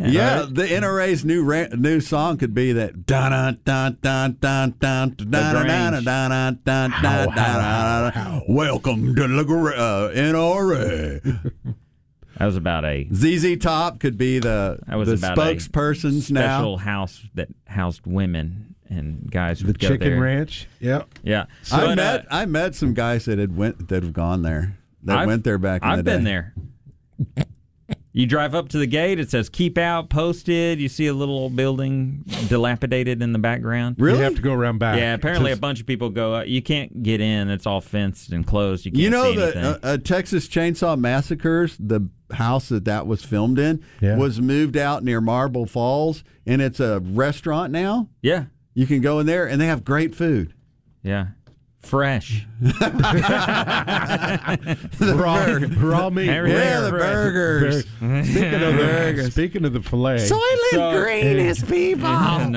Yeah, 0.00 0.46
the 0.48 0.62
NRA's 0.64 1.24
new 1.24 1.42
ra- 1.42 1.74
new 1.76 2.00
song 2.00 2.36
could 2.38 2.54
be 2.54 2.72
that 2.72 3.04
dun 3.06 3.32
dun 3.32 3.58
dun 3.64 3.98
dun 4.00 4.36
dun 4.40 4.74
dun 4.78 5.16
dun 5.18 5.56
dun 5.64 6.04
dun 6.04 6.04
dun 6.04 6.58
dun 6.64 6.90
dun 7.02 7.34
dun 7.34 8.42
Welcome 8.48 9.14
to 9.16 9.26
the 9.26 9.74
uh, 9.76 10.12
NRA. 10.14 11.54
That 12.38 12.44
was 12.46 12.56
about 12.56 12.84
a 12.84 13.08
ZZ 13.14 13.56
Top 13.58 13.98
could 14.00 14.18
be 14.18 14.38
the 14.38 14.78
That 14.86 14.96
was 14.96 15.08
the 15.08 15.14
about 15.14 15.38
a 15.38 15.40
spokespersons 15.56 16.22
special 16.22 16.72
now. 16.72 16.76
house 16.76 17.24
that 17.34 17.48
housed 17.66 18.02
women 18.06 18.74
and 18.88 19.30
guys 19.30 19.60
The 19.60 19.72
go 19.72 19.88
Chicken 19.88 20.10
there. 20.10 20.20
Ranch. 20.20 20.66
Yep. 20.80 21.08
Yeah, 21.24 21.46
I 21.72 21.80
But, 21.80 21.90
uh, 21.92 21.94
met 21.96 22.26
I 22.30 22.46
met 22.46 22.74
some 22.74 22.94
guys 22.94 23.24
that 23.24 23.38
had 23.38 23.56
went 23.56 23.88
that 23.88 24.02
have 24.02 24.12
gone 24.12 24.42
there. 24.42 24.76
That 25.04 25.18
I've- 25.18 25.26
went 25.26 25.44
there 25.44 25.58
back 25.58 25.82
in 25.82 25.88
I've 25.88 25.96
the 25.98 26.02
been 26.04 26.24
day. 26.24 26.30
there. 26.30 26.54
You 28.18 28.24
drive 28.26 28.54
up 28.54 28.70
to 28.70 28.78
the 28.78 28.86
gate. 28.86 29.20
It 29.20 29.30
says 29.30 29.50
"Keep 29.50 29.76
out" 29.76 30.08
posted. 30.08 30.80
You 30.80 30.88
see 30.88 31.06
a 31.06 31.12
little 31.12 31.34
old 31.36 31.54
building 31.54 32.24
dilapidated 32.48 33.20
in 33.22 33.32
the 33.34 33.38
background. 33.38 33.96
Really? 33.98 34.16
You 34.18 34.24
have 34.24 34.36
to 34.36 34.40
go 34.42 34.54
around 34.54 34.78
back. 34.78 34.98
Yeah, 34.98 35.12
apparently 35.12 35.52
a 35.52 35.56
bunch 35.56 35.80
of 35.80 35.86
people 35.86 36.08
go. 36.08 36.36
Uh, 36.36 36.42
you 36.44 36.62
can't 36.62 37.02
get 37.02 37.20
in. 37.20 37.50
It's 37.50 37.66
all 37.66 37.82
fenced 37.82 38.32
and 38.32 38.46
closed. 38.46 38.86
You 38.86 38.92
can't 38.92 39.02
You 39.02 39.10
know 39.10 39.30
see 39.32 39.36
the 39.36 39.42
anything. 39.44 39.64
uh, 39.64 39.78
uh, 39.82 39.96
Texas 39.98 40.48
Chainsaw 40.48 40.98
Massacres, 40.98 41.76
the 41.78 42.08
house 42.32 42.70
that 42.70 42.86
that 42.86 43.06
was 43.06 43.22
filmed 43.22 43.58
in, 43.58 43.82
Yeah. 44.00 44.16
was 44.16 44.40
moved 44.40 44.78
out 44.78 45.04
near 45.04 45.20
Marble 45.20 45.66
Falls, 45.66 46.24
and 46.46 46.62
it's 46.62 46.80
a 46.80 47.00
restaurant 47.00 47.70
now. 47.70 48.08
yeah, 48.22 48.44
You 48.74 48.86
can 48.86 49.02
go 49.02 49.18
in 49.20 49.26
there, 49.26 49.46
and 49.46 49.60
they 49.60 49.66
have 49.66 49.84
great 49.84 50.14
food. 50.14 50.54
yeah, 51.02 51.26
fresh. 51.86 52.46
raw, 55.00 55.58
raw 55.78 56.10
meat. 56.10 56.28
Every- 56.28 56.52
Yeah, 56.52 56.80
the 56.80 56.92
Right. 56.92 57.00
burgers. 57.00 57.84
Speaking 57.84 58.54
of 58.54 58.60
the 58.60 58.72
burgers. 58.76 59.32
speaking 59.32 59.64
of 59.64 59.72
the 59.72 59.82
fillet. 59.82 60.18
So- 60.26 60.40
greenish 61.02 61.62
people. 61.66 62.08
no, 62.48 62.50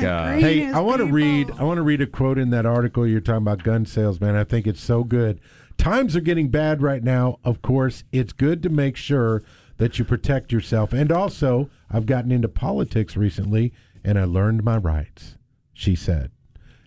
God. 0.00 0.40
Hey, 0.40 0.70
I 0.70 0.80
want 0.80 0.98
to 0.98 1.06
read. 1.06 1.50
I 1.58 1.64
want 1.64 1.78
to 1.78 1.82
read 1.82 2.00
a 2.00 2.06
quote 2.06 2.38
in 2.38 2.50
that 2.50 2.66
article 2.66 3.06
you're 3.06 3.20
talking 3.20 3.42
about 3.42 3.62
gun 3.62 3.84
sales, 3.86 4.20
man. 4.20 4.36
I 4.36 4.44
think 4.44 4.66
it's 4.66 4.80
so 4.82 5.04
good. 5.04 5.40
Times 5.76 6.16
are 6.16 6.20
getting 6.20 6.48
bad 6.48 6.82
right 6.82 7.02
now. 7.04 7.38
Of 7.44 7.62
course, 7.62 8.04
it's 8.12 8.32
good 8.32 8.62
to 8.64 8.68
make 8.68 8.96
sure 8.96 9.42
that 9.76 9.98
you 9.98 10.04
protect 10.04 10.50
yourself. 10.52 10.92
And 10.92 11.12
also, 11.12 11.70
I've 11.90 12.06
gotten 12.06 12.32
into 12.32 12.48
politics 12.48 13.16
recently, 13.16 13.72
and 14.04 14.18
I 14.18 14.24
learned 14.24 14.64
my 14.64 14.76
rights. 14.76 15.36
She 15.72 15.94
said, 15.94 16.32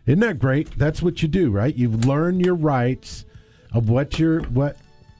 "Isn't 0.05 0.19
that 0.21 0.39
great? 0.39 0.77
That's 0.77 1.01
what 1.01 1.21
you 1.21 1.27
do, 1.27 1.51
right? 1.51 1.75
You 1.75 1.89
learn 1.89 2.39
your 2.39 2.55
rights 2.55 3.25
of 3.73 3.89
what 3.89 4.19
your 4.19 4.41
what 4.43 4.77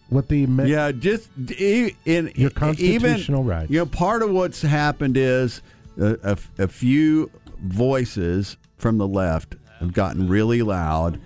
what 0.09 0.27
the 0.27 0.45
me- 0.45 0.69
Yeah, 0.71 0.91
just 0.91 1.29
e- 1.57 1.95
in 2.05 2.25
Your 2.35 2.49
even- 2.49 2.51
constitutional 2.51 3.43
rights. 3.43 3.71
You 3.71 3.79
know, 3.79 3.85
part 3.85 4.21
of 4.23 4.31
what's 4.31 4.61
happened 4.61 5.15
is 5.17 5.61
a, 5.97 6.17
a, 6.23 6.63
a 6.63 6.67
few 6.67 7.31
voices 7.63 8.57
from 8.77 8.97
the 8.97 9.07
left 9.07 9.55
have 9.79 9.93
gotten 9.93 10.27
really 10.27 10.61
loud, 10.61 11.19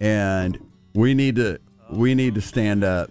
and 0.00 0.58
we 0.94 1.14
need 1.14 1.36
to 1.36 1.58
we 1.90 2.14
need 2.14 2.34
to 2.34 2.40
stand 2.40 2.82
up. 2.84 3.10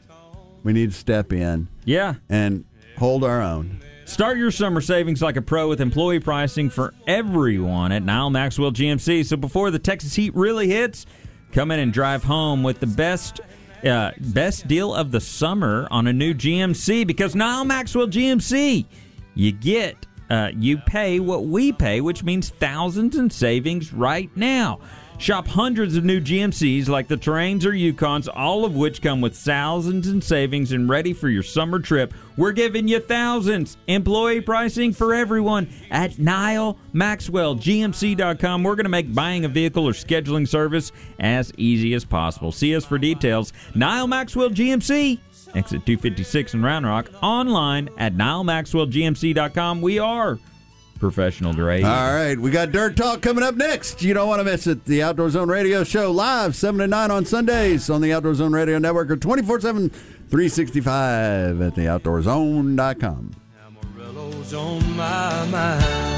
We 0.64 0.74
need 0.74 0.91
to 0.91 0.97
step 0.97 1.32
in 1.34 1.68
Yeah. 1.86 2.16
and 2.30 2.66
hold 2.97 3.24
our 3.24 3.41
own. 3.41 3.80
Start 4.12 4.38
your 4.38 4.51
summer 4.51 4.82
savings 4.82 5.22
like 5.22 5.38
a 5.38 5.41
pro 5.41 5.70
with 5.70 5.80
employee 5.80 6.20
pricing 6.20 6.70
for 6.70 6.93
everyone 7.07 7.93
at 7.93 8.03
Nyle 8.03 8.30
Maxwell 8.30 8.74
GMC. 8.74 9.26
So 9.26 9.38
before 9.38 9.72
the 9.72 9.80
Texas 9.80 10.14
heat 10.14 10.36
really 10.36 10.68
hits, 10.68 11.05
come 11.53 11.72
in 11.72 11.80
and 11.80 11.93
drive 11.93 12.22
home 12.22 12.62
with 12.62 12.82
the 12.82 12.88
best 12.88 13.39
uh, 13.86 14.12
best 14.20 14.68
deal 14.68 14.93
of 14.93 15.12
the 15.12 15.22
summer 15.22 15.88
on 15.91 16.07
a 16.07 16.14
new 16.14 16.34
GMC 16.34 17.07
because 17.07 17.36
Nyle 17.36 17.64
Maxwell 17.64 18.05
GMC, 18.05 18.86
you 19.34 19.53
get 19.53 20.05
uh, 20.30 20.51
you 20.57 20.78
pay 20.80 21.22
what 21.22 21.45
we 21.45 21.72
pay, 21.72 22.01
which 22.01 22.22
means 22.22 22.49
thousands 22.49 23.16
in 23.16 23.30
savings 23.30 23.93
right 23.93 24.30
now. 24.36 24.82
Shop 25.22 25.48
hundreds 25.48 25.96
of 25.96 26.04
new 26.04 26.20
GMCs 26.20 26.90
like 26.90 27.08
the 27.08 27.16
Terrains 27.16 27.64
or 27.64 27.74
Yukons, 27.74 28.28
all 28.34 28.66
of 28.66 28.76
which 28.76 29.04
come 29.04 29.22
with 29.22 29.38
thousands 29.38 30.08
in 30.08 30.20
savings 30.20 30.72
and 30.72 30.90
ready 30.90 31.14
for 31.14 31.30
your 31.30 31.44
summer 31.44 31.78
trip. 31.78 32.12
We're 32.38 32.54
giving 32.54 32.88
you 32.88 33.00
thousands. 33.00 33.78
Employee 33.86 34.42
pricing 34.42 34.94
for 34.94 35.14
everyone 35.14 35.70
at 35.92 36.14
NyleMaxwellGMC.com. 36.14 38.64
We're 38.64 38.76
going 38.76 38.86
to 38.86 38.90
make 38.90 39.14
buying 39.14 39.46
a 39.46 39.48
vehicle 39.48 39.88
or 39.88 39.92
scheduling 39.92 40.48
service 40.48 40.92
as 41.20 41.54
easy 41.56 41.94
as 41.94 42.04
possible. 42.04 42.52
See 42.52 42.76
us 42.76 42.84
for 42.84 42.98
details. 42.98 43.54
Nyle 43.76 44.08
Maxwell 44.08 44.50
GMC, 44.50 45.20
exit 45.54 45.86
256 45.86 46.56
in 46.56 46.64
Round 46.64 46.88
Rock, 46.88 47.12
online 47.22 47.90
at 48.00 48.16
NyleMaxwellGMC.com. 48.16 49.84
We 49.84 50.00
are 50.00 50.40
professional 51.02 51.54
grade. 51.54 51.84
All 51.84 52.14
right, 52.14 52.39
we 52.39 52.52
got 52.52 52.72
Dirt 52.72 52.95
Talk 52.95 53.22
coming 53.22 53.43
up 53.43 53.56
next. 53.56 54.02
You 54.02 54.14
don't 54.14 54.30
want 54.30 54.39
to 54.39 54.45
miss 54.45 54.68
it. 54.68 54.86
The 54.86 55.04
Outdoor 55.04 55.30
Zone 55.32 55.49
Radio 55.49 55.84
Show 55.84 56.12
live 56.12 56.56
7 56.56 56.80
to 56.80 56.88
9 56.88 57.12
on 57.12 57.26
Sundays 57.26 57.89
on 57.89 57.99
the 57.99 58.14
Outdoor 58.14 58.36
Zone 58.36 58.54
Radio 58.54 58.78
Network 58.78 59.10
or 59.12 59.18
24 59.18 59.60
7, 59.60 59.89
365 59.89 61.62
at 61.62 61.74
theoutdoorzone.com. 61.74 63.32
Amarillo's 63.66 64.54
on 64.54 64.95
my 64.95 65.45
mind. 65.47 66.12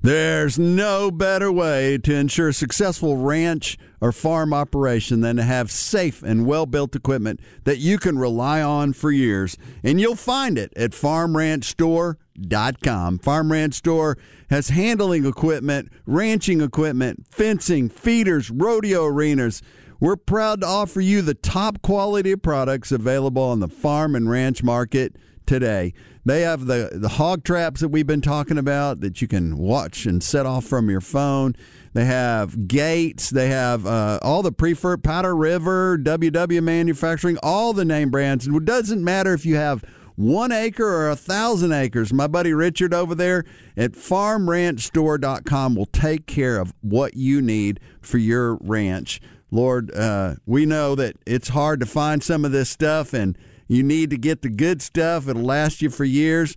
There's 0.00 0.58
no 0.58 1.10
better 1.10 1.52
way 1.52 1.98
to 1.98 2.14
ensure 2.14 2.52
successful 2.52 3.16
ranch 3.16 3.78
or 4.04 4.12
farm 4.12 4.52
operation 4.52 5.22
than 5.22 5.36
to 5.36 5.42
have 5.42 5.70
safe 5.70 6.22
and 6.22 6.44
well 6.44 6.66
built 6.66 6.94
equipment 6.94 7.40
that 7.64 7.78
you 7.78 7.96
can 7.96 8.18
rely 8.18 8.60
on 8.60 8.92
for 8.92 9.10
years. 9.10 9.56
And 9.82 9.98
you'll 9.98 10.14
find 10.14 10.58
it 10.58 10.74
at 10.76 10.90
farmranchstore.com. 10.90 13.18
Farm 13.20 13.50
Ranch 13.50 13.72
Store 13.72 14.18
has 14.50 14.68
handling 14.68 15.24
equipment, 15.24 15.90
ranching 16.04 16.60
equipment, 16.60 17.24
fencing, 17.30 17.88
feeders, 17.88 18.50
rodeo 18.50 19.06
arenas. 19.06 19.62
We're 20.00 20.16
proud 20.16 20.60
to 20.60 20.66
offer 20.66 21.00
you 21.00 21.22
the 21.22 21.32
top 21.32 21.80
quality 21.80 22.36
products 22.36 22.92
available 22.92 23.44
on 23.44 23.60
the 23.60 23.68
farm 23.68 24.14
and 24.14 24.28
ranch 24.28 24.62
market 24.62 25.16
today. 25.46 25.94
They 26.26 26.42
have 26.42 26.66
the, 26.66 26.90
the 26.92 27.08
hog 27.08 27.42
traps 27.42 27.80
that 27.80 27.88
we've 27.88 28.06
been 28.06 28.20
talking 28.20 28.58
about 28.58 29.00
that 29.00 29.22
you 29.22 29.28
can 29.28 29.56
watch 29.56 30.04
and 30.04 30.22
set 30.22 30.44
off 30.44 30.66
from 30.66 30.90
your 30.90 31.00
phone. 31.00 31.54
They 31.94 32.04
have 32.04 32.66
gates. 32.66 33.30
They 33.30 33.48
have 33.48 33.86
uh, 33.86 34.18
all 34.20 34.42
the 34.42 34.52
preferred 34.52 35.04
Powder 35.04 35.34
River, 35.34 35.96
WW 35.96 36.62
Manufacturing, 36.62 37.38
all 37.42 37.72
the 37.72 37.84
name 37.84 38.10
brands. 38.10 38.46
And 38.46 38.56
it 38.56 38.64
doesn't 38.64 39.02
matter 39.02 39.32
if 39.32 39.46
you 39.46 39.54
have 39.56 39.84
one 40.16 40.50
acre 40.52 40.86
or 40.86 41.08
a 41.08 41.16
thousand 41.16 41.72
acres. 41.72 42.12
My 42.12 42.26
buddy 42.26 42.52
Richard 42.52 42.92
over 42.92 43.14
there 43.14 43.44
at 43.76 43.92
farmranchstore.com 43.92 45.76
will 45.76 45.86
take 45.86 46.26
care 46.26 46.58
of 46.58 46.74
what 46.80 47.16
you 47.16 47.40
need 47.40 47.78
for 48.00 48.18
your 48.18 48.56
ranch. 48.56 49.20
Lord, 49.52 49.94
uh, 49.94 50.34
we 50.46 50.66
know 50.66 50.96
that 50.96 51.16
it's 51.26 51.48
hard 51.48 51.78
to 51.78 51.86
find 51.86 52.24
some 52.24 52.44
of 52.44 52.50
this 52.50 52.70
stuff, 52.70 53.12
and 53.14 53.38
you 53.68 53.84
need 53.84 54.10
to 54.10 54.18
get 54.18 54.42
the 54.42 54.48
good 54.48 54.82
stuff. 54.82 55.28
It'll 55.28 55.42
last 55.42 55.80
you 55.80 55.90
for 55.90 56.04
years. 56.04 56.56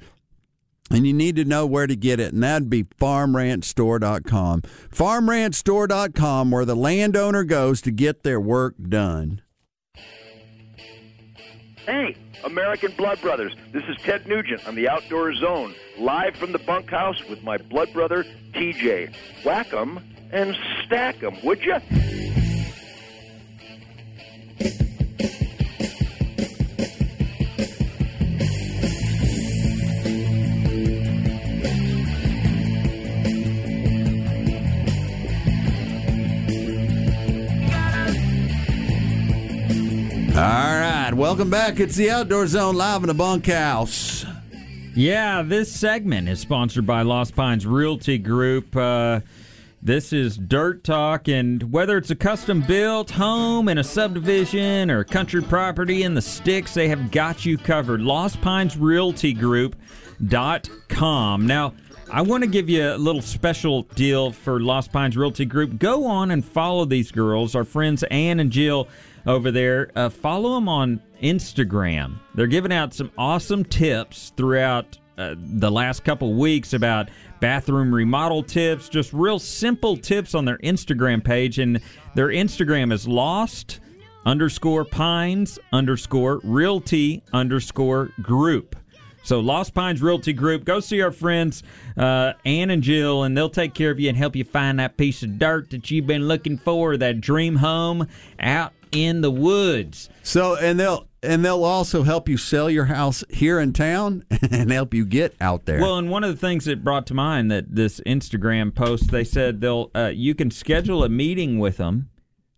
And 0.89 1.05
you 1.05 1.13
need 1.13 1.35
to 1.35 1.45
know 1.45 1.65
where 1.65 1.85
to 1.87 1.95
get 1.95 2.19
it, 2.19 2.33
and 2.33 2.41
that'd 2.43 2.69
be 2.69 2.83
farmranchstore.com. 2.83 4.61
Farmranchstore.com, 4.61 6.51
where 6.51 6.65
the 6.65 6.75
landowner 6.75 7.43
goes 7.43 7.81
to 7.81 7.91
get 7.91 8.23
their 8.23 8.39
work 8.39 8.75
done. 8.87 9.41
Hey, 11.85 12.15
American 12.43 12.91
Blood 12.97 13.21
Brothers. 13.21 13.53
This 13.71 13.83
is 13.87 13.97
Ted 14.03 14.27
Nugent 14.27 14.67
on 14.67 14.75
the 14.75 14.89
Outdoor 14.89 15.33
Zone, 15.33 15.73
live 15.97 16.35
from 16.35 16.51
the 16.51 16.59
bunkhouse 16.59 17.21
with 17.29 17.41
my 17.43 17.57
blood 17.57 17.91
brother, 17.93 18.25
TJ. 18.53 19.13
Whack 19.43 19.73
'em 19.73 19.99
and 20.31 20.55
stack 20.85 21.23
'em, 21.23 21.35
would 21.43 21.61
you? 21.63 21.75
Welcome 41.17 41.49
back. 41.49 41.79
It's 41.79 41.95
the 41.95 42.11
Outdoor 42.11 42.45
Zone 42.45 42.75
live 42.75 43.01
in 43.01 43.07
the 43.07 43.13
bunkhouse. 43.15 44.23
Yeah, 44.93 45.41
this 45.41 45.71
segment 45.71 46.29
is 46.29 46.39
sponsored 46.39 46.85
by 46.85 47.01
Lost 47.01 47.35
Pines 47.35 47.65
Realty 47.65 48.19
Group. 48.19 48.75
Uh, 48.75 49.21
this 49.81 50.13
is 50.13 50.37
Dirt 50.37 50.83
Talk, 50.83 51.27
and 51.27 51.71
whether 51.71 51.97
it's 51.97 52.11
a 52.11 52.15
custom 52.15 52.61
built 52.61 53.09
home 53.09 53.67
in 53.67 53.79
a 53.79 53.83
subdivision 53.83 54.91
or 54.91 55.03
country 55.03 55.41
property 55.41 56.03
in 56.03 56.13
the 56.13 56.21
sticks, 56.21 56.75
they 56.75 56.87
have 56.87 57.09
got 57.09 57.45
you 57.45 57.57
covered. 57.57 58.01
Lost 58.01 58.39
Pines 58.41 58.77
Realty 58.77 59.33
Group.com. 59.33 59.87
Now, 61.47 61.73
I 62.11 62.21
want 62.21 62.43
to 62.43 62.49
give 62.49 62.69
you 62.69 62.89
a 62.89 62.97
little 62.97 63.23
special 63.23 63.83
deal 63.95 64.31
for 64.31 64.59
Lost 64.59 64.91
Pines 64.91 65.17
Realty 65.17 65.45
Group. 65.45 65.79
Go 65.79 66.05
on 66.05 66.29
and 66.29 66.45
follow 66.45 66.85
these 66.85 67.11
girls, 67.11 67.55
our 67.55 67.63
friends 67.63 68.03
Ann 68.03 68.39
and 68.39 68.51
Jill 68.51 68.87
over 69.27 69.51
there. 69.51 69.91
Uh, 69.95 70.09
follow 70.09 70.55
them 70.55 70.69
on 70.69 71.01
Instagram. 71.21 72.19
They're 72.35 72.47
giving 72.47 72.71
out 72.71 72.93
some 72.93 73.11
awesome 73.17 73.63
tips 73.63 74.33
throughout 74.37 74.97
uh, 75.17 75.35
the 75.37 75.71
last 75.71 76.03
couple 76.03 76.33
weeks 76.35 76.73
about 76.73 77.09
bathroom 77.39 77.93
remodel 77.93 78.43
tips, 78.43 78.87
just 78.89 79.13
real 79.13 79.39
simple 79.39 79.97
tips 79.97 80.35
on 80.35 80.45
their 80.45 80.57
Instagram 80.59 81.23
page. 81.23 81.59
And 81.59 81.81
their 82.15 82.27
Instagram 82.27 82.93
is 82.93 83.07
lost 83.07 83.79
underscore 84.25 84.85
pines 84.85 85.57
underscore 85.71 86.41
realty 86.43 87.23
underscore 87.33 88.11
group. 88.21 88.75
So 89.23 89.41
Lost 89.41 89.73
Pines 89.73 90.01
Realty 90.01 90.31
Group, 90.31 90.63
go 90.63 90.79
see 90.79 91.01
our 91.01 91.11
friends 91.11 91.61
uh, 91.97 92.31
Ann 92.45 92.69
and 92.69 92.81
Jill, 92.81 93.23
and 93.23 93.35
they'll 93.35 93.49
take 93.49 93.73
care 93.73 93.91
of 93.91 93.99
you 93.99 94.07
and 94.07 94.17
help 94.17 94.37
you 94.37 94.45
find 94.45 94.79
that 94.79 94.95
piece 94.95 95.21
of 95.21 95.37
dirt 95.37 95.69
that 95.71 95.91
you've 95.91 96.07
been 96.07 96.29
looking 96.29 96.57
for, 96.57 96.95
that 96.95 97.19
dream 97.19 97.57
home 97.57 98.07
out 98.39 98.71
in 98.91 99.21
the 99.21 99.31
woods. 99.31 100.09
So, 100.23 100.55
and 100.55 100.79
they'll 100.79 101.07
and 101.23 101.43
they'll 101.43 101.63
also 101.63 102.03
help 102.03 102.29
you 102.29 102.37
sell 102.37 102.69
your 102.69 102.85
house 102.85 103.23
here 103.29 103.59
in 103.59 103.73
town 103.73 104.23
and 104.51 104.71
help 104.71 104.93
you 104.93 105.05
get 105.05 105.35
out 105.41 105.65
there. 105.65 105.81
Well, 105.81 105.97
and 105.97 106.09
one 106.09 106.23
of 106.23 106.29
the 106.29 106.37
things 106.37 106.65
that 106.65 106.83
brought 106.83 107.07
to 107.07 107.13
mind 107.13 107.51
that 107.51 107.75
this 107.75 107.99
Instagram 108.05 108.73
post, 108.73 109.11
they 109.11 109.23
said 109.23 109.61
they'll 109.61 109.91
uh, 109.95 110.11
you 110.13 110.35
can 110.35 110.51
schedule 110.51 111.03
a 111.03 111.09
meeting 111.09 111.59
with 111.59 111.77
them 111.77 112.09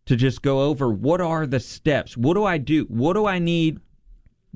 to 0.05 0.15
just 0.15 0.41
go 0.41 0.63
over 0.63 0.89
what 0.89 1.21
are 1.21 1.45
the 1.45 1.59
steps, 1.59 2.17
what 2.17 2.33
do 2.33 2.43
I 2.43 2.57
do, 2.57 2.83
what 2.85 3.13
do 3.13 3.25
I 3.27 3.39
need 3.39 3.79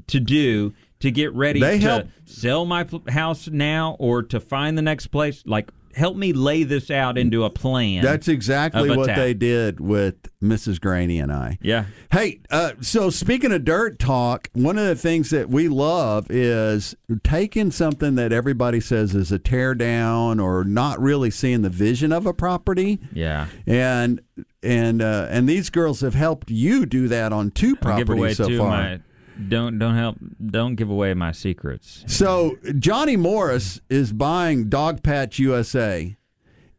to 0.08 0.20
do 0.20 0.74
to 1.00 1.12
get 1.12 1.34
ready 1.34 1.60
They 1.60 1.80
to 1.80 1.86
help- 1.86 2.08
sell 2.26 2.66
my 2.66 2.88
house 3.10 3.48
now 3.48 3.96
or 4.00 4.24
to 4.24 4.40
find 4.40 4.78
the 4.78 4.82
next 4.82 5.08
place. 5.08 5.44
Like, 5.46 5.70
help 5.96 6.16
me 6.16 6.34
lay 6.34 6.64
this 6.64 6.90
out 6.90 7.18
into 7.18 7.44
a 7.44 7.50
plan. 7.50 8.04
That's 8.04 8.28
exactly 8.28 8.96
what 8.96 9.16
they 9.16 9.34
did 9.34 9.80
with 9.80 10.16
Mrs. 10.42 10.80
Graney 10.80 11.20
and 11.20 11.32
I. 11.32 11.58
Yeah. 11.62 11.86
Hey, 12.12 12.42
uh, 12.50 12.74
so 12.82 13.10
speaking 13.10 13.52
of 13.52 13.64
dirt 13.66 14.00
talk, 14.00 14.50
one 14.54 14.78
of 14.78 14.86
the 14.86 14.96
things 14.96 15.30
that 15.30 15.50
we 15.50 15.68
love 15.68 16.28
is 16.30 16.96
taking 17.24 17.72
something 17.72 18.16
that 18.16 18.32
everybody 18.32 18.80
says 18.80 19.16
is 19.16 19.32
a 19.32 19.40
tear 19.40 19.76
down 19.76 20.40
or 20.40 20.64
not 20.64 21.00
really 21.02 21.32
seeing 21.32 21.62
the 21.62 21.70
vision 21.70 22.12
of 22.12 22.26
a 22.26 22.34
property. 22.34 23.00
Yeah. 23.14 23.48
And 23.66 24.22
and 24.62 25.02
uh, 25.02 25.28
and 25.30 25.48
these 25.48 25.70
girls 25.70 26.02
have 26.02 26.16
helped 26.16 26.50
you 26.50 26.86
do 26.86 27.08
that 27.08 27.34
on 27.34 27.52
two 27.52 27.78
I'll 27.84 27.98
give 27.98 28.10
away 28.10 28.34
properties 28.34 28.58
so 28.58 28.58
far. 28.58 28.70
my 28.70 29.00
don't 29.48 29.80
don't 29.80 29.96
help 29.96 30.18
don't 30.46 30.76
give 30.76 30.90
away 30.90 31.14
my 31.14 31.32
secrets. 31.32 32.04
So 32.08 32.58
Johnny 32.78 33.16
Morris 33.16 33.82
is 33.90 34.14
buying 34.14 34.70
Dogpatch 34.70 35.40
USA, 35.40 36.16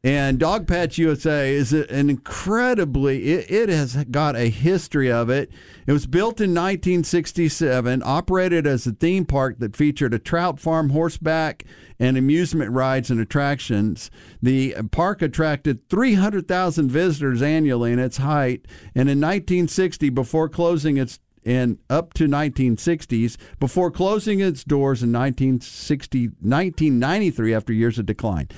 and 0.05 0.39
Dogpatch 0.39 0.99
USA 0.99 1.53
is 1.55 1.73
an 1.73 2.11
incredibly. 2.11 3.25
It, 3.33 3.51
it 3.51 3.69
has 3.71 4.05
got 4.11 4.37
a 4.37 4.51
history 4.51 5.11
of 5.11 5.31
it. 5.31 5.51
It 5.87 5.93
was 5.93 6.07
built 6.07 6.41
in 6.41 6.51
1967, 6.51 8.03
operated 8.05 8.67
as 8.67 8.87
a 8.87 8.93
theme 8.93 9.25
park 9.25 9.59
that 9.61 9.75
featured 9.75 10.13
a 10.13 10.19
trout 10.19 10.61
farm, 10.61 10.91
horseback, 10.91 11.65
and 11.99 12.19
amusement 12.19 12.71
rides 12.71 13.11
and 13.11 13.19
attractions. 13.19 14.11
The 14.43 14.75
park 14.93 15.23
attracted 15.23 15.89
300,000 15.89 16.91
visitors 16.91 17.41
annually 17.41 17.93
in 17.93 17.99
its 17.99 18.19
height, 18.19 18.67
and 18.95 19.09
in 19.09 19.21
1960, 19.21 20.11
before 20.11 20.49
closing 20.51 20.99
its 20.99 21.19
and 21.45 21.79
up 21.91 22.15
to 22.15 22.27
1960s 22.27 23.37
before 23.59 23.91
closing 23.91 24.41
its 24.41 24.65
doors 24.65 25.03
in 25.03 25.13
1960 25.13 26.29
1993 26.41 27.55
after 27.55 27.73
years 27.73 27.99
of 27.99 28.07
decline. 28.07 28.49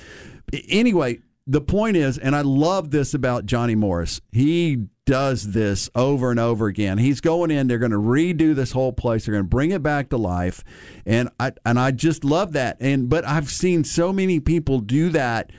Anyway, 0.69 1.19
the 1.45 1.61
point 1.61 1.97
is 1.97 2.17
and 2.17 2.35
I 2.35 2.41
love 2.41 2.91
this 2.91 3.13
about 3.13 3.45
Johnny 3.45 3.75
Morris. 3.75 4.21
He 4.31 4.87
does 5.07 5.53
this 5.53 5.89
over 5.95 6.31
and 6.31 6.39
over 6.39 6.67
again. 6.67 6.97
He's 6.97 7.21
going 7.21 7.49
in, 7.49 7.67
they're 7.67 7.79
going 7.79 7.91
to 7.91 7.97
redo 7.97 8.53
this 8.53 8.73
whole 8.73 8.91
place. 8.91 9.25
They're 9.25 9.33
going 9.33 9.45
to 9.45 9.49
bring 9.49 9.71
it 9.71 9.81
back 9.81 10.09
to 10.09 10.17
life. 10.17 10.63
And 11.05 11.29
I 11.39 11.53
and 11.65 11.79
I 11.79 11.91
just 11.91 12.23
love 12.23 12.53
that. 12.53 12.77
And 12.79 13.09
but 13.09 13.25
I've 13.25 13.49
seen 13.49 13.83
so 13.83 14.13
many 14.13 14.39
people 14.39 14.79
do 14.79 15.09
that 15.09 15.51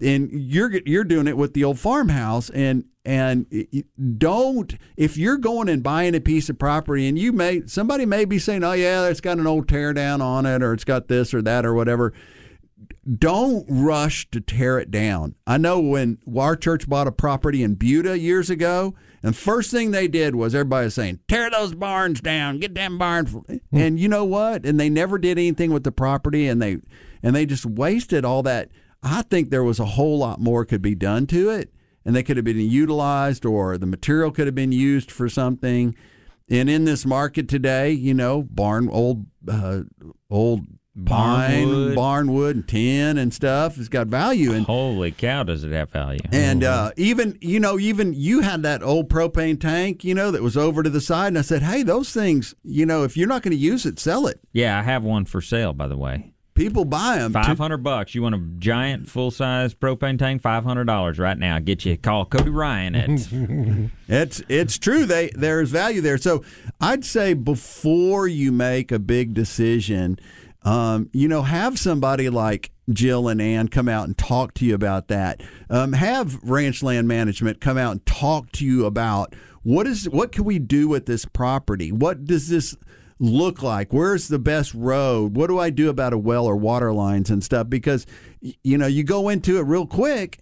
and 0.00 0.30
you're 0.32 0.72
you're 0.86 1.04
doing 1.04 1.26
it 1.26 1.36
with 1.36 1.54
the 1.54 1.64
old 1.64 1.78
farmhouse 1.78 2.50
and 2.50 2.84
and 3.04 3.46
don't 4.18 4.74
if 4.96 5.16
you're 5.16 5.38
going 5.38 5.68
and 5.68 5.82
buying 5.82 6.14
a 6.14 6.20
piece 6.20 6.48
of 6.48 6.58
property 6.58 7.06
and 7.06 7.18
you 7.18 7.32
may 7.32 7.66
somebody 7.66 8.04
may 8.04 8.24
be 8.24 8.38
saying 8.38 8.64
oh 8.64 8.72
yeah 8.72 9.06
it's 9.06 9.20
got 9.20 9.38
an 9.38 9.46
old 9.46 9.68
tear 9.68 9.92
down 9.92 10.20
on 10.20 10.44
it 10.44 10.62
or 10.62 10.72
it's 10.72 10.84
got 10.84 11.08
this 11.08 11.32
or 11.32 11.40
that 11.40 11.64
or 11.64 11.72
whatever 11.72 12.12
don't 13.18 13.64
rush 13.68 14.28
to 14.30 14.40
tear 14.40 14.78
it 14.78 14.90
down. 14.90 15.36
I 15.46 15.58
know 15.58 15.80
when 15.80 16.18
our 16.36 16.56
church 16.56 16.88
bought 16.88 17.06
a 17.06 17.12
property 17.12 17.62
in 17.62 17.74
buda 17.74 18.18
years 18.18 18.50
ago 18.50 18.94
and 19.22 19.36
first 19.36 19.70
thing 19.70 19.90
they 19.92 20.08
did 20.08 20.34
was 20.34 20.54
everybody 20.54 20.86
was 20.86 20.94
saying 20.94 21.20
tear 21.28 21.48
those 21.50 21.74
barns 21.74 22.20
down 22.20 22.58
get 22.58 22.74
them 22.74 22.98
barns 22.98 23.30
hmm. 23.30 23.56
and 23.72 23.98
you 23.98 24.08
know 24.08 24.24
what? 24.24 24.66
And 24.66 24.78
they 24.78 24.90
never 24.90 25.18
did 25.18 25.38
anything 25.38 25.72
with 25.72 25.84
the 25.84 25.92
property 25.92 26.48
and 26.48 26.60
they 26.60 26.78
and 27.22 27.34
they 27.34 27.46
just 27.46 27.64
wasted 27.64 28.24
all 28.24 28.42
that 28.42 28.70
i 29.06 29.22
think 29.22 29.50
there 29.50 29.64
was 29.64 29.80
a 29.80 29.84
whole 29.84 30.18
lot 30.18 30.40
more 30.40 30.64
could 30.64 30.82
be 30.82 30.94
done 30.94 31.26
to 31.26 31.50
it 31.50 31.72
and 32.06 32.14
they 32.14 32.22
could 32.22 32.36
have 32.36 32.44
been 32.44 32.58
utilized 32.58 33.44
or 33.44 33.76
the 33.76 33.84
material 33.86 34.30
could 34.30 34.46
have 34.46 34.54
been 34.54 34.72
used 34.72 35.10
for 35.10 35.28
something. 35.28 35.94
And 36.48 36.70
in 36.70 36.84
this 36.84 37.04
market 37.04 37.48
today, 37.48 37.90
you 37.90 38.14
know, 38.14 38.44
barn 38.44 38.88
old 38.88 39.26
uh, 39.48 39.80
old 40.30 40.60
pine, 41.04 41.66
Barnwood. 41.66 41.96
barnwood, 41.96 42.50
and 42.52 42.68
tin 42.68 43.18
and 43.18 43.34
stuff 43.34 43.74
has 43.74 43.88
got 43.88 44.06
value. 44.06 44.52
And 44.52 44.64
Holy 44.64 45.10
cow, 45.10 45.42
does 45.42 45.64
it 45.64 45.72
have 45.72 45.90
value? 45.90 46.20
and 46.30 46.62
uh, 46.62 46.92
even 46.96 47.36
you 47.40 47.58
know, 47.58 47.80
even 47.80 48.14
you 48.14 48.42
had 48.42 48.62
that 48.62 48.84
old 48.84 49.08
propane 49.08 49.60
tank, 49.60 50.04
you 50.04 50.14
know, 50.14 50.30
that 50.30 50.42
was 50.42 50.56
over 50.56 50.84
to 50.84 50.90
the 50.90 51.00
side, 51.00 51.28
and 51.28 51.38
I 51.38 51.42
said, 51.42 51.62
hey, 51.62 51.82
those 51.82 52.12
things, 52.12 52.54
you 52.62 52.86
know, 52.86 53.02
if 53.02 53.16
you're 53.16 53.26
not 53.26 53.42
going 53.42 53.50
to 53.50 53.58
use 53.58 53.84
it, 53.84 53.98
sell 53.98 54.28
it. 54.28 54.38
Yeah, 54.52 54.78
I 54.78 54.82
have 54.82 55.02
one 55.02 55.24
for 55.24 55.40
sale, 55.40 55.72
by 55.72 55.88
the 55.88 55.96
way. 55.96 56.32
People 56.56 56.86
buy 56.86 57.18
them. 57.18 57.32
Five 57.32 57.58
hundred 57.58 57.78
bucks. 57.84 58.14
You 58.14 58.22
want 58.22 58.34
a 58.34 58.42
giant 58.58 59.08
full 59.08 59.30
size 59.30 59.74
propane 59.74 60.18
tank? 60.18 60.40
Five 60.40 60.64
hundred 60.64 60.86
dollars 60.86 61.18
right 61.18 61.38
now. 61.38 61.58
Get 61.58 61.84
you. 61.84 61.96
Call 61.98 62.24
Cody 62.24 62.50
Ryan 62.50 62.94
at 62.94 63.10
It's 64.08 64.42
it's 64.48 64.78
true. 64.78 65.04
They 65.04 65.30
there's 65.34 65.70
value 65.70 66.00
there. 66.00 66.18
So 66.18 66.42
I'd 66.80 67.04
say 67.04 67.34
before 67.34 68.26
you 68.26 68.52
make 68.52 68.90
a 68.90 68.98
big 68.98 69.34
decision, 69.34 70.18
um, 70.62 71.10
you 71.12 71.28
know, 71.28 71.42
have 71.42 71.78
somebody 71.78 72.30
like 72.30 72.72
Jill 72.90 73.28
and 73.28 73.40
Ann 73.42 73.68
come 73.68 73.88
out 73.88 74.06
and 74.06 74.16
talk 74.16 74.54
to 74.54 74.64
you 74.64 74.74
about 74.74 75.08
that. 75.08 75.42
Um, 75.68 75.92
have 75.92 76.42
Ranch 76.42 76.82
Land 76.82 77.06
Management 77.06 77.60
come 77.60 77.76
out 77.76 77.92
and 77.92 78.06
talk 78.06 78.50
to 78.52 78.64
you 78.64 78.86
about 78.86 79.34
what 79.62 79.86
is 79.86 80.08
what 80.08 80.32
can 80.32 80.44
we 80.44 80.58
do 80.58 80.88
with 80.88 81.06
this 81.06 81.26
property? 81.26 81.92
What 81.92 82.24
does 82.24 82.48
this 82.48 82.76
look 83.18 83.62
like? 83.62 83.92
Where's 83.92 84.28
the 84.28 84.38
best 84.38 84.74
road? 84.74 85.36
What 85.36 85.48
do 85.48 85.58
I 85.58 85.70
do 85.70 85.88
about 85.88 86.12
a 86.12 86.18
well 86.18 86.46
or 86.46 86.56
water 86.56 86.92
lines 86.92 87.30
and 87.30 87.42
stuff? 87.42 87.68
Because 87.68 88.06
you 88.40 88.78
know, 88.78 88.86
you 88.86 89.04
go 89.04 89.28
into 89.28 89.58
it 89.58 89.62
real 89.62 89.86
quick 89.86 90.40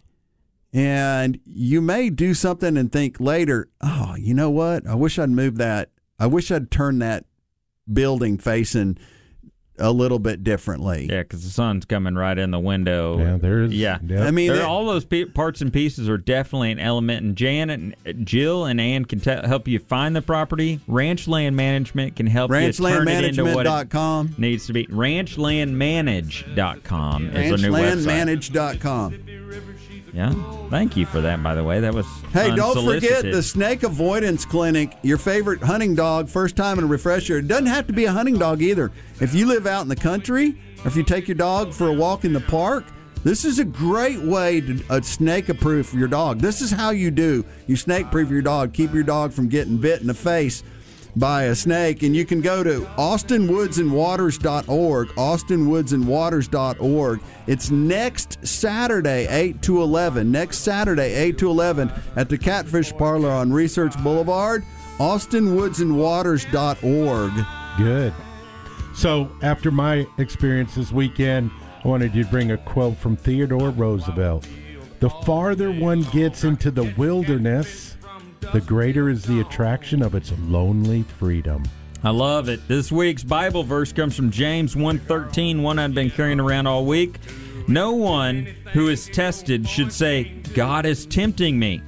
and 0.73 1.39
you 1.45 1.81
may 1.81 2.11
do 2.11 2.35
something 2.35 2.77
and 2.77 2.91
think 2.91 3.21
later, 3.21 3.69
oh, 3.81 4.17
you 4.19 4.35
know 4.35 4.51
what? 4.51 4.87
I 4.87 4.95
wish 4.95 5.19
I'd 5.19 5.31
moved 5.31 5.59
that. 5.59 5.91
I 6.19 6.27
wish 6.27 6.51
I'd 6.51 6.71
turned 6.71 7.01
that 7.03 7.25
building 7.91 8.39
facing 8.39 8.99
a 9.79 9.91
little 9.91 10.19
bit 10.21 10.45
differently. 10.45 11.09
Yeah, 11.11 11.23
because 11.23 11.43
the 11.45 11.51
sun's 11.51 11.85
coming 11.85 12.15
right 12.15 12.39
in 12.39 12.51
the 12.53 12.61
window. 12.61 13.19
Yeah, 13.19 13.37
there's. 13.39 13.73
Yeah, 13.75 13.99
yep. 14.07 14.21
I 14.23 14.31
mean, 14.31 14.47
There- 14.49 14.59
that- 14.59 14.67
all 14.67 14.87
those 14.87 15.05
pe- 15.05 15.25
parts 15.25 15.61
and 15.61 15.73
pieces 15.73 16.09
are 16.09 16.17
definitely 16.19 16.71
an 16.73 16.79
element. 16.79 17.25
And 17.25 17.35
Janet, 17.37 17.81
and 17.81 17.97
uh, 18.07 18.13
Jill, 18.25 18.65
and 18.67 18.81
Ann 18.81 19.05
can 19.05 19.19
te- 19.21 19.31
help 19.47 19.67
you 19.67 19.79
find 19.81 20.15
the 20.15 20.23
property. 20.23 20.79
Ranch 20.87 21.27
Land 21.27 21.57
Management 21.57 22.15
can 22.17 22.27
help 22.27 22.51
you 22.53 22.57
turn 22.99 23.09
it 23.09 23.13
into 23.39 23.45
what 23.57 23.67
it 23.67 23.71
needs 24.39 24.67
to 24.67 24.73
be. 24.73 24.87
Ranchlandmanage.com 24.87 27.31
is 27.31 27.53
a 27.53 27.57
new 27.69 27.73
website. 27.73 28.07
Ranchlandmanage.com. 28.07 29.13
Yeah, 30.15 30.33
thank 30.71 30.97
you 30.97 31.07
for 31.07 31.21
that. 31.23 31.43
By 31.43 31.57
the 31.57 31.65
way, 31.65 31.81
that 31.81 31.93
was 31.93 32.07
Hey, 32.33 32.55
don't 32.55 32.85
forget 32.85 33.23
the 33.23 33.43
Snake 33.43 33.83
Avoidance 33.83 34.45
Clinic, 34.45 34.97
your 35.03 35.19
favorite 35.19 35.61
hunting 35.61 35.97
dog, 35.97 36.29
first 36.29 36.55
time 36.55 36.79
and 36.79 36.85
a 36.85 36.89
refresher. 36.89 37.39
It 37.39 37.49
doesn't 37.49 37.67
have 37.67 37.89
to 37.89 37.93
be 37.93 38.05
a 38.05 38.13
hunting 38.13 38.39
dog 38.39 38.63
either. 38.63 38.93
If 39.21 39.35
you 39.35 39.47
live 39.47 39.67
out 39.67 39.83
in 39.83 39.89
the 39.89 39.97
country, 39.97 40.57
or 40.85 40.89
if 40.89 40.95
you 40.95 41.03
take 41.03 41.27
your 41.27 41.35
dog 41.35 41.73
for 41.73 41.89
a 41.89 41.93
walk 41.93 42.25
in 42.25 42.33
the 42.33 42.41
park, 42.41 42.85
this 43.25 43.45
is 43.45 43.59
a 43.59 43.65
great 43.65 44.21
way 44.21 44.61
to 44.61 44.85
uh, 44.89 45.01
snake 45.01 45.47
proof 45.59 45.93
your 45.93 46.09
dog. 46.09 46.39
This 46.41 46.61
is 46.61 46.71
how 46.71 46.91
you 46.91 47.11
do. 47.11 47.45
You 47.67 47.75
snake 47.75 48.11
proof 48.13 48.31
your 48.31 48.43
dog, 48.43 48.73
keep 48.73 48.95
your 48.95 49.03
dog 49.03 49.33
from 49.33 49.49
getting 49.49 49.79
bit 49.79 50.01
in 50.01 50.07
the 50.07 50.15
face 50.15 50.63
by 51.17 51.45
a 51.45 51.55
snake. 51.55 52.03
And 52.03 52.17
you 52.17 52.25
can 52.25 52.41
go 52.41 52.65
to 52.65 52.81
austinwoodsandwaters.org, 52.97 55.09
austinwoodsandwaters.org. 55.09 57.21
It's 57.47 57.71
next 57.71 58.47
Saturday, 58.47 59.27
8 59.29 59.61
to 59.63 59.83
11. 59.83 60.31
Next 60.31 60.59
Saturday, 60.59 61.15
8 61.15 61.39
to 61.39 61.49
11 61.51 61.91
at 62.17 62.29
the 62.29 62.39
Catfish 62.39 62.93
Parlor 62.93 63.31
on 63.31 63.53
Research 63.53 64.01
Boulevard, 64.03 64.65
austinwoodsandwaters.org. 64.99 67.33
Good. 67.77 68.15
So, 68.95 69.29
after 69.43 69.73
my 69.73 70.07
experience 70.19 70.77
this 70.77 70.93
weekend, 70.93 71.51
I 71.85 71.89
wanted 71.89 72.15
you 72.15 72.23
to 72.25 72.31
bring 72.31 72.53
a 72.53 72.59
quote 72.59 72.97
from 72.97 73.17
Theodore 73.17 73.71
Roosevelt. 73.71 74.47
The 75.01 75.11
farther 75.11 75.73
one 75.73 76.03
gets 76.13 76.45
into 76.45 76.71
the 76.71 76.95
wilderness, 76.97 77.94
the 78.53 78.61
greater 78.61 79.09
is 79.09 79.25
the 79.25 79.41
attraction 79.41 80.03
of 80.03 80.15
its 80.15 80.33
lonely 80.49 81.03
freedom. 81.03 81.63
I 82.03 82.11
love 82.11 82.49
it. 82.49 82.67
This 82.69 82.93
week's 82.93 83.25
Bible 83.25 83.63
verse 83.63 83.93
comes 83.93 84.15
from 84.15 84.31
James 84.31 84.77
1:13, 84.77 85.63
one 85.63 85.79
I've 85.79 85.95
been 85.95 86.11
carrying 86.11 86.41
around 86.41 86.67
all 86.67 86.85
week. 86.85 87.19
No 87.67 87.93
one 87.93 88.47
who 88.73 88.89
is 88.89 89.07
tested 89.07 89.67
should 89.67 89.91
say, 89.91 90.33
"God 90.55 90.85
is 90.85 91.07
tempting 91.07 91.59
me." 91.59 91.81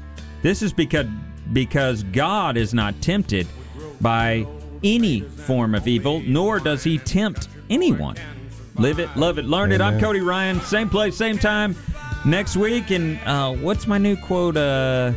This 0.43 0.63
is 0.63 0.73
because 0.73 1.07
because 1.53 2.03
God 2.03 2.57
is 2.57 2.73
not 2.73 3.01
tempted 3.03 3.47
by 4.01 4.47
any 4.83 5.21
form 5.21 5.75
of 5.75 5.87
evil, 5.87 6.23
nor 6.27 6.61
does 6.61 6.83
he 6.83 6.99
tempt 6.99 7.49
anyone. 7.71 8.17
Live 8.77 8.99
it, 8.99 9.15
love 9.17 9.39
it, 9.39 9.45
learn 9.45 9.73
it. 9.73 9.81
I'm 9.81 9.99
Cody 10.01 10.21
Ryan. 10.21 10.61
Same 10.61 10.89
place, 10.89 11.17
same 11.17 11.39
time 11.39 11.77
next 12.25 12.57
week. 12.57 12.91
And 12.91 13.19
uh, 13.27 13.53
what's 13.53 13.87
my 13.87 13.99
new 13.99 14.17
quote? 14.17 14.57
Uh, 14.57 15.13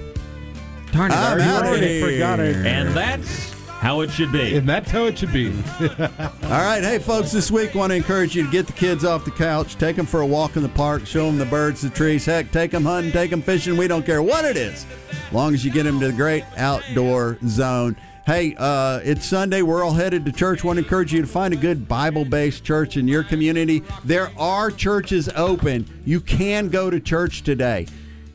darn 0.92 1.12
it, 1.12 1.16
I 1.16 1.34
I'm 1.34 1.40
already 1.40 1.44
outta 1.50 1.66
wrote 1.68 1.84
it. 1.84 1.90
here. 1.90 2.14
Forgot 2.14 2.40
it. 2.40 2.56
And 2.66 2.90
that's 2.96 3.54
how 3.80 4.02
it 4.02 4.12
should 4.12 4.32
be. 4.32 4.58
And 4.58 4.68
that's 4.68 4.92
how 4.92 5.06
it 5.06 5.18
should 5.18 5.32
be. 5.32 5.48
All 5.82 6.50
right, 6.50 6.82
hey 6.84 7.00
folks, 7.00 7.32
this 7.32 7.50
week 7.50 7.76
I 7.76 7.80
want 7.80 7.92
to 7.92 7.96
encourage 7.96 8.36
you 8.36 8.44
to 8.44 8.52
get 8.52 8.68
the 8.68 8.74
kids 8.74 9.06
off 9.06 9.24
the 9.24 9.32
couch, 9.32 9.76
take 9.78 9.96
them 9.96 10.06
for 10.06 10.20
a 10.22 10.26
walk 10.26 10.58
in 10.58 10.64
the 10.64 10.70
park, 10.70 11.06
show 11.06 11.26
them 11.28 11.38
the 11.38 11.46
birds, 11.46 11.82
the 11.82 11.90
trees, 11.90 12.26
heck, 12.26 12.52
take 12.52 12.72
them 12.72 12.84
hunting, 12.84 13.12
take 13.14 13.30
them 13.30 13.42
fishing. 13.42 13.78
We 13.78 13.88
don't 13.88 14.06
care 14.06 14.22
what 14.22 14.44
it 14.44 14.58
is, 14.58 14.86
as 15.12 15.34
long 15.34 15.54
as 15.54 15.64
you 15.64 15.72
get 15.72 15.84
them 15.84 16.00
to 16.02 16.08
the 16.08 16.14
great 16.14 16.44
outdoor 16.58 17.38
zone. 17.48 17.96
Hey, 18.26 18.54
uh, 18.60 19.00
it's 19.04 19.26
Sunday. 19.26 19.64
We're 19.64 19.84
all 19.84 19.94
headed 19.94 20.24
to 20.26 20.32
church. 20.32 20.64
Want 20.64 20.78
to 20.78 20.84
encourage 20.84 21.12
you 21.14 21.22
to 21.22 21.28
find 21.28 21.52
a 21.52 21.58
good 21.58 21.88
Bible-based 21.88 22.64
church 22.64 22.96
in 22.96 23.08
your 23.08 23.24
community. 23.24 23.82
There 24.04 24.30
are 24.38 24.70
churches 24.70 25.30
open. 25.36 25.88
You 26.06 26.20
can 26.20 26.68
go 26.68 26.90
to 26.92 27.00
church 27.00 27.42
today. 27.42 27.88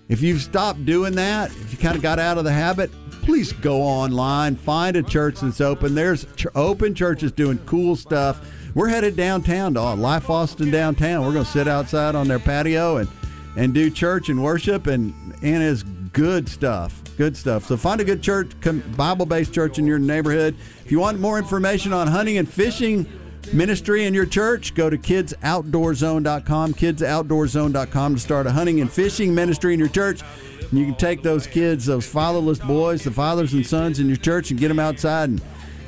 If 0.09 0.21
you've 0.21 0.43
stopped 0.43 0.85
doing 0.85 1.15
that, 1.15 1.51
if 1.51 1.73
you 1.73 1.79
kind 1.79 1.97
of 1.97 2.03
got 2.03 2.19
out 2.19 2.37
of 2.37 2.45
the 2.45 2.53
habit, 2.53 2.91
please 3.23 3.53
go 3.53 3.81
online, 3.81 4.55
find 4.55 4.97
a 4.97 5.03
church 5.03 5.41
that's 5.41 5.63
open. 5.63 5.95
There's 5.95 6.27
ch- 6.37 6.47
open 6.55 6.95
churches 6.95 7.33
doing 7.33 7.59
cool 7.65 7.97
stuff. 7.97 8.47
We're 8.75 8.89
headed 8.89 9.17
downtown 9.17 9.75
to 9.75 9.81
uh, 9.81 9.97
Life 9.97 10.29
Austin 10.29 10.71
downtown. 10.71 11.25
We're 11.25 11.33
going 11.33 11.47
to 11.47 11.51
sit 11.51 11.69
outside 11.69 12.15
on 12.15 12.29
their 12.29 12.39
patio 12.39 12.99
and 12.99 13.09
and 13.57 13.73
do 13.73 13.89
church 13.89 14.29
and 14.29 14.43
worship 14.43 14.89
and 14.89 15.15
and 15.43 15.63
it's 15.63 15.85
good 16.13 16.49
stuff. 16.49 17.01
Good 17.17 17.37
stuff. 17.37 17.65
So 17.65 17.77
find 17.77 18.01
a 18.01 18.05
good 18.05 18.23
church, 18.23 18.51
Bible-based 18.97 19.55
church 19.55 19.79
in 19.79 19.87
your 19.87 20.01
neighborhood. 20.01 20.57
If 20.85 20.91
you 20.91 20.99
want 20.99 21.21
more 21.21 21.39
information 21.39 21.93
on 21.93 22.09
hunting 22.09 22.39
and 22.39 22.49
fishing 22.49 23.07
ministry 23.53 24.05
in 24.05 24.15
your 24.15 24.27
church, 24.27 24.75
go 24.75 24.89
to 24.89 24.97
kidsoutdoorzone.com, 24.97 26.75
kidsoutdoorzone.com 26.75 28.15
to 28.15 28.21
start 28.21 28.47
a 28.47 28.53
hunting 28.53 28.81
and 28.81 28.91
fishing 28.91 29.35
ministry 29.35 29.75
in 29.75 29.81
your 29.81 29.89
church. 29.89 30.23
And 30.71 30.79
you 30.79 30.87
can 30.87 30.95
take 30.95 31.23
those 31.23 31.47
kids, 31.47 31.87
those 31.87 32.07
fatherless 32.07 32.59
boys, 32.59 33.05
the 33.05 33.11
fathers 33.11 33.53
and 33.53 33.67
sons 33.67 34.01
in 34.01 34.09
your 34.09 34.17
church, 34.17 34.51
and 34.51 34.59
get 34.59 34.69
them 34.69 34.79
outside 34.79 35.29
and 35.29 35.43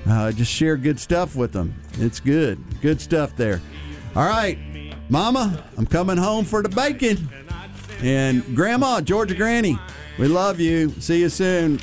uh, 0.08 0.32
just 0.32 0.52
share 0.52 0.76
good 0.76 1.00
stuff 1.00 1.34
with 1.34 1.52
them. 1.52 1.74
It's 1.94 2.20
good. 2.20 2.58
Good 2.80 3.00
stuff 3.00 3.36
there. 3.36 3.60
All 4.14 4.26
right, 4.26 4.58
Mama, 5.08 5.64
I'm 5.76 5.86
coming 5.86 6.16
home 6.16 6.44
for 6.44 6.62
the 6.62 6.68
bacon. 6.68 7.28
And 8.02 8.54
Grandma, 8.54 9.00
Georgia 9.00 9.34
Granny, 9.34 9.78
we 10.18 10.28
love 10.28 10.60
you. 10.60 10.90
See 11.00 11.20
you 11.20 11.28
soon. 11.28 11.80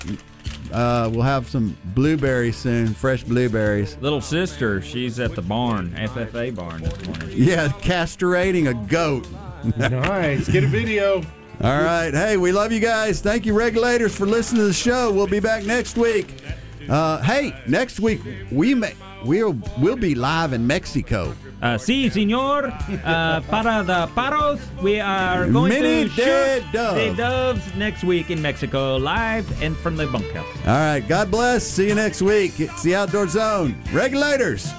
Uh, 0.74 1.08
we'll 1.14 1.22
have 1.22 1.48
some 1.48 1.78
blueberries 1.94 2.58
soon, 2.58 2.94
fresh 2.96 3.24
blueberries. 3.24 3.96
Little 4.02 4.22
sister, 4.22 4.82
she's 4.82 5.20
at 5.20 5.36
the 5.36 5.42
barn, 5.42 5.92
FFA 5.92 6.54
barn 6.56 6.82
this 6.82 7.06
morning. 7.06 7.30
Yeah, 7.32 7.68
castrating 7.68 8.70
a 8.70 8.88
goat. 8.88 9.28
nice. 9.78 10.50
Get 10.50 10.64
a 10.64 10.68
video. 10.68 11.18
All 11.62 11.82
right. 11.82 12.12
Hey, 12.12 12.38
we 12.38 12.52
love 12.52 12.72
you 12.72 12.80
guys. 12.80 13.22
Thank 13.22 13.46
you, 13.46 13.54
regulators, 13.54 14.16
for 14.16 14.26
listening 14.26 14.62
to 14.62 14.68
the 14.68 14.74
show. 14.74 15.12
We'll 15.12 15.28
be 15.28 15.40
back 15.40 15.64
next 15.64 15.96
week. 15.96 16.42
Uh, 16.90 17.22
hey, 17.22 17.56
next 17.68 18.00
week 18.00 18.22
we 18.52 18.74
may, 18.76 18.94
we'll 19.24 19.58
we'll 19.80 19.96
be 19.96 20.16
live 20.16 20.54
in 20.54 20.66
Mexico. 20.66 21.34
Uh, 21.64 21.78
sí, 21.78 22.12
señor. 22.12 22.74
Uh, 23.06 23.40
para 23.50 23.84
the 23.84 24.06
paros, 24.14 24.60
we 24.82 25.00
are 25.00 25.48
going 25.48 25.70
Mini 25.70 26.04
to 26.04 26.10
shoot 26.10 26.64
dove. 26.74 26.96
the 26.96 27.14
doves 27.16 27.74
next 27.78 28.04
week 28.04 28.30
in 28.30 28.42
Mexico, 28.42 28.98
live 28.98 29.48
and 29.64 29.78
from 29.78 29.96
the 29.96 30.06
bunkhouse. 30.08 30.46
All 30.68 30.74
right. 30.74 31.00
God 31.08 31.32
bless. 31.32 31.64
See 31.66 31.88
you 31.88 31.96
next 31.96 32.22
week. 32.22 32.60
It's 32.60 32.84
the 32.84 32.96
Outdoor 32.96 33.30
Zone. 33.30 33.82
Regulators, 33.94 34.74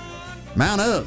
mount 0.56 0.82
up. 0.82 1.06